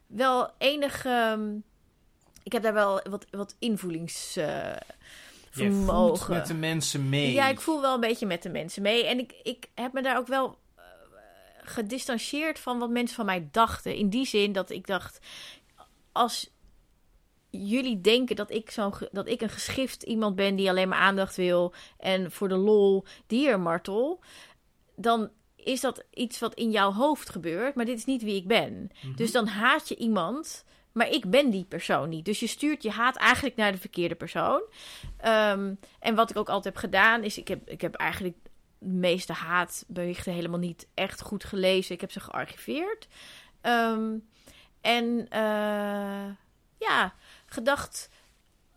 wel 0.07 0.51
enig. 0.57 1.05
ehm, 1.05 1.55
ik 2.43 2.51
heb 2.51 2.63
daar 2.63 2.73
wel 2.73 3.01
wat, 3.09 3.25
wat 3.31 3.55
invoelings. 3.59 4.35
eh, 4.35 4.45
Je 4.45 4.75
voelt 5.51 5.85
vermogen. 5.85 6.33
met 6.33 6.47
de 6.47 6.53
mensen 6.53 7.09
mee. 7.09 7.31
Ja, 7.33 7.47
ik 7.47 7.61
voel 7.61 7.81
wel 7.81 7.93
een 7.93 7.99
beetje 7.99 8.25
met 8.25 8.43
de 8.43 8.49
mensen 8.49 8.81
mee. 8.81 9.05
En 9.05 9.19
ik, 9.19 9.33
ik 9.43 9.67
heb 9.75 9.93
me 9.93 10.01
daar 10.01 10.17
ook 10.17 10.27
wel 10.27 10.57
eh, 10.75 10.83
gedistanceerd 11.63 12.59
van 12.59 12.79
wat 12.79 12.89
mensen 12.89 13.15
van 13.15 13.25
mij 13.25 13.47
dachten. 13.51 13.95
In 13.95 14.09
die 14.09 14.25
zin 14.25 14.51
dat 14.51 14.69
ik 14.69 14.87
dacht, 14.87 15.19
als 16.11 16.51
jullie 17.61 18.01
denken 18.01 18.35
dat 18.35 18.51
ik, 18.51 18.71
zo'n 18.71 18.93
dat 19.11 19.27
ik 19.27 19.41
een 19.41 19.49
geschift 19.49 20.03
iemand 20.03 20.35
ben 20.35 20.55
die 20.55 20.69
alleen 20.69 20.87
maar 20.87 20.99
aandacht 20.99 21.35
wil 21.35 21.73
en 21.97 22.31
voor 22.31 22.47
de 22.47 22.55
lol 22.55 23.05
diermartel, 23.27 24.23
dan 24.95 25.29
is 25.55 25.81
dat 25.81 26.03
iets 26.13 26.39
wat 26.39 26.53
in 26.53 26.71
jouw 26.71 26.91
hoofd 26.91 27.29
gebeurt, 27.29 27.75
maar 27.75 27.85
dit 27.85 27.97
is 27.97 28.05
niet 28.05 28.23
wie 28.23 28.35
ik 28.35 28.47
ben. 28.47 28.91
Mhm. 29.01 29.15
Dus 29.15 29.31
dan 29.31 29.47
haat 29.47 29.87
je 29.87 29.95
iemand, 29.95 30.65
maar 30.91 31.09
ik 31.09 31.29
ben 31.29 31.49
die 31.49 31.65
persoon 31.65 32.09
niet. 32.09 32.25
Dus 32.25 32.39
je 32.39 32.47
stuurt 32.47 32.83
je 32.83 32.91
haat 32.91 33.15
eigenlijk 33.15 33.55
naar 33.55 33.71
de 33.71 33.77
verkeerde 33.77 34.15
persoon. 34.15 34.61
Ehm, 35.17 35.73
en 35.99 36.15
wat 36.15 36.29
ik 36.29 36.37
ook 36.37 36.49
altijd 36.49 36.73
heb 36.73 36.83
gedaan, 36.83 37.23
is 37.23 37.37
ik 37.37 37.47
heb, 37.47 37.69
ik 37.69 37.81
heb 37.81 37.95
eigenlijk 37.95 38.37
de 38.77 38.87
meeste 38.89 39.33
haatberichten 39.33 40.33
helemaal 40.33 40.59
niet 40.59 40.87
echt 40.93 41.21
goed 41.21 41.43
gelezen. 41.43 41.95
Ik 41.95 42.01
heb 42.01 42.11
ze 42.11 42.19
gearchiveerd. 42.19 43.07
Ehm, 43.61 44.17
en 44.81 45.27
eh, 45.29 46.25
ja, 46.77 47.13
gedacht. 47.53 48.09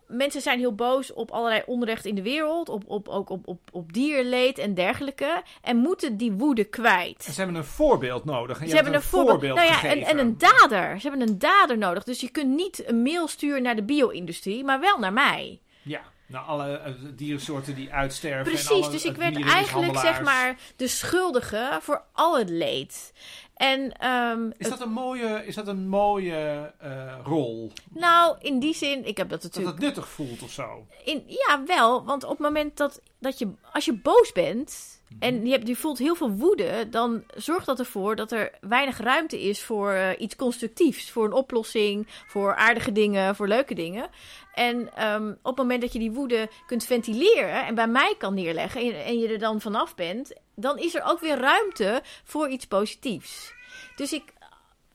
Mensen 0.07 0.41
zijn 0.41 0.59
heel 0.59 0.75
boos 0.75 1.13
op 1.13 1.31
allerlei 1.31 1.63
onrecht 1.67 2.05
in 2.05 2.15
de 2.15 2.23
wereld, 2.23 2.69
op, 2.69 2.83
op, 2.87 3.09
ook 3.09 3.31
op, 3.31 3.49
op, 3.49 3.61
op 3.73 3.93
dierleed 3.93 4.59
en 4.59 4.75
dergelijke. 4.75 5.43
En 5.63 5.77
moeten 5.77 6.17
die 6.17 6.33
woede 6.33 6.65
kwijt. 6.65 7.23
Ze 7.23 7.33
hebben 7.37 7.57
een 7.57 7.65
voorbeeld 7.65 8.25
nodig. 8.25 8.61
En 8.61 8.69
Ze 8.69 8.75
hebben 8.75 8.95
een 8.95 9.03
voorbeeld. 9.03 9.57
nou 9.57 9.69
ja, 9.69 9.85
en, 9.85 10.03
en 10.03 10.19
een 10.19 10.39
dader. 10.39 11.01
Ze 11.01 11.09
hebben 11.09 11.29
een 11.29 11.39
dader 11.39 11.79
nodig. 11.79 12.05
Dus 12.05 12.21
je 12.21 12.31
kunt 12.31 12.55
niet 12.55 12.89
een 12.89 13.03
mail 13.03 13.29
sturen 13.29 13.63
naar 13.63 13.77
de 13.77 13.83
bio-industrie, 13.85 14.65
maar 14.65 14.81
wel 14.81 14.99
naar 14.99 15.13
mij. 15.13 15.61
Ja, 15.83 16.01
nou 16.27 16.47
alle 16.47 16.77
eh, 16.79 16.93
diersoorten 17.15 17.75
die 17.75 17.93
uitsterven. 17.93 18.39
en 18.39 18.53
Precies, 18.53 18.71
alle, 18.71 18.91
dus 18.91 19.05
eh, 19.05 19.11
ik 19.11 19.17
werd 19.17 19.43
eigenlijk 19.43 19.99
zeg 19.99 20.23
maar 20.23 20.59
de 20.77 20.89
schuldige 20.89 21.79
voor 21.83 22.03
al 22.13 22.39
het 22.39 22.49
leed. 22.51 23.13
En 23.57 23.93
ehm, 23.93 24.51
Is 24.57 24.69
dat 24.69 24.81
een 24.81 24.93
mooie, 24.93 25.47
is 25.47 25.55
dat 25.55 25.67
een 25.69 25.89
mooie 25.89 26.73
eh, 26.79 27.19
rol? 27.25 27.73
nou, 27.89 28.37
in 28.41 28.59
die 28.59 28.75
zin, 28.75 29.07
ik 29.07 29.17
heb 29.17 29.29
dat 29.29 29.43
Dat 29.43 29.51
natuurlijk. 29.51 29.77
het 29.77 29.85
nuttig 29.85 30.09
voelt 30.09 30.43
of 30.43 30.51
zo? 30.51 30.87
In, 31.05 31.25
ja, 31.27 31.63
wel, 31.67 32.05
want 32.05 32.25
op 32.25 32.31
het 32.31 32.39
moment 32.39 32.77
dat, 32.77 33.01
dat 33.19 33.39
je, 33.39 33.53
als 33.73 33.85
je 33.85 33.93
boos 33.93 34.33
bent, 34.33 34.96
en 35.19 35.47
je, 35.47 35.51
hebt, 35.51 35.69
je 35.69 35.77
voelt 35.77 35.99
heel 35.99 36.15
veel 36.15 36.31
woede, 36.31 36.89
dan 36.91 37.25
zorgt 37.35 37.67
dat 37.67 37.79
ervoor 37.79 38.17
dat 38.17 38.33
er 38.33 38.51
weinig 38.61 38.99
ruimte 38.99 39.43
is 39.43 39.63
voor 39.63 39.93
eh, 39.93 40.21
iets 40.21 40.37
constructiefs. 40.37 41.11
Voor 41.11 41.25
een 41.25 41.33
oplossing, 41.33 42.07
voor 42.27 42.55
aardige 42.55 42.93
dingen, 42.93 43.37
voor 43.37 43.49
leuke 43.49 43.75
dingen. 43.75 44.09
En 44.55 44.95
ehm, 44.95 45.29
op 45.29 45.45
het 45.45 45.57
moment 45.57 45.81
dat 45.81 45.93
je 45.93 45.99
die 45.99 46.13
woede 46.13 46.49
kunt 46.67 46.85
ventileren 46.85 47.67
en 47.67 47.75
bij 47.75 47.89
mij 47.89 48.15
kan 48.19 48.35
neerleggen 48.35 48.81
en, 48.81 49.05
en 49.05 49.19
je 49.19 49.29
er 49.29 49.39
dan 49.39 49.61
vanaf 49.61 49.95
bent, 49.95 50.33
dan 50.55 50.79
is 50.79 50.95
er 50.95 51.03
ook 51.05 51.21
weer 51.21 51.39
ruimte 51.39 52.03
voor 52.25 52.49
iets 52.49 52.67
positiefs. 52.67 53.55
Dus 53.97 54.13
ik 54.13 54.33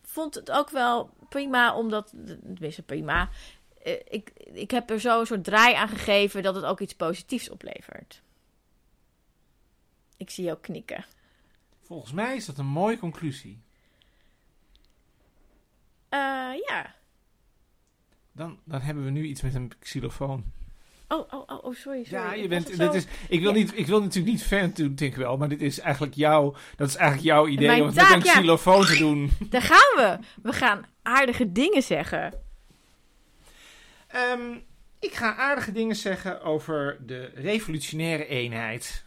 vond 0.01 0.35
het 0.35 0.51
ook 0.51 0.69
wel 0.69 1.09
prima, 1.29 1.75
omdat, 1.75 2.13
tenminste 2.53 2.83
prima, 2.83 3.29
eh, 3.83 3.93
ik, 4.09 4.31
ik 4.53 4.71
heb 4.71 4.89
er 4.89 4.99
zo 4.99 5.19
een 5.19 5.25
soort 5.25 5.43
draai 5.43 5.75
aan 5.75 5.87
gegeven 5.87 6.43
dat 6.43 6.55
het 6.55 6.65
ook 6.65 6.79
iets 6.79 6.95
positiefs 6.95 7.49
oplevert. 7.49 8.21
Ik 10.21 10.29
zie 10.29 10.43
jou 10.43 10.57
knikken. 10.61 11.05
Volgens 11.81 12.11
mij 12.11 12.35
is 12.35 12.45
dat 12.45 12.57
een 12.57 12.65
mooie 12.65 12.97
conclusie. 12.97 13.61
Eh, 16.09 16.19
ja. 16.67 16.95
Dan, 18.31 18.59
dan 18.63 18.81
hebben 18.81 19.03
we 19.03 19.09
nu 19.09 19.23
iets 19.25 19.41
met 19.41 19.55
een 19.55 19.71
xylofoon. 19.79 20.43
Oh, 21.07 21.33
oh, 21.33 21.49
oh, 21.49 21.63
oh 21.63 21.75
sorry, 21.75 22.03
sorry. 22.03 22.23
Ja, 22.23 22.33
je 22.33 22.43
Ik 22.43 22.49
bent, 22.49 22.77
dit 22.77 22.93
is, 22.93 23.05
ik, 23.29 23.41
wil 23.41 23.51
Ja. 23.51 23.57
niet, 23.57 23.77
ik 23.77 23.87
wil 23.87 24.01
natuurlijk 24.01 24.33
niet 24.33 24.43
fan 24.43 24.71
doen, 24.73 24.95
denk 24.95 25.11
ik 25.11 25.17
wel, 25.17 25.37
maar 25.37 25.49
dit 25.49 25.61
is 25.61 25.79
eigenlijk 25.79 26.13
jouw, 26.13 26.55
dat 26.75 26.87
is 26.87 26.95
eigenlijk 26.95 27.27
jouw 27.27 27.47
idee 27.47 27.67
Mijn 27.67 27.81
om 27.81 27.87
het 27.87 27.95
met 27.95 28.05
taak, 28.05 28.15
een 28.15 28.23
ja. 28.23 28.33
xylofoon 28.33 28.85
te 28.85 28.97
doen. 28.97 29.31
Daar 29.49 29.61
gaan 29.61 29.95
we. 29.95 30.17
We 30.41 30.53
gaan 30.53 30.85
aardige 31.01 31.51
dingen 31.51 31.83
zeggen. 31.83 32.33
Ehm, 34.07 34.57
ik 34.99 35.13
ga 35.13 35.35
aardige 35.35 35.71
dingen 35.71 35.95
zeggen 35.95 36.41
over 36.41 36.97
de 37.05 37.31
revolutionaire 37.35 38.25
eenheid. 38.27 39.05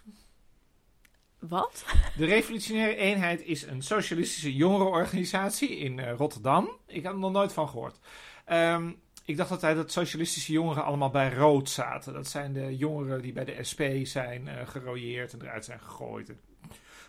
Wat? 1.49 1.85
De 2.17 2.25
Revolutionaire 2.25 2.97
Eenheid 2.97 3.43
is 3.43 3.63
een 3.63 3.83
socialistische 3.83 4.55
jongerenorganisatie 4.55 5.77
in 5.77 5.99
eh, 5.99 6.17
Rotterdam. 6.17 6.71
Ik 6.87 7.05
had 7.05 7.13
er 7.13 7.19
nog 7.19 7.33
nooit 7.33 7.53
van 7.53 7.69
gehoord. 7.69 7.99
Ehm, 8.45 8.93
ik 9.25 9.37
dacht 9.37 9.51
altijd 9.51 9.77
dat 9.77 9.93
socialistische 9.93 10.53
jongeren 10.53 10.85
allemaal 10.85 11.11
bij 11.11 11.35
rood 11.35 11.71
zaten. 11.71 12.13
Dat 12.13 12.29
zijn 12.29 12.53
de 12.53 12.77
jongeren 12.77 13.23
die 13.23 13.33
bij 13.33 13.45
de 13.45 13.65
SP 13.71 13.83
zijn 14.03 14.49
eh 14.49 14.69
gerooieerd 14.69 15.33
en 15.33 15.43
eruit 15.43 15.65
zijn 15.65 15.81
gegooid. 15.81 16.27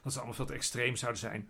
Dat 0.03 0.13
ze 0.13 0.17
allemaal 0.17 0.35
veel 0.35 0.45
te 0.45 0.53
extreem 0.53 0.95
zouden 0.95 1.21
zijn. 1.21 1.49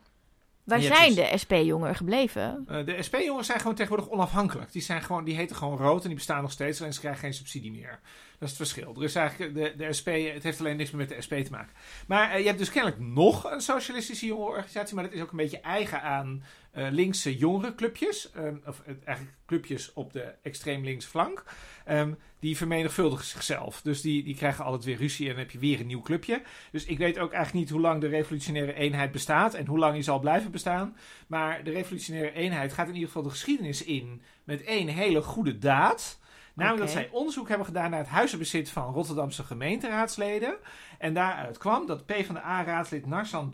Waar 0.66 0.82
zijn 0.82 1.16
dus- 1.16 1.30
de 1.30 1.38
SP-jongeren 1.38 1.96
gebleven? 1.96 2.66
Eh, 2.68 2.86
de 2.86 3.04
SP-jongeren 3.04 3.46
zijn 3.46 3.60
gewoon 3.60 3.76
tegenwoordig 3.76 4.10
onafhankelijk. 4.10 4.72
Die, 4.72 4.82
zijn 4.82 5.04
gewoon, 5.04 5.24
die 5.24 5.36
heten 5.36 5.56
gewoon 5.56 5.78
rood 5.78 6.02
en 6.02 6.08
die 6.08 6.18
bestaan 6.18 6.42
nog 6.42 6.52
steeds. 6.52 6.80
Alleen 6.80 6.94
ze 6.94 7.00
krijgen 7.00 7.22
geen 7.22 7.34
subsidie 7.34 7.72
meer. 7.72 8.00
Dat 8.40 8.50
is 8.50 8.58
het 8.58 8.70
verschil. 8.70 8.96
Er 8.96 9.04
is 9.04 9.16
eigenlijk 9.16 9.54
de, 9.54 9.74
de 9.78 9.94
SP, 10.00 10.10
het 10.34 10.44
heeft 10.44 10.60
alleen 10.60 10.78
niks 10.78 10.92
meer 10.92 11.08
met 11.08 11.10
de 11.10 11.22
SP 11.26 11.34
te 11.34 11.52
maken. 11.52 11.74
Maar 12.08 12.32
eh, 12.32 12.40
je 12.40 12.46
hebt 12.46 12.60
dus 12.60 12.72
kennelijk 12.72 13.02
nog 13.02 13.52
een 13.52 13.62
socialistische 13.62 14.26
jongerenorganisatie. 14.26 14.96
Maar 14.96 15.04
dat 15.04 15.14
is 15.14 15.22
ook 15.22 15.32
een 15.32 15.38
beetje 15.38 15.60
eigen 15.60 16.02
aan 16.02 16.44
eh, 16.76 16.88
linkse 16.92 17.38
jongerenclubjes. 17.38 18.32
eh, 18.32 18.44
of 18.66 18.82
eh, 18.86 18.94
eigenlijk 19.06 19.38
clubjes 19.46 19.94
op 19.94 20.14
de 20.14 20.34
extreem 20.42 20.84
links 20.84 21.06
flank. 21.06 21.44
Ehm, 21.86 22.14
die 22.40 22.58
vermenigvuldigen 22.58 23.26
zichzelf. 23.26 23.82
Dus 23.82 24.02
die, 24.02 24.24
die 24.24 24.36
krijgen 24.36 24.66
altijd 24.66 24.84
weer 24.84 24.98
ruzie 24.98 25.26
en 25.26 25.32
dan 25.32 25.42
heb 25.42 25.52
je 25.52 25.60
weer 25.60 25.80
een 25.80 25.88
nieuw 25.88 26.02
clubje. 26.02 26.42
Dus 26.72 26.86
ik 26.86 26.98
weet 26.98 27.20
ook 27.20 27.32
eigenlijk 27.32 27.66
niet 27.66 27.74
hoe 27.74 27.82
lang 27.82 28.02
de 28.02 28.08
revolutionaire 28.08 28.74
eenheid 28.74 29.12
bestaat. 29.12 29.54
En 29.54 29.66
hoe 29.66 29.80
lang 29.80 29.94
die 29.94 30.04
zal 30.04 30.20
blijven 30.20 30.52
bestaan. 30.52 30.98
Maar 31.28 31.64
de 31.64 31.72
revolutionaire 31.72 32.34
eenheid 32.34 32.74
gaat 32.74 32.88
in 32.88 32.94
ieder 32.94 33.08
geval 33.08 33.24
de 33.24 33.30
geschiedenis 33.30 33.84
in 33.84 34.22
met 34.44 34.64
één 34.64 34.88
hele 34.88 35.22
goede 35.22 35.58
daad. 35.58 36.20
Namelijk 36.54 36.82
dat 36.82 36.92
zij 36.92 37.10
onderzoek 37.12 37.48
hebben 37.48 37.66
gedaan 37.66 37.90
naar 37.90 38.00
het 38.00 38.10
huizenbezit 38.10 38.70
van 38.70 38.94
Rotterdamse 38.94 39.44
gemeenteraadsleden. 39.44 40.58
En 41.00 41.14
daaruit 41.14 41.58
kwam 41.58 41.86
dat 41.86 42.06
PvdA-raadslid 42.06 43.06
Narsan 43.06 43.50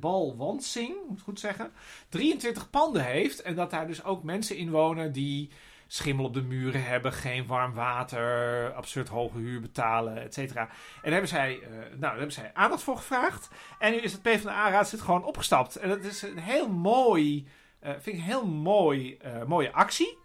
Balwansing, 0.00 0.94
moet 1.08 1.18
ik 1.18 1.24
goed 1.24 1.40
zeggen, 1.40 1.72
23 2.08 2.70
panden 2.70 3.04
heeft. 3.04 3.42
En 3.42 3.54
dat 3.54 3.70
daar 3.70 3.86
dus 3.86 4.04
ook 4.04 4.22
mensen 4.22 4.56
in 4.56 4.70
wonen 4.70 5.12
die 5.12 5.50
schimmel 5.92 6.24
op 6.24 6.34
de 6.34 6.42
muren 6.42 6.84
hebben, 6.84 7.12
geen 7.12 7.46
warm 7.46 7.72
water, 7.74 8.72
absurd 8.72 9.08
hoge 9.08 9.38
huur 9.38 9.60
betalen, 9.60 10.22
et 10.22 10.34
cetera. 10.34 10.60
En 10.60 10.68
daar 11.02 11.12
hebben 11.12 11.28
zij, 11.28 11.60
eh, 11.62 11.68
nou, 11.98 12.12
hebben 12.12 12.32
zij 12.32 12.50
aandacht 12.54 12.82
voor 12.82 12.96
gevraagd. 12.96 13.48
En 13.78 13.92
nu 13.92 13.98
is 13.98 14.12
het 14.12 14.22
PvdA-raadslid 14.22 15.00
gewoon 15.00 15.24
opgestapt. 15.24 15.76
En 15.76 15.88
dat 15.88 16.04
is 16.04 16.22
een 16.22 16.38
heel 16.38 16.68
mooi, 16.68 17.46
eh, 17.80 17.90
vind 17.90 18.06
ik 18.06 18.14
een 18.14 18.20
heel 18.20 18.46
mooi, 18.46 19.16
eh, 19.16 19.44
mooie 19.44 19.72
actie. 19.72 20.18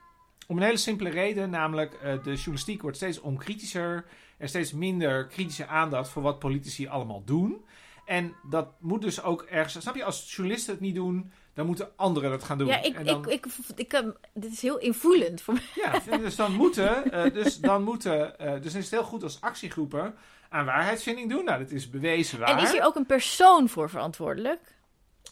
Om 0.48 0.58
een 0.58 0.64
hele 0.64 0.78
simpele 0.78 1.10
reden, 1.10 1.50
namelijk 1.50 2.00
de 2.02 2.34
journalistiek 2.34 2.82
wordt 2.82 2.98
steeds 2.98 3.20
onkritischer. 3.20 4.06
Er 4.38 4.48
steeds 4.48 4.74
minder 4.74 5.28
kritische 5.28 5.68
aandacht 5.68 6.10
voor 6.10 6.22
wat 6.22 6.40
politici 6.40 6.88
allemaal 6.88 7.24
doen. 7.24 7.66
En 8.06 8.36
dat 8.50 8.68
moet 8.80 9.02
dus 9.02 9.24
ook 9.24 9.42
ergens... 9.42 9.84
Snap 9.84 9.96
je, 9.96 10.04
als 10.04 10.36
journalisten 10.36 10.74
het 10.74 10.82
niet 10.82 10.96
doen, 10.96 11.32
dan 11.54 11.66
moeten 11.66 11.90
anderen 11.96 12.32
het 12.32 12.44
gaan 12.44 12.58
doen. 12.58 12.68
Ja, 12.68 12.82
ik, 12.84 12.96
En 12.96 13.06
dan- 13.06 13.30
ik, 13.30 13.46
ik, 13.46 13.46
ik, 13.76 13.94
ehm, 13.94 14.10
dit 14.34 14.52
is 14.52 14.62
heel 14.62 14.78
invoelend 14.78 15.42
voor 15.42 15.54
mij. 15.54 15.64
ja, 15.76 16.18
dus 16.18 16.36
dan 16.36 16.54
moeten, 16.54 17.12
eh, 17.12 17.34
dus 17.34 17.60
dan 17.60 17.84
moeten, 17.84 18.40
eh, 18.40 18.52
dus 18.62 18.72
dan 18.72 18.82
is 18.82 18.90
het 18.90 19.00
heel 19.00 19.04
goed 19.04 19.24
als 19.24 19.42
actiegroepen 19.42 20.16
aan 20.50 20.66
waarheidsvinding 20.66 21.30
doen. 21.30 21.46
Nou, 21.46 21.60
dat 21.60 21.72
is 21.72 21.90
bewezen 21.90 22.40
waar. 22.40 22.58
En 22.58 22.64
is 22.64 22.72
hier 22.72 22.86
ook 22.86 22.96
een 22.96 23.06
persoon 23.06 23.70
voor 23.70 23.90
verantwoordelijk? 23.90 24.60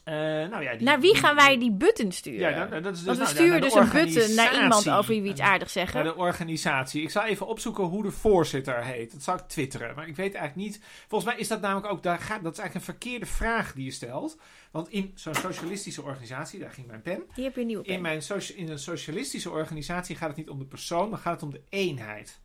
Eh, 0.03 0.13
nou 0.15 0.63
ja, 0.63 0.75
die- 0.75 0.83
Naar 0.87 0.99
wie 0.99 1.15
gaan 1.15 1.35
wij 1.35 1.57
die 1.59 1.71
button 1.71 2.11
sturen? 2.11 2.39
Ja, 2.39 2.65
dat, 2.65 2.83
dat 2.83 2.93
is 2.93 3.03
dus 3.03 3.05
Want 3.05 3.17
we 3.17 3.23
nou, 3.23 3.35
sturen 3.35 3.51
naar 3.51 3.61
dus 3.61 3.73
een 3.73 4.13
button 4.13 4.35
naar 4.35 4.61
iemand 4.61 4.89
over 4.89 5.11
wie 5.11 5.21
we 5.21 5.27
iets 5.27 5.41
aardigs 5.41 5.75
Naar 5.75 5.85
zeggen. 5.87 6.03
de 6.03 6.15
organisatie. 6.15 7.01
Ik 7.01 7.09
zal 7.09 7.23
even 7.23 7.47
opzoeken 7.47 7.83
hoe 7.83 8.03
de 8.03 8.11
voorzitter 8.11 8.83
heet. 8.83 9.11
Dat 9.11 9.23
zou 9.23 9.37
ik 9.39 9.47
twitteren. 9.47 9.95
Maar 9.95 10.07
ik 10.07 10.15
weet 10.15 10.33
eigenlijk 10.35 10.67
niet. 10.67 10.81
Volgens 11.07 11.31
mij 11.31 11.39
is 11.39 11.47
dat 11.47 11.61
namelijk 11.61 11.91
ook. 11.91 12.03
Daar 12.03 12.19
gaat, 12.19 12.43
dat 12.43 12.53
is 12.53 12.59
eigenlijk 12.59 12.87
een 12.87 12.93
verkeerde 12.93 13.25
vraag 13.25 13.73
die 13.73 13.85
je 13.85 13.91
stelt. 13.91 14.37
Want 14.71 14.89
in 14.89 15.11
zo'n 15.15 15.35
socialistische 15.35 16.01
organisatie. 16.01 16.59
Daar 16.59 16.71
ging 16.71 16.87
mijn 16.87 17.01
pen. 17.01 17.23
Hier 17.35 17.45
heb 17.45 17.55
je 17.55 17.61
een 17.61 17.67
nieuwe 17.67 17.83
pen. 17.83 17.93
In, 17.93 18.01
mijn 18.01 18.21
in 18.55 18.69
een 18.69 18.79
socialistische 18.79 19.49
organisatie 19.49 20.15
gaat 20.15 20.27
het 20.27 20.37
niet 20.37 20.49
om 20.49 20.59
de 20.59 20.65
persoon. 20.65 21.09
Maar 21.09 21.19
gaat 21.19 21.33
het 21.33 21.43
om 21.43 21.51
de 21.51 21.61
eenheid. 21.69 22.41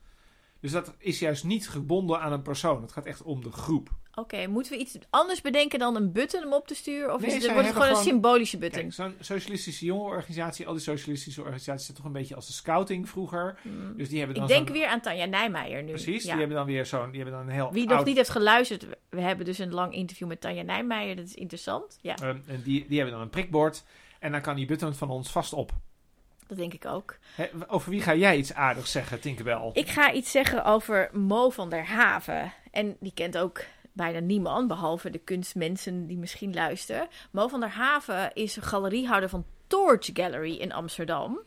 Dus 0.60 0.72
dat 0.72 0.94
is 0.98 1.18
juist 1.18 1.44
niet 1.44 1.68
gebonden 1.68 2.20
aan 2.20 2.32
een 2.32 2.42
persoon. 2.42 2.82
Het 2.82 2.92
gaat 2.92 3.06
echt 3.06 3.22
om 3.22 3.42
de 3.42 3.52
groep. 3.52 3.90
Oké, 4.18 4.46
moeten 4.46 4.72
we 4.72 4.78
iets 4.78 4.98
anders 5.10 5.40
bedenken 5.40 5.78
dan 5.78 5.96
een 5.96 6.12
button 6.12 6.44
om 6.44 6.52
op 6.52 6.66
te 6.66 6.74
sturen? 6.74 7.14
Of 7.14 7.20
Nee, 7.20 7.36
is 7.36 7.42
het, 7.42 7.52
wordt 7.52 7.66
het 7.66 7.76
gewoon 7.76 7.90
een 7.90 8.02
symbolische 8.02 8.58
button? 8.58 8.92
Zo'n 8.92 9.14
socialistische 9.20 9.84
jongerenorganisatie. 9.84 10.66
Al 10.66 10.72
die 10.72 10.82
socialistische 10.82 11.40
organisaties 11.40 11.84
zijn 11.84 11.96
toch 11.96 12.06
een 12.06 12.12
beetje 12.12 12.34
als 12.34 12.46
de 12.46 12.52
scouting 12.52 13.08
vroeger. 13.08 13.58
Hmm. 13.62 13.96
Dus 13.96 14.08
die 14.08 14.18
hebben 14.18 14.36
dan 14.36 14.44
Ik 14.44 14.50
denk 14.50 14.68
weer 14.68 14.86
aan 14.86 15.00
Tanja 15.00 15.24
Nijmeijer 15.24 15.82
nu. 15.82 15.90
Precies, 15.90 16.22
Ja. 16.24 16.30
die 16.30 16.38
hebben 16.38 16.56
dan 16.56 16.66
weer 16.66 16.86
zo'n, 16.86 17.10
die 17.10 17.20
hebben 17.20 17.38
dan 17.38 17.48
een 17.48 17.54
heel 17.54 17.72
Wie 17.72 17.86
nog 17.86 18.04
niet 18.04 18.16
heeft 18.16 18.28
geluisterd, 18.28 18.86
we 19.08 19.20
hebben 19.20 19.44
dus 19.44 19.58
een 19.58 19.74
lang 19.74 19.94
interview 19.94 20.28
met 20.28 20.40
Tanja 20.40 20.62
Nijmeijer. 20.62 21.16
Dat 21.16 21.24
is 21.24 21.34
interessant. 21.34 21.98
Ja, 22.00 22.14
ehm, 22.14 22.38
en 22.46 22.62
die, 22.64 22.86
die 22.88 22.96
hebben 22.96 23.14
dan 23.14 23.22
een 23.24 23.30
prikbord 23.30 23.84
en 24.18 24.32
dan 24.32 24.40
kan 24.40 24.56
die 24.56 24.66
button 24.66 24.94
van 24.94 25.10
ons 25.10 25.30
vast 25.30 25.52
op. 25.52 25.72
dat 26.46 26.58
denk 26.58 26.74
ik 26.74 26.86
ook. 26.86 27.18
Over 27.66 27.90
wie 27.90 28.00
ga 28.00 28.14
jij 28.14 28.36
iets 28.36 28.54
aardigs 28.54 28.90
zeggen, 28.92 29.20
Tinkerbell? 29.20 29.70
Ik 29.72 29.88
ga 29.88 30.12
iets 30.12 30.30
zeggen 30.30 30.64
over 30.64 31.10
Mo 31.12 31.50
van 31.50 31.70
der 31.70 31.86
Haven. 31.86 32.52
En 32.70 32.96
die 33.00 33.12
kent 33.14 33.38
ook 33.38 33.60
bijna 33.98 34.18
niemand, 34.18 34.68
behalve 34.68 35.10
de 35.10 35.18
kunstmensen 35.18 36.06
die 36.06 36.18
misschien 36.18 36.54
luisteren. 36.54 37.08
Mo 37.30 37.48
van 37.48 37.60
der 37.60 37.70
Haven 37.70 38.34
is 38.34 38.56
galeriehouder 38.60 39.28
van 39.28 39.44
Torch 39.66 40.10
Gallery 40.12 40.54
in 40.54 40.72
Amsterdam. 40.72 41.40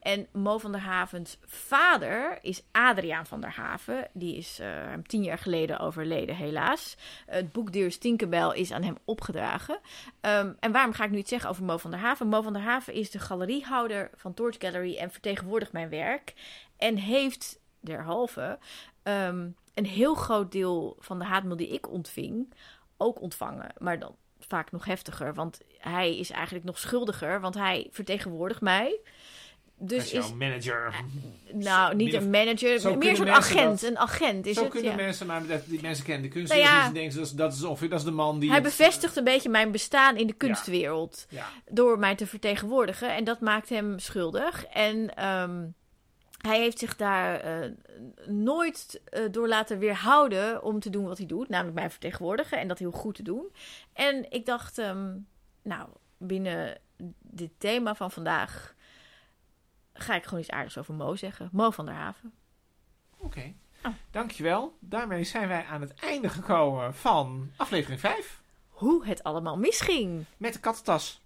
En 0.00 0.26
Mo 0.32 0.58
van 0.58 0.72
der 0.72 0.80
Havens 0.80 1.38
vader 1.46 2.38
is 2.40 2.62
Adriaan 2.72 3.26
van 3.26 3.40
der 3.40 3.50
Haven. 3.56 4.08
Die 4.12 4.36
is 4.36 4.58
ruim 4.58 5.06
tien 5.06 5.22
jaar 5.22 5.38
geleden 5.38 5.78
overleden, 5.78 6.36
helaas. 6.36 6.96
Het 7.26 7.52
boek 7.52 7.72
Dear 7.72 7.98
Tinkerbell 7.98 8.50
is 8.54 8.72
aan 8.72 8.82
hem 8.82 8.96
opgedragen. 9.04 9.80
Ehm, 10.20 10.52
en 10.60 10.72
waarom 10.72 10.92
ga 10.92 11.04
ik 11.04 11.10
nu 11.10 11.18
iets 11.18 11.30
zeggen 11.30 11.50
over 11.50 11.64
Mo 11.64 11.76
van 11.76 11.90
der 11.90 12.00
Haven? 12.00 12.28
Mo 12.28 12.42
van 12.42 12.52
der 12.52 12.62
Haven 12.62 12.94
is 12.94 13.10
de 13.10 13.18
galeriehouder 13.18 14.10
van 14.14 14.34
Torch 14.34 14.56
Gallery 14.58 14.96
en 14.96 15.10
vertegenwoordigt 15.10 15.72
mijn 15.72 15.88
werk. 15.88 16.34
En 16.76 16.96
heeft 16.96 17.60
derhalve 17.80 18.58
ehm, 19.02 19.48
een 19.78 19.86
heel 19.86 20.14
groot 20.14 20.52
deel 20.52 20.96
van 21.00 21.18
de 21.18 21.24
haatmail 21.24 21.56
die 21.56 21.68
ik 21.68 21.90
ontving 21.90 22.52
ook 22.96 23.20
ontvangen. 23.20 23.72
Maar 23.78 23.98
dan 23.98 24.14
vaak 24.40 24.70
nog 24.72 24.84
heftiger, 24.84 25.34
want 25.34 25.60
hij 25.78 26.18
is 26.18 26.30
eigenlijk 26.30 26.64
nog 26.64 26.78
schuldiger, 26.78 27.40
want 27.40 27.54
hij 27.54 27.88
vertegenwoordigt 27.90 28.60
mij. 28.60 29.00
Dus 29.80 30.04
is 30.12 30.26
jouw 30.26 30.34
manager. 30.36 30.94
nou, 31.52 31.94
niet 31.96 32.14
of- 32.16 32.22
een 32.22 32.30
manager, 32.30 32.80
Zo 32.80 32.88
meer 32.90 32.98
kunnen 32.98 33.16
zo'n 33.16 33.28
agent. 33.34 33.80
dat- 33.80 33.90
Een 33.90 33.98
agent 33.98 34.46
is 34.46 34.54
Zo 34.56 34.62
het, 34.62 34.70
kunnen 34.72 34.90
ja. 34.90 34.96
mensen, 34.96 35.26
maar 35.26 35.42
die 35.64 35.80
mensen 35.82 36.04
kennen 36.04 36.22
de 36.22 36.28
kunst. 36.28 36.48
Nou 36.52 36.64
ja. 36.64 36.86
en 36.86 36.92
denken 36.92 37.16
dat 37.16 37.26
is, 37.26 37.32
dat, 37.32 37.52
is 37.52 37.64
ongeveer, 37.64 37.88
dat 37.88 37.98
is 37.98 38.04
de 38.04 38.10
man 38.10 38.38
die... 38.38 38.48
Hij 38.48 38.58
het- 38.58 38.66
bevestigt 38.68 39.16
een 39.16 39.24
beetje 39.24 39.48
mijn 39.48 39.70
bestaan 39.72 40.16
in 40.16 40.26
de 40.26 40.32
kunstwereld. 40.32 41.26
Ja. 41.28 41.46
door 41.70 41.98
mij 41.98 42.14
te 42.14 42.26
vertegenwoordigen. 42.26 43.14
En 43.14 43.24
dat 43.24 43.40
maakt 43.40 43.68
hem 43.68 43.98
schuldig. 43.98 44.64
En 44.64 45.14
ehm, 45.16 45.66
hij 46.38 46.60
heeft 46.60 46.78
zich 46.78 46.96
daar 46.96 47.40
eh, 47.40 47.70
nooit 48.26 49.00
eh, 49.04 49.22
door 49.30 49.48
laten 49.48 49.78
weerhouden 49.78 50.62
om 50.62 50.80
te 50.80 50.90
doen 50.90 51.04
wat 51.04 51.18
hij 51.18 51.26
doet. 51.26 51.48
Namelijk 51.48 51.76
mij 51.76 51.90
vertegenwoordigen 51.90 52.58
en 52.58 52.68
dat 52.68 52.78
heel 52.78 52.90
goed 52.90 53.14
te 53.14 53.22
doen. 53.22 53.52
En 53.92 54.30
ik 54.30 54.46
dacht, 54.46 54.78
ehm, 54.78 55.16
nou, 55.62 55.88
binnen 56.16 56.80
dit 57.20 57.50
thema 57.58 57.94
van 57.94 58.10
vandaag 58.10 58.74
ga 59.92 60.14
ik 60.14 60.24
gewoon 60.24 60.40
iets 60.40 60.50
aardigs 60.50 60.78
over 60.78 60.94
Mo 60.94 61.16
zeggen. 61.16 61.48
Mo 61.52 61.70
van 61.70 61.84
der 61.86 61.94
Haven. 61.94 62.32
Oké. 63.18 63.52
Oh. 63.84 63.92
Dankjewel. 64.10 64.76
Daarmee 64.80 65.24
zijn 65.24 65.48
wij 65.48 65.64
aan 65.64 65.80
het 65.80 65.94
einde 65.94 66.28
gekomen 66.28 66.94
van 66.94 67.50
aflevering 67.56 68.00
5. 68.00 68.40
Hoe 68.68 69.06
het 69.06 69.22
allemaal 69.22 69.56
misging. 69.56 70.24
Met 70.36 70.52
de 70.52 70.60
kattentas. 70.60 71.20